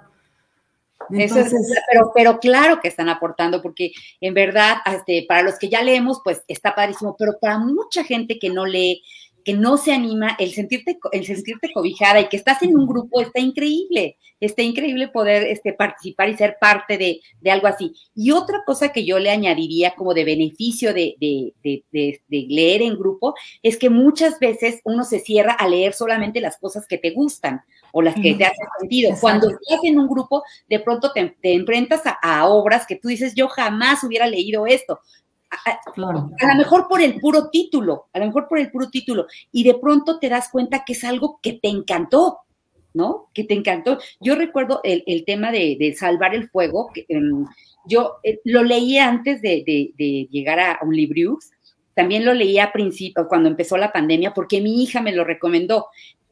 pero, 1.09 2.11
pero 2.13 2.39
claro 2.39 2.79
que 2.81 2.87
están 2.87 3.09
aportando, 3.09 3.61
porque 3.61 3.91
en 4.21 4.33
verdad, 4.33 4.77
este, 4.85 5.25
para 5.27 5.43
los 5.43 5.57
que 5.57 5.69
ya 5.69 5.81
leemos, 5.81 6.21
pues 6.23 6.43
está 6.47 6.75
padrísimo, 6.75 7.15
pero 7.17 7.33
para 7.39 7.57
mucha 7.59 8.03
gente 8.03 8.39
que 8.39 8.49
no 8.49 8.65
lee, 8.65 9.01
que 9.47 9.53
no 9.53 9.77
se 9.77 9.93
anima, 9.93 10.35
el 10.39 10.51
sentirte, 10.51 10.99
el 11.13 11.25
sentirte 11.25 11.71
cobijada 11.73 12.19
y 12.19 12.27
que 12.27 12.35
estás 12.35 12.61
en 12.63 12.75
un 12.75 12.85
grupo 12.85 13.21
está 13.21 13.39
increíble, 13.39 14.17
está 14.41 14.61
increíble 14.61 15.07
poder 15.07 15.43
este, 15.43 15.71
participar 15.71 16.27
y 16.27 16.35
ser 16.35 16.57
parte 16.59 16.97
de, 16.97 17.21
algo 17.49 17.67
así. 17.67 17.93
Y 18.13 18.31
otra 18.31 18.63
cosa 18.65 18.91
que 18.91 19.05
yo 19.05 19.19
le 19.19 19.29
añadiría 19.29 19.95
como 19.95 20.13
de 20.13 20.25
beneficio 20.25 20.93
de, 20.93 21.15
de, 21.63 22.47
leer 22.49 22.81
en 22.81 22.97
grupo 22.97 23.35
es 23.63 23.77
que 23.77 23.89
muchas 23.89 24.37
veces 24.39 24.81
uno 24.83 25.05
se 25.05 25.19
cierra 25.19 25.53
a 25.53 25.69
leer 25.69 25.93
solamente 25.93 26.41
las 26.41 26.57
cosas 26.57 26.85
que 26.85 26.97
te 26.97 27.11
gustan 27.11 27.61
o 27.91 28.01
las 28.01 28.15
que 28.15 28.33
te 28.35 28.45
hacen 28.45 28.67
sentido. 28.79 29.15
Cuando 29.19 29.49
estás 29.49 29.79
en 29.83 29.99
un 29.99 30.07
grupo, 30.07 30.43
de 30.69 30.79
pronto 30.79 31.11
te, 31.11 31.35
enfrentas 31.41 32.01
a, 32.21 32.47
obras 32.47 32.85
que 32.87 32.95
tú 32.95 33.07
dices, 33.07 33.33
yo 33.35 33.47
jamás 33.47 34.03
hubiera 34.03 34.27
leído 34.27 34.65
esto. 34.65 34.99
A, 35.49 35.71
a, 35.71 35.91
lo 35.95 36.55
mejor 36.55 36.87
por 36.89 37.01
el 37.01 37.19
puro 37.19 37.49
título, 37.49 38.07
a 38.11 38.19
lo 38.19 38.25
mejor 38.25 38.47
por 38.47 38.59
el 38.59 38.69
puro 38.69 38.89
título, 38.89 39.27
y 39.51 39.63
de 39.63 39.75
pronto 39.75 40.19
te 40.19 40.27
das 40.27 40.49
cuenta 40.49 40.83
que 40.85 40.93
es 40.93 41.03
algo 41.03 41.39
que 41.41 41.53
te 41.53 41.69
encantó, 41.69 42.39
¿no? 42.93 43.29
Que 43.33 43.43
te 43.43 43.53
encantó. 43.53 43.99
Yo 44.19 44.35
recuerdo 44.35 44.81
el, 44.83 45.23
tema 45.25 45.51
de, 45.51 45.95
salvar 45.97 46.35
el 46.35 46.49
fuego, 46.49 46.89
que, 46.93 47.05
em, 47.07 47.45
yo 47.85 48.17
eh, 48.23 48.39
lo 48.43 48.63
leí 48.63 48.97
antes 48.97 49.41
de, 49.41 50.27
llegar 50.29 50.59
a, 50.59 50.79
un 50.81 50.95
Libriux, 50.95 51.51
también 51.93 52.25
lo 52.25 52.33
leí 52.33 52.59
a 52.59 52.71
principio, 52.71 53.27
cuando 53.27 53.49
empezó 53.49 53.77
la 53.77 53.91
pandemia, 53.91 54.33
porque 54.33 54.61
mi 54.61 54.83
hija 54.83 55.01
me 55.01 55.13
lo 55.13 55.23
recomendó 55.23 55.87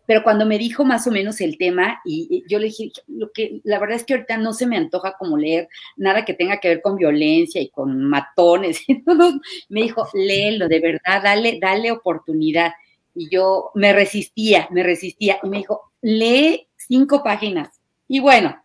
pero 0.06 0.24
cuando 0.24 0.46
me 0.46 0.58
dijo 0.58 0.84
más 0.84 1.08
o 1.08 1.12
menos 1.12 1.42
el 1.42 1.58
tema 1.58 2.00
y, 2.06 2.44
yo 2.48 2.60
le 2.60 2.66
dije, 2.66 2.92
lo 3.08 3.32
que 3.32 3.62
la 3.64 3.80
verdad 3.80 3.98
es 3.98 4.04
que 4.04 4.14
ahorita 4.14 4.38
no 4.38 4.54
se 4.54 4.68
me 4.68 4.78
antoja 4.78 5.16
como 5.18 5.38
leer 5.38 5.68
nada 5.98 6.26
que 6.26 6.34
tenga 6.34 6.60
que 6.60 6.70
ver 6.70 6.82
con 6.82 6.96
violencia 6.96 7.62
y 7.62 7.70
con 7.70 8.04
matones, 8.06 8.82
me 9.70 9.82
dijo, 9.82 10.08
léelo, 10.14 10.68
de 10.68 10.80
verdad, 10.80 11.24
dale, 11.24 11.60
dale 11.62 11.92
oportunidad. 11.92 12.74
Y 13.14 13.30
yo 13.30 13.72
me 13.76 13.94
resistía, 13.94 14.68
me 14.72 14.84
resistía, 14.84 15.40
y 15.42 15.48
me 15.48 15.58
dijo, 15.58 15.92
lee 16.02 16.68
cinco 16.76 17.24
páginas. 17.24 17.70
Y 18.08 18.20
bueno, 18.20 18.62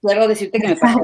quiero 0.00 0.26
decirte 0.26 0.58
que 0.58 0.68
me 0.68 0.76
pasó 0.76 1.00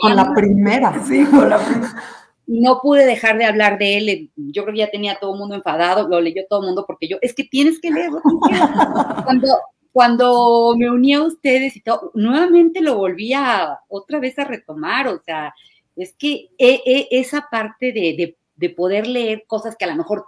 con 0.00 0.16
la 0.16 0.34
primera, 0.34 1.04
sí, 1.08 1.24
con 1.24 1.48
la 1.48 1.58
primera 1.58 2.23
no 2.46 2.80
pude 2.82 3.06
dejar 3.06 3.38
de 3.38 3.44
hablar 3.44 3.78
de 3.78 3.96
él. 3.96 4.30
Yo 4.36 4.62
creo 4.62 4.74
que 4.74 4.80
ya 4.80 4.90
tenía 4.90 5.18
todo 5.18 5.32
el 5.32 5.38
mundo 5.38 5.54
enfadado, 5.54 6.08
lo 6.08 6.20
leyó 6.20 6.42
todo 6.48 6.60
el 6.60 6.66
mundo 6.66 6.84
porque 6.86 7.08
yo, 7.08 7.16
es 7.22 7.34
que 7.34 7.44
tienes 7.44 7.80
que 7.80 7.90
leerlo. 7.90 8.20
cuando, 9.24 9.48
cuando 9.92 10.74
me 10.76 10.90
uní 10.90 11.14
a 11.14 11.22
ustedes 11.22 11.76
y 11.76 11.80
todo, 11.80 12.10
nuevamente 12.14 12.80
lo 12.80 12.96
volví 12.96 13.32
a 13.32 13.80
otra 13.88 14.18
vez 14.18 14.38
a 14.38 14.44
retomar. 14.44 15.08
O 15.08 15.22
sea, 15.22 15.54
es 15.96 16.14
que 16.18 16.50
e, 16.58 16.82
e, 16.84 17.08
esa 17.10 17.48
parte 17.50 17.92
de, 17.92 18.36
poder 18.76 19.06
leer 19.06 19.44
cosas 19.46 19.76
que 19.76 19.84
a 19.84 19.88
lo 19.88 19.96
mejor 19.96 20.26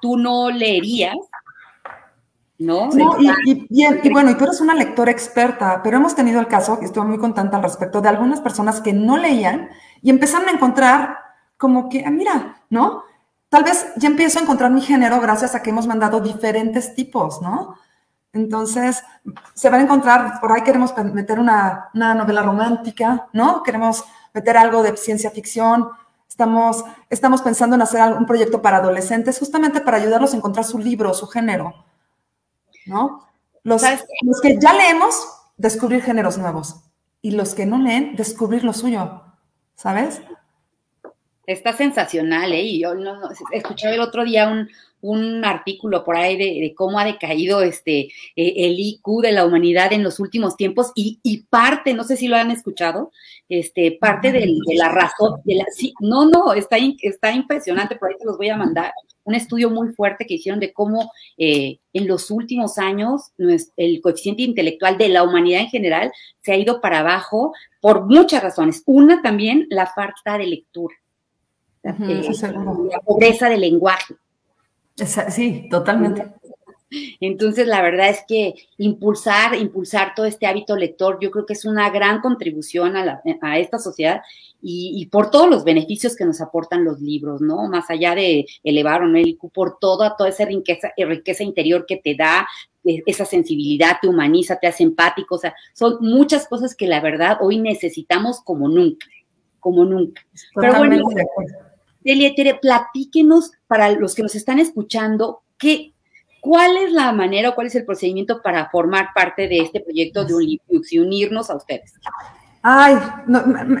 tú 0.00 0.16
no 0.16 0.50
leerías, 0.50 1.16
¿no? 2.58 2.90
y, 3.18 3.66
y, 3.70 4.10
bueno, 4.10 4.30
y 4.30 4.34
tú 4.36 4.44
eres 4.44 4.60
una 4.60 4.74
lectora 4.74 5.10
experta, 5.10 5.80
pero 5.82 5.96
hemos 5.96 6.14
tenido 6.14 6.38
el 6.38 6.48
caso, 6.48 6.78
que 6.78 6.84
estoy 6.84 7.06
muy 7.06 7.18
contenta 7.18 7.56
al 7.56 7.62
respecto, 7.62 8.00
de 8.00 8.08
algunas 8.08 8.40
personas 8.40 8.80
que 8.80 8.92
no 8.92 9.16
leían 9.16 9.70
y 10.02 10.10
empezaron 10.10 10.48
a 10.48 10.52
encontrar 10.52 11.16
como 11.62 11.88
que, 11.88 12.02
ah, 12.04 12.10
mira, 12.10 12.56
¿no? 12.70 13.04
Tal 13.48 13.62
vez 13.62 13.86
ya 13.94 14.08
empiezo 14.08 14.40
a 14.40 14.42
encontrar 14.42 14.72
mi 14.72 14.80
género 14.80 15.20
gracias 15.20 15.54
a 15.54 15.62
que 15.62 15.70
hemos 15.70 15.86
mandado 15.86 16.18
diferentes 16.18 16.92
tipos, 16.96 17.40
¿no? 17.40 17.76
Entonces, 18.32 19.04
se 19.54 19.70
van 19.70 19.78
a 19.78 19.84
encontrar, 19.84 20.40
por 20.40 20.50
ahí 20.50 20.62
queremos 20.62 20.92
meter 21.14 21.38
una, 21.38 21.88
novela 21.94 22.42
romántica, 22.42 23.28
¿no? 23.32 23.62
Queremos 23.62 24.04
meter 24.34 24.56
algo 24.56 24.82
de 24.82 24.96
ciencia 24.96 25.30
ficción, 25.30 25.88
estamos, 26.28 26.84
estamos 27.08 27.42
pensando 27.42 27.76
en 27.76 27.82
hacer 27.82 28.12
un 28.12 28.26
proyecto 28.26 28.60
para 28.60 28.78
adolescentes, 28.78 29.38
justamente 29.38 29.80
para 29.80 29.98
ayudarlos 29.98 30.34
a 30.34 30.38
encontrar 30.38 30.64
su 30.64 30.80
libro, 30.80 31.14
su 31.14 31.28
género, 31.28 31.72
¿no? 32.86 33.28
Los, 33.62 33.84
los 34.22 34.40
que 34.40 34.58
ya 34.58 34.72
leemos, 34.72 35.14
descubrir 35.56 36.02
géneros 36.02 36.38
nuevos. 36.38 36.74
y 37.24 37.30
los 37.30 37.54
que 37.54 37.66
no 37.66 37.78
leen, 37.78 38.16
descubrir 38.16 38.64
lo 38.64 38.72
suyo, 38.72 39.22
¿sabes? 39.76 40.20
Está 41.46 41.72
sensacional, 41.72 42.52
¿eh? 42.52 42.62
Y 42.62 42.80
yo 42.80 42.94
no, 42.94 43.18
no, 43.18 43.28
escuché 43.52 43.92
el 43.92 44.00
otro 44.00 44.24
día 44.24 44.48
un, 44.48 44.68
un 45.02 45.44
artículo 45.44 46.04
por 46.04 46.16
ahí 46.16 46.36
de, 46.36 46.74
cómo 46.74 46.98
ha 46.98 47.04
decaído 47.04 47.60
este 47.60 48.08
eh, 48.36 48.54
el 48.56 48.78
IQ 48.78 49.20
de 49.20 49.32
la 49.32 49.44
humanidad 49.44 49.92
en 49.92 50.04
los 50.04 50.20
últimos 50.20 50.56
tiempos 50.56 50.92
y, 50.94 51.18
parte, 51.50 51.92
no 51.92 52.04
sé 52.04 52.16
si 52.16 52.28
lo 52.28 52.36
han 52.36 52.50
escuchado, 52.50 53.10
este, 53.48 53.98
parte 54.00 54.32
de 54.32 54.48
la 54.74 54.88
razón, 54.88 55.40
de 55.44 55.56
la, 55.56 55.64
sí, 55.74 55.92
no, 56.00 56.24
no, 56.24 56.54
está, 56.54 56.76
está 57.02 57.32
impresionante, 57.32 57.96
por 57.96 58.08
ahí 58.08 58.16
te 58.18 58.24
los 58.24 58.38
voy 58.38 58.48
a 58.48 58.56
mandar, 58.56 58.92
un 59.24 59.34
estudio 59.34 59.70
muy 59.70 59.92
fuerte 59.92 60.24
que 60.24 60.34
hicieron 60.34 60.60
de 60.60 60.72
cómo 60.72 61.12
eh, 61.36 61.78
en 61.92 62.06
los 62.06 62.30
últimos 62.30 62.78
años 62.78 63.32
el 63.76 64.00
coeficiente 64.00 64.42
intelectual 64.42 64.98
de 64.98 65.08
la 65.08 65.22
humanidad 65.22 65.60
en 65.60 65.68
general 65.68 66.12
se 66.40 66.52
ha 66.52 66.56
ido 66.56 66.80
para 66.80 67.00
abajo 67.00 67.52
por 67.80 68.06
muchas 68.06 68.42
razones. 68.42 68.82
Una 68.86 69.22
también, 69.22 69.66
la 69.70 69.86
falta 69.86 70.38
de 70.38 70.46
lectura. 70.46 70.94
Eh, 71.84 72.30
la 72.90 73.00
pobreza 73.00 73.48
del 73.48 73.60
lenguaje. 73.60 74.14
Sí, 75.30 75.68
totalmente. 75.70 76.32
Entonces, 77.20 77.66
la 77.66 77.80
verdad 77.82 78.10
es 78.10 78.22
que 78.26 78.54
impulsar, 78.76 79.54
impulsar 79.56 80.12
todo 80.14 80.26
este 80.26 80.46
hábito 80.46 80.76
lector, 80.76 81.18
yo 81.20 81.30
creo 81.30 81.46
que 81.46 81.54
es 81.54 81.64
una 81.64 81.88
gran 81.90 82.20
contribución 82.20 82.96
a, 82.96 83.58
esta 83.58 83.78
sociedad 83.78 84.20
y, 84.60 85.06
por 85.06 85.30
todos 85.30 85.48
los 85.48 85.64
beneficios 85.64 86.14
que 86.14 86.24
nos 86.24 86.40
aportan 86.40 86.84
los 86.84 87.00
libros, 87.00 87.40
¿no? 87.40 87.66
Más 87.68 87.88
allá 87.90 88.14
de 88.14 88.46
elevar 88.62 89.02
o 89.02 89.06
no 89.06 89.18
el 89.18 89.28
IQ, 89.28 89.50
por 89.50 89.78
toda, 89.78 90.16
toda 90.16 90.28
esa 90.28 90.44
riqueza, 90.44 90.92
eh, 90.96 91.06
riqueza 91.06 91.42
interior 91.42 91.86
que 91.86 91.96
te 91.96 92.14
da, 92.14 92.46
eh, 92.84 93.02
esa 93.06 93.24
sensibilidad, 93.24 93.96
te 94.00 94.08
humaniza, 94.08 94.56
te 94.56 94.66
hace 94.66 94.82
empático, 94.82 95.36
o 95.36 95.38
sea, 95.38 95.54
son 95.72 95.96
muchas 96.00 96.46
cosas 96.46 96.74
que 96.74 96.86
la 96.86 97.00
verdad 97.00 97.38
hoy 97.40 97.58
necesitamos 97.58 98.40
como 98.42 98.68
nunca, 98.68 99.06
como 99.60 99.84
nunca. 99.84 100.22
Pero 100.54 100.78
bueno, 100.78 101.04
Delia, 102.04 102.34
platíquenos 102.60 103.52
para 103.66 103.88
los 103.90 104.14
que 104.14 104.22
nos 104.22 104.34
están 104.34 104.58
escuchando, 104.58 105.42
¿qué, 105.58 105.94
¿cuál 106.40 106.76
es 106.76 106.92
la 106.92 107.12
manera 107.12 107.48
o 107.50 107.54
cuál 107.54 107.68
es 107.68 107.76
el 107.76 107.84
procedimiento 107.84 108.40
para 108.42 108.70
formar 108.70 109.10
parte 109.14 109.48
de 109.48 109.60
este 109.60 109.80
proyecto 109.80 110.24
de 110.24 110.34
un 110.34 110.42
y 110.44 110.60
unirnos 110.98 111.50
a 111.50 111.56
ustedes? 111.56 111.94
Ay, 112.62 112.96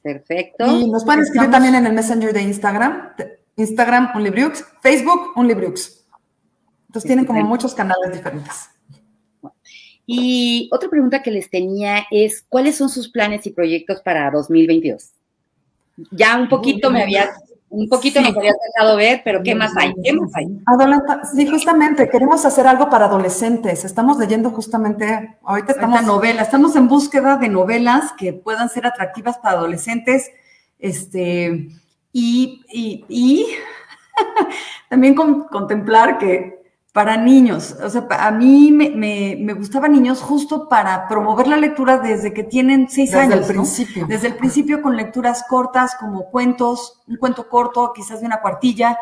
Perfecto. 0.02 0.66
Y 0.66 0.90
nos 0.90 1.02
pueden 1.06 1.22
escribir 1.22 1.50
también 1.50 1.76
en 1.76 1.86
el 1.86 1.94
Messenger 1.94 2.34
de 2.34 2.42
Instagram, 2.42 3.14
Instagram 3.56 4.14
Unlibriux, 4.14 4.66
Facebook 4.82 5.32
Unlibriux. 5.34 6.04
Entonces 6.88 7.08
tienen 7.08 7.24
como 7.24 7.40
muchos 7.44 7.74
canales 7.74 8.12
diferentes. 8.12 8.68
Y 10.04 10.68
otra 10.70 10.90
pregunta 10.90 11.22
que 11.22 11.30
les 11.30 11.48
tenía 11.48 12.04
es, 12.10 12.44
¿cuáles 12.46 12.76
son 12.76 12.90
sus 12.90 13.08
planes 13.08 13.46
y 13.46 13.52
proyectos 13.52 14.02
para 14.02 14.30
2022? 14.30 15.10
Ya 16.10 16.36
un 16.36 16.50
poquito 16.50 16.90
me 16.90 17.02
habías 17.02 17.30
un 17.72 17.88
poquito 17.88 18.20
nos 18.20 18.36
habías 18.36 18.56
dejado 18.74 18.96
ver, 18.96 19.22
pero 19.24 19.42
¿qué 19.42 19.54
más 19.54 19.74
hay? 19.76 19.94
¿Qué 20.04 20.12
más 20.12 20.30
hay? 20.34 20.46
sí, 21.34 21.46
justamente, 21.46 22.08
queremos 22.10 22.44
hacer 22.44 22.66
algo 22.66 22.90
para 22.90 23.06
adolescentes. 23.06 23.84
Estamos 23.84 24.18
leyendo 24.18 24.50
justamente, 24.50 25.36
ahorita 25.42 25.72
estamos... 25.72 26.02
novela, 26.04 26.42
estamos 26.42 26.76
en 26.76 26.86
búsqueda 26.86 27.38
de 27.38 27.48
novelas 27.48 28.12
que 28.12 28.34
puedan 28.34 28.68
ser 28.68 28.86
atractivas 28.86 29.38
para 29.38 29.56
adolescentes, 29.56 30.30
este, 30.78 31.68
y, 32.12 32.62
y, 32.70 33.04
y 33.08 33.46
también 34.90 35.14
contemplar 35.14 36.18
que 36.18 36.61
para 36.92 37.16
niños. 37.16 37.74
O 37.82 37.88
sea, 37.88 38.06
a 38.10 38.30
mí 38.30 38.70
me, 38.70 38.90
me, 38.90 39.36
me, 39.40 39.54
gustaba 39.54 39.88
niños 39.88 40.20
justo 40.20 40.68
para 40.68 41.08
promover 41.08 41.48
la 41.48 41.56
lectura 41.56 41.98
desde 41.98 42.34
que 42.34 42.44
tienen 42.44 42.88
seis 42.90 43.14
años. 43.14 43.30
Desde 43.30 43.52
el 43.52 43.56
principio. 43.56 44.06
Desde 44.06 44.26
el 44.28 44.34
principio 44.36 44.82
con 44.82 44.96
lecturas 44.96 45.44
cortas, 45.48 45.96
como 45.98 46.26
cuentos, 46.26 47.00
un 47.08 47.16
cuento 47.16 47.48
corto, 47.48 47.92
quizás 47.94 48.20
de 48.20 48.26
una 48.26 48.42
cuartilla, 48.42 48.98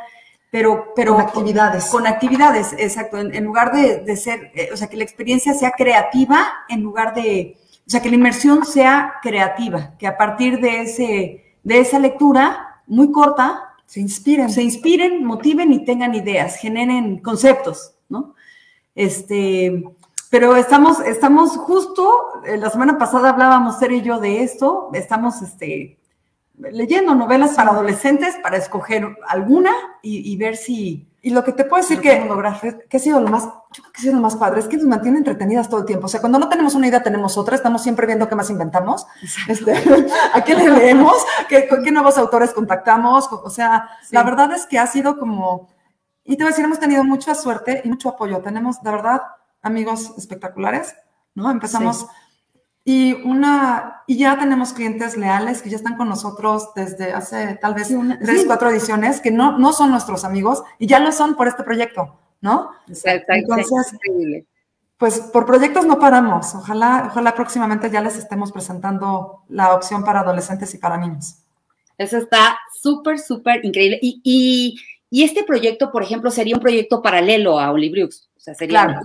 pero... 0.52 0.92
pero 0.94 1.14
con 1.14 1.22
actividades. 1.22 1.84
Con, 1.86 2.06
actividades, 2.06 2.74
exacto. 2.78 3.18
En, 3.18 3.44
lugar 3.44 3.72
de, 3.72 3.98
de 3.98 4.16
ser, 4.16 4.52
eh, 4.54 4.70
o 4.72 4.76
sea, 4.76 4.88
que 4.88 4.96
la 4.96 5.04
experiencia 5.04 5.52
sea 5.54 5.72
creativa 5.72 6.46
en 6.68 6.82
lugar 6.82 7.12
de... 7.14 7.56
O 7.86 7.90
sea, 7.90 8.00
que 8.00 8.08
la 8.08 8.14
inmersión 8.14 8.64
sea 8.64 9.14
creativa, 9.20 9.94
que 9.98 10.06
a 10.06 10.16
partir 10.16 10.60
de, 10.60 10.82
ese, 10.82 11.56
de 11.64 11.80
esa 11.80 11.98
lectura 11.98 12.82
muy 12.86 13.10
corta, 13.10 13.69
se 13.90 13.98
inspiren. 13.98 14.48
Se 14.50 14.62
inspiren, 14.62 15.24
motiven 15.24 15.72
y 15.72 15.84
tengan 15.84 16.14
ideas, 16.14 16.54
generen 16.54 17.18
conceptos, 17.18 17.96
¿no? 18.08 18.36
Este, 18.94 19.82
pero 20.30 20.54
estamos, 20.54 21.00
estamos 21.00 21.56
justo, 21.56 22.08
eh, 22.46 22.56
la 22.56 22.70
semana 22.70 22.98
pasada 22.98 23.30
hablábamos 23.30 23.80
Ser 23.80 23.90
y 23.90 24.02
yo 24.02 24.20
de 24.20 24.44
esto, 24.44 24.90
estamos 24.92 25.42
este, 25.42 25.98
leyendo 26.56 27.16
novelas 27.16 27.56
para 27.56 27.72
adolescentes 27.72 28.36
para 28.40 28.58
escoger 28.58 29.08
alguna 29.26 29.72
y 30.02 30.36
ver 30.36 30.56
si, 30.56 31.08
y 31.22 31.30
lo 31.30 31.44
que 31.44 31.52
te 31.52 31.64
puedo 31.64 31.82
decir 31.82 32.00
que, 32.00 32.26
que 32.88 32.96
ha 32.96 33.00
sido 33.00 33.20
lo 33.20 33.28
más, 33.28 33.44
yo 33.44 33.82
creo 33.82 33.92
que 33.92 33.98
ha 33.98 34.02
sido 34.02 34.14
lo 34.14 34.22
más 34.22 34.36
padre, 34.36 34.60
es 34.60 34.68
que 34.68 34.78
nos 34.78 34.86
mantiene 34.86 35.18
entretenidas 35.18 35.68
todo 35.68 35.80
el 35.80 35.86
tiempo. 35.86 36.06
O 36.06 36.08
sea, 36.08 36.20
cuando 36.20 36.38
no 36.38 36.48
tenemos 36.48 36.74
una 36.74 36.86
idea, 36.86 37.02
tenemos 37.02 37.36
otra, 37.36 37.56
estamos 37.56 37.82
siempre 37.82 38.06
viendo 38.06 38.26
qué 38.26 38.34
más 38.34 38.48
inventamos, 38.48 39.06
este, 39.46 39.74
a 40.34 40.42
qué 40.42 40.54
le 40.54 40.70
leemos, 40.70 41.14
qué, 41.48 41.68
qué 41.68 41.90
nuevos 41.90 42.16
autores 42.16 42.52
contactamos. 42.52 43.28
O 43.30 43.50
sea, 43.50 43.88
la 44.10 44.22
verdad 44.22 44.52
es 44.52 44.64
que 44.64 44.78
ha 44.78 44.86
sido 44.86 45.18
como, 45.18 45.68
y 46.24 46.36
te 46.36 46.44
voy 46.44 46.48
a 46.48 46.52
decir, 46.52 46.64
hemos 46.64 46.80
tenido 46.80 47.04
mucha 47.04 47.34
suerte 47.34 47.82
y 47.84 47.88
mucho 47.90 48.08
apoyo. 48.08 48.38
Tenemos, 48.38 48.82
de 48.82 48.90
verdad, 48.90 49.20
amigos 49.60 50.14
espectaculares, 50.16 50.94
¿no? 51.34 51.50
Empezamos 51.50 52.06
y 52.84 53.12
una, 53.22 54.02
y 54.06 54.16
ya 54.16 54.38
tenemos 54.38 54.72
clientes 54.72 55.16
leales 55.16 55.62
que 55.62 55.70
ya 55.70 55.76
están 55.76 55.96
con 55.96 56.08
nosotros 56.08 56.70
desde 56.74 57.12
hace 57.12 57.58
tal 57.60 57.74
vez 57.74 57.94
tres, 58.22 58.44
cuatro 58.46 58.70
ediciones, 58.70 59.20
que 59.20 59.30
no, 59.30 59.58
no 59.58 59.72
son 59.72 59.90
nuestros 59.90 60.24
amigos 60.24 60.62
y 60.78 60.86
ya 60.86 60.98
lo 60.98 61.12
son 61.12 61.36
por 61.36 61.46
este 61.46 61.62
proyecto, 61.62 62.18
¿no? 62.40 62.70
Exacto. 62.88 63.32
Entonces, 63.32 63.94
pues 64.96 65.20
por 65.20 65.46
proyectos 65.46 65.86
no 65.86 65.98
paramos. 65.98 66.54
Ojalá, 66.54 67.08
ojalá 67.10 67.34
próximamente 67.34 67.90
ya 67.90 68.00
les 68.00 68.16
estemos 68.16 68.50
presentando 68.52 69.44
la 69.48 69.74
opción 69.74 70.04
para 70.04 70.20
adolescentes 70.20 70.74
y 70.74 70.78
para 70.78 70.96
niños. 70.96 71.36
Eso 71.96 72.16
está 72.16 72.58
súper, 72.80 73.18
súper 73.18 73.64
increíble. 73.64 73.98
Y, 74.00 74.20
y, 74.24 74.80
y, 75.10 75.24
este 75.24 75.44
proyecto, 75.44 75.92
por 75.92 76.02
ejemplo, 76.02 76.30
sería 76.30 76.54
un 76.54 76.62
proyecto 76.62 77.02
paralelo 77.02 77.60
a 77.60 77.72
Olibriux. 77.72 78.30
O 78.36 78.40
sea, 78.40 78.54
sería. 78.54 78.84
Claro. 78.84 79.00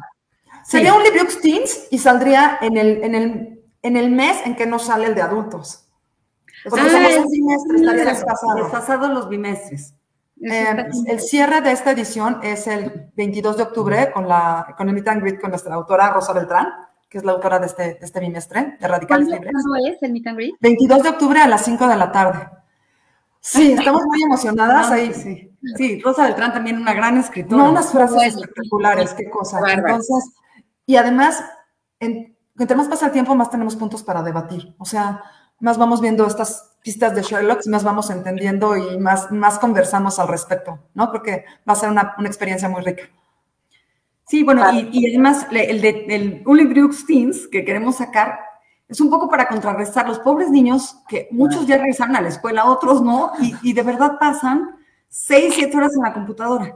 Sería 0.65 0.95
un 0.95 1.03
Librux 1.03 1.39
Teens 1.41 1.88
y 1.91 1.99
saldría 1.99 2.57
en 2.61 2.78
el, 2.78 3.03
en 3.03 3.15
el 3.15 3.64
en 3.86 3.98
el 3.98 4.10
mes 4.10 4.38
en 4.46 4.56
que 4.56 4.66
no 4.66 4.80
sale 4.80 5.06
el 5.06 5.16
de 5.16 5.22
adultos. 5.22 5.88
Porque 6.68 6.82
ah, 6.82 6.90
somos 6.90 7.18
un 7.18 7.32
bimestre, 7.32 7.78
estaría 7.78 8.06
desfasado. 8.06 9.10
los 9.10 9.30
bimestres. 9.30 9.94
Eh, 10.42 10.88
el 11.08 11.20
cierre 11.20 11.62
de 11.62 11.72
esta 11.72 11.92
edición 11.92 12.40
es 12.42 12.66
el 12.66 13.12
22 13.16 13.58
de 13.58 13.64
octubre 13.64 14.12
con, 14.12 14.28
la, 14.28 14.74
con 14.76 14.90
el 14.90 14.96
meet 14.96 15.08
and 15.08 15.22
greet 15.22 15.40
con 15.40 15.52
nuestra 15.52 15.76
autora 15.76 16.10
Rosa 16.10 16.34
Beltrán, 16.34 16.68
que 17.08 17.20
es 17.20 17.24
la 17.24 17.34
autora 17.34 17.60
de 17.60 17.68
este, 17.68 17.84
de 17.84 18.00
este 18.02 18.20
bimestre, 18.20 18.76
de 18.80 18.88
Radicales 18.88 19.28
Libres. 19.28 19.52
¿Cuándo 19.54 19.88
es 19.88 20.02
el 20.02 20.12
meet 20.12 20.28
and 20.28 20.38
greet? 20.38 20.56
22 20.62 21.04
de 21.04 21.10
octubre 21.10 21.40
a 21.40 21.48
las 21.48 21.64
5 21.64 21.88
de 21.88 21.96
la 21.96 22.12
tarde. 22.12 22.50
Sí, 23.40 23.74
estamos 23.74 24.02
muy 24.08 24.24
emocionadas 24.24 24.90
ahí. 24.90 25.14
Sí. 25.14 25.52
sí, 25.78 26.02
Rosa 26.02 26.24
Beltrán 26.24 26.54
también 26.54 26.78
una 26.78 26.96
gran 26.96 27.18
escritora. 27.18 27.64
No, 27.64 27.70
unas 27.70 27.92
frases 27.92 28.36
espectaculares, 28.36 29.14
qué 29.14 29.30
cosa. 29.30 29.60
Entonces, 29.72 30.32
y 30.88 30.96
además, 30.96 31.44
en, 32.00 32.35
entre 32.58 32.76
más 32.76 32.88
pasa 32.88 33.08
el 33.08 33.12
tiempo, 33.12 33.36
más 33.36 33.49
tenemos 33.49 33.76
puntos 33.76 34.03
para 34.03 34.24
debatir. 34.24 34.76
O 34.78 34.86
sea, 34.86 35.22
más 35.60 35.78
vamos 35.78 36.01
viendo 36.01 36.26
estas 36.26 36.76
pistas 36.84 37.16
de 37.16 37.22
Sherlock, 37.22 37.66
más 37.68 37.84
vamos 37.84 38.10
entendiendo 38.10 38.76
y 38.78 38.97
más, 38.99 39.32
más 39.32 39.60
conversamos 39.60 40.20
al 40.20 40.28
respecto, 40.28 40.80
¿no? 40.93 41.12
Porque 41.12 41.45
va 41.68 41.74
a 41.74 41.78
ser 41.78 41.89
una, 41.89 42.16
una 42.18 42.28
experiencia 42.28 42.70
muy 42.70 42.82
rica. 42.82 43.03
Sí, 44.28 44.43
bueno, 44.43 44.64
y, 44.72 45.10
además 45.10 45.47
el 45.51 45.82
de 45.82 46.06
el 46.10 46.68
Brooks 46.68 47.06
Teens 47.06 47.47
que 47.47 47.64
queremos 47.64 47.97
sacar 47.97 48.39
es 48.88 48.99
un 48.99 49.10
poco 49.10 49.30
para 49.30 49.47
contrarrestar 49.47 50.08
los 50.08 50.20
pobres 50.20 50.49
niños 50.49 50.97
que 51.08 51.28
muchos 51.32 51.68
ya 51.68 51.78
regresaron 51.78 52.16
a 52.16 52.22
la 52.22 52.30
escuela, 52.30 52.66
otros 52.66 53.01
no, 53.01 53.32
y, 53.39 53.56
y 53.62 53.74
de 53.74 53.84
verdad 53.84 54.18
pasan 54.20 54.78
seis, 55.08 55.53
siete 55.56 55.78
horas 55.78 55.95
en 55.95 56.03
la 56.03 56.14
computadora. 56.14 56.76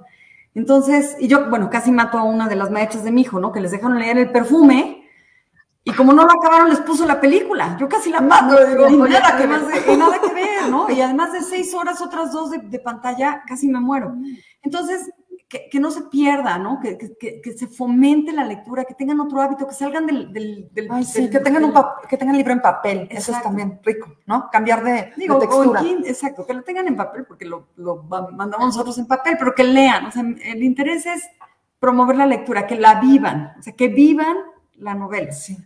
Entonces, 0.55 1.15
y 1.19 1.27
yo, 1.27 1.49
bueno, 1.49 1.69
casi 1.69 1.91
mato 1.91 2.17
a 2.17 2.23
una 2.23 2.47
de 2.47 2.55
las 2.55 2.71
maestras 2.71 3.03
de 3.03 3.11
mi 3.11 3.21
hijo, 3.21 3.39
¿no? 3.39 3.51
Que 3.51 3.61
les 3.61 3.71
dejaron 3.71 3.99
leer 3.99 4.17
el 4.17 4.31
perfume 4.31 4.98
Y 5.83 5.93
como 5.93 6.13
no 6.13 6.23
lo 6.23 6.31
acabaron, 6.31 6.69
les 6.69 6.81
puso 6.81 7.05
la 7.05 7.21
película. 7.21 7.77
Yo 7.79 7.87
casi 7.87 8.11
la 8.11 8.21
mato. 8.21 8.55
y, 8.89 8.97
nada 8.97 9.37
que 9.37 9.47
ver, 9.47 9.97
nada 9.97 10.19
que 10.19 10.33
ver, 10.33 10.69
¿no? 10.69 10.89
Y 10.89 11.01
además 11.01 11.31
de 11.31 11.41
seis 11.41 11.73
horas, 11.73 12.01
otras 12.01 12.31
dos 12.31 12.51
de, 12.51 12.79
pantalla, 12.79 13.43
casi 13.47 13.67
me 13.67 13.79
muero. 13.79 14.13
Entonces, 14.61 15.09
que, 15.47 15.79
no 15.79 15.89
se 15.89 16.03
pierda, 16.03 16.59
¿no? 16.59 16.79
Que, 16.79 16.97
que, 16.97 17.57
se 17.57 17.67
fomente 17.67 18.31
la 18.33 18.43
lectura, 18.43 18.83
que 18.83 18.93
tengan 18.93 19.19
otro 19.19 19.41
hábito, 19.41 19.67
que 19.67 19.73
salgan 19.73 20.05
del... 20.05 20.31
del, 20.31 20.69
sí, 21.05 21.29
que 21.29 21.39
tengan 21.39 21.63
un 21.63 21.73
que 22.07 22.17
tengan 22.17 22.37
libro 22.37 22.53
en 22.53 22.61
papel. 22.61 23.07
Eso 23.09 23.31
es 23.31 23.41
también 23.41 23.79
rico, 23.83 24.15
¿no? 24.27 24.49
Cambiar 24.51 24.83
de, 24.83 25.11
Digo, 25.15 25.39
textura. 25.39 25.81
exacto, 26.05 26.45
que 26.45 26.53
lo 26.53 26.61
tengan 26.61 26.87
en 26.87 26.95
papel, 26.97 27.25
porque 27.25 27.45
lo, 27.45 27.69
lo 27.77 28.03
mandamos 28.03 28.67
nosotros 28.67 28.97
en 28.99 29.07
papel, 29.07 29.37
pero 29.39 29.55
que 29.55 29.63
lean. 29.63 30.05
O 30.05 30.11
sea, 30.11 30.21
el 30.21 30.61
interés 30.61 31.05
es 31.07 31.23
promover 31.79 32.17
la 32.17 32.27
lectura, 32.27 32.67
que 32.67 32.75
la 32.75 32.99
vivan, 32.99 33.53
o 33.57 33.63
sea, 33.63 33.73
que 33.73 33.87
vivan 33.87 34.37
la 34.75 34.93
novela. 34.93 35.31
Sí. 35.31 35.57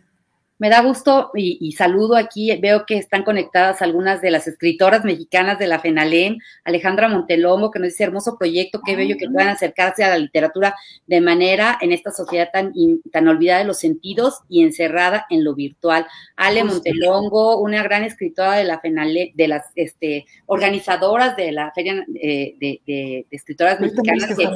Me 0.64 0.70
da 0.70 0.80
gusto 0.80 1.30
y, 1.36 1.74
saludo 1.74 2.16
aquí, 2.16 2.56
veo 2.56 2.86
que 2.86 2.98
están 2.98 3.24
conectadas 3.24 3.82
algunas 3.82 4.22
de 4.22 4.32
las 4.32 4.48
escritoras 4.48 5.04
mexicanas 5.04 5.60
de 5.60 5.68
la 5.68 5.80
FENALEM, 5.80 6.38
Alejandra 6.64 7.10
Montelongo, 7.10 7.70
que 7.70 7.80
nos 7.80 7.90
dice 7.90 8.06
hermoso 8.06 8.38
proyecto, 8.38 8.80
qué 8.80 8.96
bello 8.96 9.18
que 9.20 9.28
puedan 9.30 9.50
acercarse 9.50 10.06
a 10.06 10.12
la 10.12 10.18
literatura 10.18 10.74
de 11.06 11.20
manera 11.20 11.78
en 11.82 11.92
esta 11.92 12.12
sociedad 12.12 12.48
tan, 12.54 12.72
tan 13.12 13.28
olvidada 13.28 13.60
de 13.60 13.66
los 13.66 13.78
sentidos 13.78 14.40
y 14.48 14.64
encerrada 14.64 15.26
en 15.30 15.44
lo 15.44 15.54
virtual. 15.54 16.08
Ale 16.38 16.64
Montelongo, 16.64 17.58
una 17.58 17.84
gran 17.84 18.06
escritora 18.06 18.54
de 18.54 18.64
la 18.64 18.80
FENALEM, 18.80 19.34
de 19.34 19.48
las 19.50 19.66
este, 19.76 20.24
organizadoras 20.46 21.36
de 21.36 21.52
la 21.52 21.74
Feria 21.74 22.06
eh, 22.16 22.56
de, 22.88 23.28
Escritoras 23.32 23.82
Mexicanas, 23.82 24.34
que, 24.34 24.48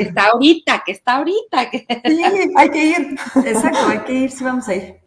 está 0.00 0.26
ahorita, 0.26 0.82
que 0.86 0.92
está 0.92 1.16
ahorita. 1.16 1.70
Sí, 1.72 2.22
hay 2.54 2.70
que 2.70 2.84
ir. 2.84 3.16
Exacto, 3.44 3.88
hay 3.88 3.98
que 4.06 4.12
ir, 4.12 4.30
sí 4.30 4.44
vamos 4.44 4.68
a 4.68 4.74
ir 4.76 5.05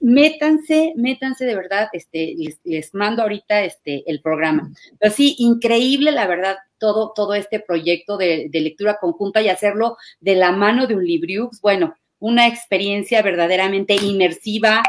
métanse, 0.00 0.92
métanse 0.96 1.44
de 1.44 1.54
verdad, 1.54 1.88
este, 1.92 2.34
les, 2.64 2.94
mando 2.94 3.22
ahorita 3.22 3.64
este, 3.64 4.04
el 4.06 4.20
programa. 4.20 4.70
Pero 4.98 5.12
sí, 5.12 5.36
increíble, 5.38 6.12
la 6.12 6.26
verdad, 6.26 6.56
todo, 6.78 7.12
todo 7.14 7.34
este 7.34 7.60
proyecto 7.60 8.16
de, 8.16 8.48
lectura 8.52 8.98
conjunta 9.00 9.40
y 9.42 9.48
hacerlo 9.48 9.96
de 10.20 10.34
la 10.36 10.52
mano 10.52 10.86
de 10.86 10.94
un 10.94 11.04
Libriux, 11.04 11.60
bueno, 11.60 11.94
una 12.18 12.46
experiencia 12.46 13.22
verdaderamente 13.22 13.94
inmersiva, 13.94 14.82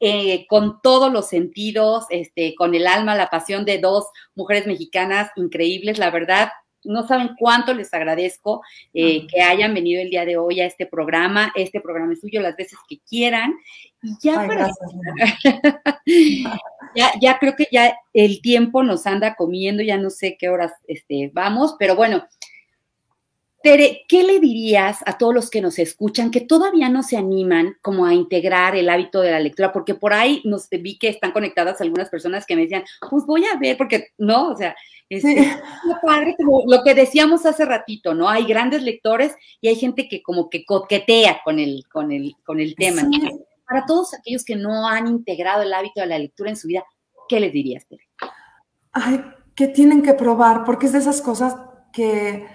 eh, 0.00 0.46
con 0.48 0.80
todos 0.80 1.12
los 1.12 1.28
sentidos, 1.28 2.04
este, 2.10 2.54
con 2.54 2.74
el 2.74 2.86
alma, 2.86 3.16
la 3.16 3.30
pasión 3.30 3.64
de 3.64 3.78
dos 3.78 4.06
mujeres 4.34 4.66
mexicanas 4.66 5.30
increíbles, 5.34 5.98
la 5.98 6.10
verdad, 6.10 6.50
no 6.84 7.06
saben 7.06 7.30
cuánto 7.38 7.74
les 7.74 7.92
agradezco 7.92 8.62
eh, 8.94 9.26
que 9.26 9.42
hayan 9.42 9.74
venido 9.74 10.02
el 10.02 10.10
día 10.10 10.24
de 10.24 10.36
hoy 10.36 10.60
a 10.60 10.66
este 10.66 10.86
programa. 10.86 11.52
Este 11.54 11.80
programa 11.80 12.12
es 12.12 12.20
suyo 12.20 12.40
las 12.40 12.56
veces 12.56 12.78
que 12.88 12.98
quieran. 13.00 13.54
Y 14.02 14.14
ya, 14.20 14.46
ya, 16.94 17.12
ya 17.20 17.38
creo 17.38 17.56
que 17.56 17.68
ya 17.70 17.96
el 18.12 18.40
tiempo 18.40 18.82
nos 18.82 19.06
anda 19.06 19.34
comiendo, 19.34 19.82
ya 19.82 19.96
no 19.96 20.10
sé 20.10 20.36
qué 20.38 20.48
horas 20.48 20.72
este, 20.86 21.30
vamos, 21.32 21.76
pero 21.78 21.96
bueno. 21.96 22.24
Tere, 23.60 24.04
¿qué 24.06 24.22
le 24.22 24.38
dirías 24.38 24.98
a 25.04 25.18
todos 25.18 25.34
los 25.34 25.50
que 25.50 25.60
nos 25.60 25.80
escuchan 25.80 26.30
que 26.30 26.40
todavía 26.40 26.88
no 26.88 27.02
se 27.02 27.16
animan 27.16 27.76
como 27.82 28.06
a 28.06 28.14
integrar 28.14 28.76
el 28.76 28.88
hábito 28.88 29.20
de 29.20 29.32
la 29.32 29.40
lectura? 29.40 29.72
Porque 29.72 29.96
por 29.96 30.12
ahí 30.12 30.40
nos 30.44 30.68
vi 30.70 30.96
que 30.96 31.08
están 31.08 31.32
conectadas 31.32 31.80
algunas 31.80 32.08
personas 32.08 32.46
que 32.46 32.54
me 32.54 32.62
decían, 32.62 32.84
pues 33.10 33.26
voy 33.26 33.44
a 33.46 33.58
ver, 33.58 33.76
porque 33.76 34.12
no, 34.16 34.50
o 34.50 34.56
sea, 34.56 34.76
es 35.08 35.24
padre, 36.02 36.36
como 36.36 36.64
lo 36.66 36.82
que 36.82 36.94
decíamos 36.94 37.46
hace 37.46 37.64
ratito, 37.64 38.14
¿no? 38.14 38.28
Hay 38.28 38.44
grandes 38.44 38.82
lectores 38.82 39.34
y 39.60 39.68
hay 39.68 39.76
gente 39.76 40.08
que 40.08 40.22
como 40.22 40.50
que 40.50 40.64
coquetea 40.64 41.40
con 41.44 41.58
el, 41.58 41.84
con 41.90 42.12
el, 42.12 42.34
con 42.44 42.60
el 42.60 42.74
tema. 42.74 43.02
Para 43.66 43.86
todos 43.86 44.14
aquellos 44.14 44.44
que 44.44 44.56
no 44.56 44.86
han 44.86 45.06
integrado 45.06 45.62
el 45.62 45.72
hábito 45.72 46.00
de 46.00 46.06
la 46.06 46.18
lectura 46.18 46.50
en 46.50 46.56
su 46.56 46.68
vida, 46.68 46.84
¿qué 47.28 47.40
les 47.40 47.52
dirías, 47.52 47.86
Tere? 47.86 48.08
Ay, 48.92 49.24
que 49.54 49.68
tienen 49.68 50.02
que 50.02 50.14
probar, 50.14 50.64
porque 50.64 50.86
es 50.86 50.92
de 50.92 50.98
esas 50.98 51.22
cosas 51.22 51.56
que, 51.92 52.46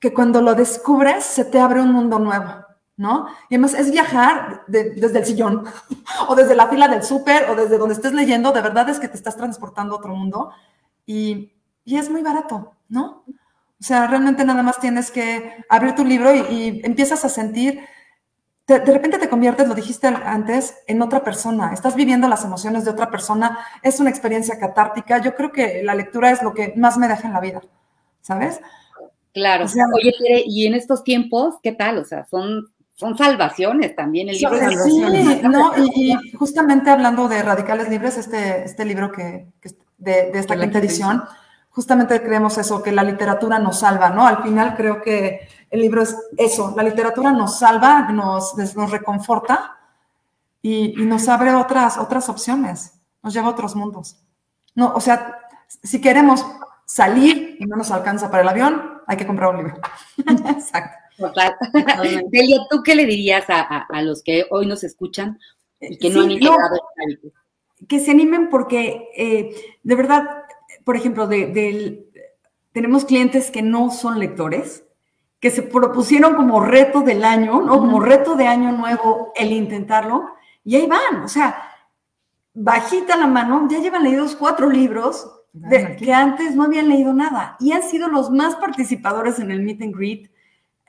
que 0.00 0.12
cuando 0.12 0.40
lo 0.40 0.54
descubres 0.54 1.24
se 1.24 1.44
te 1.44 1.58
abre 1.58 1.80
un 1.80 1.92
mundo 1.92 2.18
nuevo. 2.18 2.66
¿no? 2.96 3.28
Y 3.48 3.54
además 3.54 3.74
es 3.74 3.92
viajar 3.92 4.64
desde 4.66 5.20
el 5.20 5.24
sillón 5.24 5.64
o 6.28 6.34
desde 6.34 6.56
la 6.56 6.66
fila 6.66 6.88
del 6.88 7.04
súper 7.04 7.48
o 7.48 7.54
desde 7.54 7.78
donde 7.78 7.94
estés 7.94 8.12
leyendo, 8.12 8.50
de 8.50 8.60
verdad 8.60 8.88
es 8.88 8.98
que 8.98 9.06
te 9.06 9.16
estás 9.16 9.36
transportando 9.36 9.94
a 9.94 9.98
otro 9.98 10.16
mundo 10.16 10.50
y, 11.06 11.52
y 11.88 11.96
es 11.96 12.10
muy 12.10 12.22
barato, 12.22 12.74
¿no? 12.90 13.24
O 13.26 13.82
sea, 13.82 14.06
realmente 14.06 14.44
nada 14.44 14.62
más 14.62 14.78
tienes 14.78 15.10
que 15.10 15.64
abrir 15.70 15.94
tu 15.94 16.04
libro 16.04 16.34
y, 16.34 16.82
empiezas 16.84 17.24
a 17.24 17.30
sentir, 17.30 17.80
de 18.66 18.78
repente 18.80 19.16
te 19.16 19.30
conviertes, 19.30 19.66
lo 19.66 19.74
dijiste 19.74 20.06
antes, 20.06 20.76
en 20.86 21.00
otra 21.00 21.24
persona, 21.24 21.72
estás 21.72 21.96
viviendo 21.96 22.28
las 22.28 22.44
emociones 22.44 22.84
de 22.84 22.90
otra 22.90 23.10
persona, 23.10 23.58
es 23.82 24.00
una 24.00 24.10
experiencia 24.10 24.58
catártica, 24.58 25.22
yo 25.22 25.34
creo 25.34 25.50
que 25.50 25.82
la 25.82 25.94
lectura 25.94 26.30
es 26.30 26.42
lo 26.42 26.52
que 26.52 26.74
más 26.76 26.98
me 26.98 27.08
deja 27.08 27.26
en 27.26 27.32
la 27.32 27.40
vida, 27.40 27.62
¿sabes? 28.20 28.60
Claro. 29.32 29.64
Oye, 29.94 30.44
y 30.44 30.66
en 30.66 30.74
estos 30.74 31.04
tiempos, 31.04 31.54
¿qué 31.62 31.72
tal? 31.72 31.96
O 31.96 32.04
sea, 32.04 32.26
son 32.26 32.68
son 32.96 33.16
salvaciones 33.16 33.94
también, 33.94 34.28
el 34.28 34.36
libro 34.36 34.58
de 34.58 34.76
Sí, 34.76 35.00
no, 35.44 35.72
y, 35.94 36.14
justamente 36.36 36.90
hablando 36.90 37.28
de 37.28 37.42
Radicales 37.44 37.88
Libres, 37.88 38.18
este, 38.18 38.64
este 38.64 38.84
libro 38.84 39.12
que, 39.12 39.46
de, 39.98 40.32
de, 40.32 40.38
esta 40.38 40.58
quinta 40.58 40.80
edición, 40.80 41.22
justamente 41.78 42.20
creemos 42.20 42.58
eso, 42.58 42.82
que 42.82 42.90
la 42.90 43.04
literatura 43.04 43.60
nos 43.60 43.78
salva, 43.78 44.10
¿no? 44.10 44.26
Al 44.26 44.42
final 44.42 44.74
creo 44.76 45.00
que 45.00 45.48
el 45.70 45.80
libro 45.80 46.02
es 46.02 46.16
eso, 46.36 46.74
la 46.76 46.82
literatura 46.82 47.30
nos 47.30 47.60
salva, 47.60 48.10
nos, 48.10 48.56
nos 48.56 48.90
reconforta 48.90 49.78
y, 50.60 50.94
nos 50.96 51.28
abre 51.28 51.54
otras, 51.54 51.96
otras 51.96 52.28
opciones, 52.28 52.94
nos 53.22 53.32
lleva 53.32 53.46
a 53.46 53.50
otros 53.50 53.76
mundos. 53.76 54.16
No, 54.74 54.92
o 54.92 55.00
sea, 55.00 55.38
si 55.68 56.00
queremos 56.00 56.44
salir 56.84 57.56
y 57.60 57.64
no 57.64 57.76
nos 57.76 57.92
alcanza 57.92 58.28
para 58.28 58.42
el 58.42 58.48
avión, 58.48 59.00
hay 59.06 59.16
que 59.16 59.28
comprar 59.28 59.50
un 59.50 59.58
libro. 59.58 59.76
Exacto. 60.48 60.96
Delia, 62.32 62.58
¿tú 62.68 62.82
qué 62.82 62.96
le 62.96 63.06
dirías 63.06 63.44
a, 63.46 64.02
los 64.02 64.24
que 64.24 64.46
hoy 64.50 64.66
nos 64.66 64.82
escuchan 64.82 65.38
y 65.78 65.96
que 65.96 66.10
no 66.10 66.22
han 66.22 66.32
integrado 66.32 66.74
el 67.06 67.32
Que 67.86 68.00
se 68.00 68.10
animen 68.10 68.48
porque, 68.48 69.10
eh, 69.16 69.54
de 69.84 69.94
verdad, 69.94 70.42
por 70.88 70.96
ejemplo, 70.96 71.26
de, 71.26 72.08
tenemos 72.72 73.04
clientes 73.04 73.50
que 73.50 73.60
no 73.60 73.90
son 73.90 74.18
lectores, 74.18 74.84
que 75.38 75.50
se 75.50 75.60
propusieron 75.60 76.34
como 76.34 76.60
reto 76.60 77.02
del 77.02 77.26
año, 77.26 77.60
¿no? 77.60 77.78
Como 77.78 78.00
reto 78.00 78.36
de 78.36 78.46
año 78.46 78.72
nuevo 78.72 79.30
el 79.36 79.52
intentarlo, 79.52 80.30
y 80.64 80.76
ahí 80.76 80.86
van, 80.86 81.22
o 81.22 81.28
sea, 81.28 81.62
bajita 82.54 83.18
la 83.18 83.26
mano, 83.26 83.68
ya 83.70 83.80
llevan 83.80 84.02
leídos 84.02 84.34
cuatro 84.34 84.70
libros 84.70 85.30
de, 85.52 85.94
que 85.96 86.10
antes 86.10 86.56
no 86.56 86.62
habían 86.62 86.88
leído 86.88 87.12
nada 87.12 87.58
y 87.60 87.72
han 87.72 87.82
sido 87.82 88.08
los 88.08 88.30
más 88.30 88.56
participadores 88.56 89.38
en 89.40 89.50
el 89.50 89.60
meet 89.60 89.82
and 89.82 89.94
greet. 89.94 90.30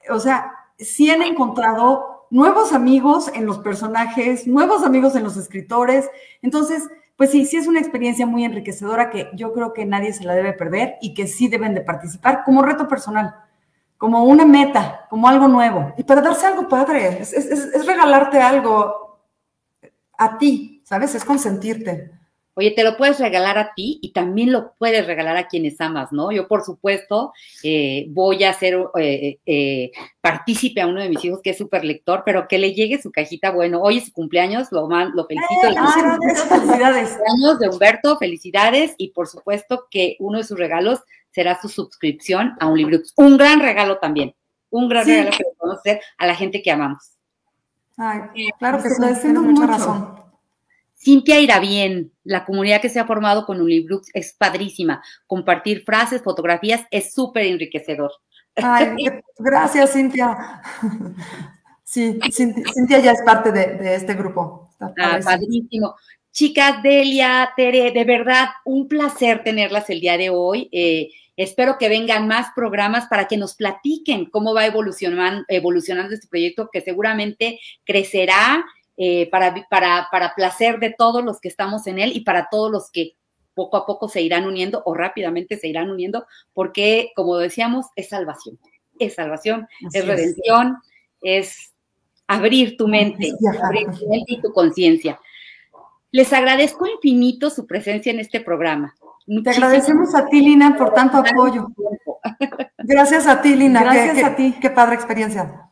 O 0.09 0.19
sea, 0.21 0.49
sí 0.77 1.11
han 1.11 1.23
encontrado 1.23 2.25
nuevos 2.29 2.71
amigos 2.71 3.29
en 3.35 3.45
los 3.45 3.59
personajes, 3.59 4.47
nuevos 4.47 4.85
amigos 4.85 5.13
en 5.17 5.25
los 5.25 5.35
escritores. 5.35 6.09
Entonces, 6.41 6.87
pues 7.19 7.31
sí, 7.31 7.45
sí 7.45 7.57
es 7.57 7.67
una 7.67 7.81
experiencia 7.81 8.25
muy 8.25 8.45
enriquecedora 8.45 9.09
que 9.09 9.29
yo 9.33 9.51
creo 9.51 9.73
que 9.73 9.85
nadie 9.85 10.13
se 10.13 10.23
la 10.23 10.35
debe 10.35 10.53
perder 10.53 10.95
y 11.01 11.13
que 11.13 11.27
sí 11.27 11.49
deben 11.49 11.75
de 11.75 11.81
participar 11.81 12.45
como 12.45 12.61
reto 12.61 12.87
personal, 12.87 13.35
como 13.97 14.23
una 14.23 14.45
meta, 14.45 15.05
como 15.09 15.27
algo 15.27 15.49
nuevo. 15.49 15.93
Y 15.97 16.05
para 16.05 16.21
darse 16.21 16.45
algo 16.45 16.69
padre, 16.69 17.19
es, 17.19 17.85
regalarte 17.85 18.39
algo 18.39 19.19
a 20.17 20.37
ti, 20.37 20.81
¿sabes? 20.85 21.13
Es 21.13 21.25
consentirte. 21.25 22.09
Oye, 22.59 22.71
te 22.71 22.83
lo 22.83 22.97
puedes 22.97 23.21
regalar 23.21 23.57
a 23.57 23.73
ti 23.73 23.99
y 24.01 24.11
también 24.11 24.51
lo 24.51 24.73
puedes 24.73 25.07
regalar 25.07 25.37
a 25.37 25.47
quienes 25.47 25.79
amas, 25.79 26.11
¿no? 26.11 26.29
Yo, 26.29 26.45
por 26.49 26.61
supuesto, 26.65 27.31
eh, 27.63 28.07
voy 28.09 28.43
a 28.43 28.51
ser 28.51 28.77
eh, 28.99 29.39
eh, 29.45 29.91
partícipe 30.19 30.81
a 30.81 30.87
uno 30.87 31.01
de 31.01 31.07
mis 31.07 31.23
hijos 31.23 31.39
que 31.41 31.51
es 31.51 31.57
súper 31.57 31.85
lector, 31.85 32.23
pero 32.25 32.49
que 32.49 32.57
le 32.57 32.73
llegue 32.73 33.01
su 33.01 33.13
cajita. 33.13 33.51
Bueno, 33.51 33.81
hoy 33.81 33.99
es 33.99 34.07
su 34.07 34.11
cumpleaños, 34.11 34.73
lo, 34.73 34.89
lo 34.89 35.25
felicito. 35.25 35.61
felicidades. 36.49 37.11
Cumpleaños 37.11 37.59
de 37.59 37.69
Humberto, 37.69 38.17
felicidades 38.17 38.93
y 38.97 39.11
por 39.11 39.29
supuesto 39.29 39.85
que 39.89 40.17
uno 40.19 40.39
de 40.39 40.43
sus 40.43 40.59
regalos 40.59 40.99
será 41.29 41.61
su 41.61 41.69
suscripción 41.69 42.57
a 42.59 42.67
un 42.67 42.77
libro. 42.77 42.99
Un 43.15 43.37
gran 43.37 43.61
regalo 43.61 43.99
también, 43.99 44.35
un 44.69 44.89
gran 44.89 45.05
regalo 45.05 45.31
que 45.31 45.43
le 45.45 45.55
podemos 45.57 45.79
hacer 45.79 46.01
a 46.17 46.27
la 46.27 46.35
gente 46.35 46.61
que 46.61 46.71
amamos. 46.71 47.13
Ay, 47.95 48.49
claro 48.59 48.83
que 48.83 48.89
sí, 48.89 49.01
tienes 49.21 49.41
mucha 49.43 49.65
razón. 49.65 50.28
Cintia 51.01 51.39
irá 51.39 51.59
bien. 51.59 52.11
La 52.23 52.43
comunidad 52.43 52.81
que 52.81 52.89
se 52.89 52.99
ha 52.99 53.05
formado 53.05 53.45
con 53.45 53.61
Unibrooks 53.61 54.09
es 54.13 54.33
padrísima. 54.33 55.01
Compartir 55.27 55.83
frases, 55.83 56.21
fotografías 56.21 56.81
es 56.91 57.13
súper 57.13 57.45
enriquecedor. 57.45 58.11
Ay, 58.55 59.05
gracias, 59.39 59.93
Cintia. 59.93 60.61
Sí, 61.85 62.19
Cintia 62.31 62.99
ya 62.99 63.13
es 63.13 63.21
parte 63.23 63.51
de, 63.51 63.95
este 63.95 64.13
grupo. 64.13 64.69
Ah, 64.79 65.19
padrísimo. 65.23 65.95
Chicas, 66.31 66.83
Delia, 66.83 67.49
Tere, 67.55 67.91
de 67.91 68.03
verdad, 68.03 68.49
un 68.65 68.87
placer 68.87 69.43
tenerlas 69.43 69.89
el 69.89 70.01
día 70.01 70.17
de 70.17 70.29
hoy. 70.29 70.69
Eh, 70.71 71.09
espero 71.37 71.77
que 71.79 71.89
vengan 71.89 72.27
más 72.27 72.47
programas 72.53 73.07
para 73.07 73.27
que 73.27 73.37
nos 73.37 73.55
platiquen 73.55 74.25
cómo 74.25 74.53
va 74.53 74.65
evolucionando, 74.65 75.45
evolucionando 75.47 76.13
este 76.13 76.27
proyecto 76.27 76.69
que 76.71 76.81
seguramente 76.81 77.59
crecerá 77.85 78.65
eh, 79.01 79.29
para, 79.29 79.55
para, 79.69 80.09
para 80.11 80.35
placer 80.35 80.77
de 80.79 80.93
todos 80.95 81.23
los 81.23 81.39
que 81.39 81.47
estamos 81.47 81.87
en 81.87 81.99
él 81.99 82.11
y 82.13 82.25
para 82.25 82.49
todos 82.51 82.69
los 82.69 82.91
que 82.91 83.13
poco 83.53 83.77
a 83.77 83.85
poco 83.85 84.09
se 84.09 84.21
irán 84.21 84.45
uniendo 84.45 84.83
o 84.85 84.93
rápidamente 84.93 85.57
se 85.57 85.69
irán 85.69 85.89
uniendo, 85.89 86.27
porque, 86.53 87.13
como 87.15 87.37
decíamos, 87.37 87.85
es 87.95 88.09
salvación. 88.09 88.59
Es 88.99 89.15
salvación, 89.15 89.69
es 89.93 90.05
redención, 90.05 90.79
es 91.21 91.73
abrir 92.27 92.75
tu 92.75 92.89
mente, 92.89 93.31
abrir 93.63 93.87
tu 93.87 94.09
mente 94.09 94.33
y 94.33 94.41
tu 94.41 94.51
conciencia. 94.51 95.17
Les 96.11 96.33
agradezco 96.33 96.85
infinito 96.85 97.49
su 97.49 97.65
presencia 97.65 98.11
en 98.11 98.19
este 98.19 98.41
programa. 98.41 98.95
Te 99.45 99.49
agradecemos 99.51 100.13
a 100.13 100.25
ti, 100.27 100.41
Lina, 100.41 100.75
por 100.77 100.93
tanto 100.93 101.19
apoyo. 101.19 101.69
Gracias 102.79 103.27
a 103.27 103.41
ti, 103.41 103.55
Lina. 103.55 103.81
Gracias 103.81 104.25
a 104.25 104.35
ti. 104.35 104.55
Qué 104.59 104.69
padre 104.69 104.95
experiencia. 104.95 105.68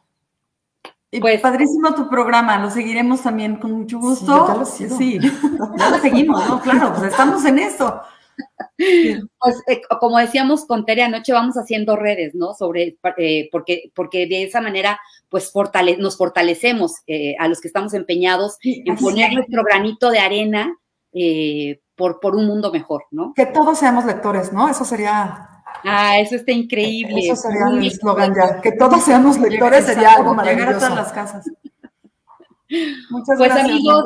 Pues, 1.19 1.41
padrísimo 1.41 1.93
tu 1.95 2.09
programa, 2.09 2.57
lo 2.57 2.69
seguiremos 2.69 3.21
también 3.21 3.57
con 3.57 3.71
mucho 3.71 3.99
gusto. 3.99 4.65
Sí, 4.65 5.19
ya 5.19 5.89
lo 5.89 5.97
seguimos, 5.99 6.47
¿no? 6.47 6.61
Claro, 6.61 6.93
pues 6.93 7.11
estamos 7.11 7.43
en 7.45 7.59
eso. 7.59 8.01
Pues 8.77 9.63
eh, 9.67 9.81
como 9.99 10.19
decíamos 10.19 10.65
con 10.65 10.85
Tere 10.85 11.03
anoche, 11.03 11.33
vamos 11.33 11.55
haciendo 11.55 11.95
redes, 11.95 12.35
¿no? 12.35 12.53
Sobre, 12.53 12.97
eh, 13.17 13.49
porque, 13.51 13.91
porque 13.95 14.27
de 14.27 14.43
esa 14.43 14.61
manera, 14.61 14.99
pues 15.29 15.51
nos 15.97 16.17
fortalecemos 16.17 16.97
eh, 17.07 17.35
a 17.39 17.47
los 17.47 17.59
que 17.59 17.67
estamos 17.67 17.93
empeñados 17.93 18.57
en 18.61 18.95
poner 18.97 19.33
nuestro 19.33 19.63
granito 19.63 20.11
de 20.11 20.19
arena 20.19 20.77
por, 21.95 22.19
por 22.19 22.35
un 22.35 22.45
mundo 22.45 22.71
mejor, 22.71 23.05
¿no? 23.09 23.33
Que 23.35 23.47
todos 23.47 23.79
seamos 23.79 24.05
lectores, 24.05 24.53
¿no? 24.53 24.69
Eso 24.69 24.85
sería 24.85 25.56
Ah, 25.83 26.19
eso 26.19 26.35
está 26.35 26.51
increíble. 26.51 27.19
Eso 27.19 27.35
sería 27.35 27.67
el 27.71 27.85
eslogan 27.85 28.33
ya. 28.35 28.61
Que 28.61 28.71
todos 28.71 29.03
seamos 29.03 29.37
lectores 29.39 29.85
sería 29.85 30.13
algo 30.13 30.33
maravilloso. 30.33 30.71
Llegar 30.71 30.75
a 30.75 30.79
todas 30.79 30.95
las 30.95 31.13
casas. 31.13 31.45
Muchas 33.09 33.37
pues 33.37 33.51
amigos, 33.51 34.03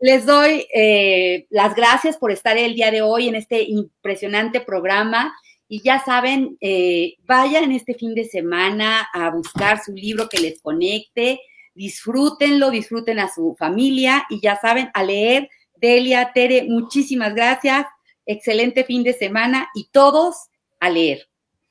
les 0.00 0.26
doy 0.26 0.66
eh, 0.74 1.46
las 1.50 1.74
gracias 1.74 2.16
por 2.16 2.30
estar 2.32 2.56
el 2.58 2.74
día 2.74 2.90
de 2.90 3.02
hoy 3.02 3.28
en 3.28 3.36
este 3.36 3.62
impresionante 3.62 4.60
programa. 4.60 5.34
Y 5.68 5.80
ya 5.80 6.04
saben, 6.04 6.58
eh, 6.60 7.14
vayan 7.24 7.72
este 7.72 7.94
fin 7.94 8.14
de 8.14 8.24
semana 8.24 9.08
a 9.14 9.30
buscar 9.30 9.82
su 9.82 9.92
libro 9.92 10.28
que 10.28 10.38
les 10.38 10.60
conecte, 10.60 11.40
disfrútenlo, 11.74 12.70
disfruten 12.70 13.18
a 13.20 13.32
su 13.32 13.56
familia 13.58 14.24
y 14.28 14.40
ya 14.40 14.58
saben, 14.60 14.90
a 14.92 15.02
leer. 15.02 15.48
Delia, 15.76 16.32
Tere, 16.34 16.64
muchísimas 16.64 17.34
gracias. 17.34 17.86
Excelente 18.26 18.84
fin 18.84 19.02
de 19.02 19.14
semana 19.14 19.68
y 19.74 19.88
todos 19.90 20.50
a 20.82 20.90
leer. 20.90 21.28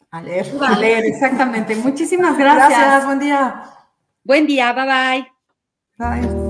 A 0.10 0.22
leer, 0.22 0.48
a 0.62 0.78
leer, 0.78 1.06
exactamente. 1.06 1.76
Muchísimas 1.76 2.38
gracias. 2.38 2.70
Gracias, 2.70 3.06
buen 3.06 3.20
día. 3.20 3.64
Buen 4.24 4.48
día, 4.48 4.74
bye 4.74 4.86
bye. 4.86 5.28
Bye. 5.98 6.41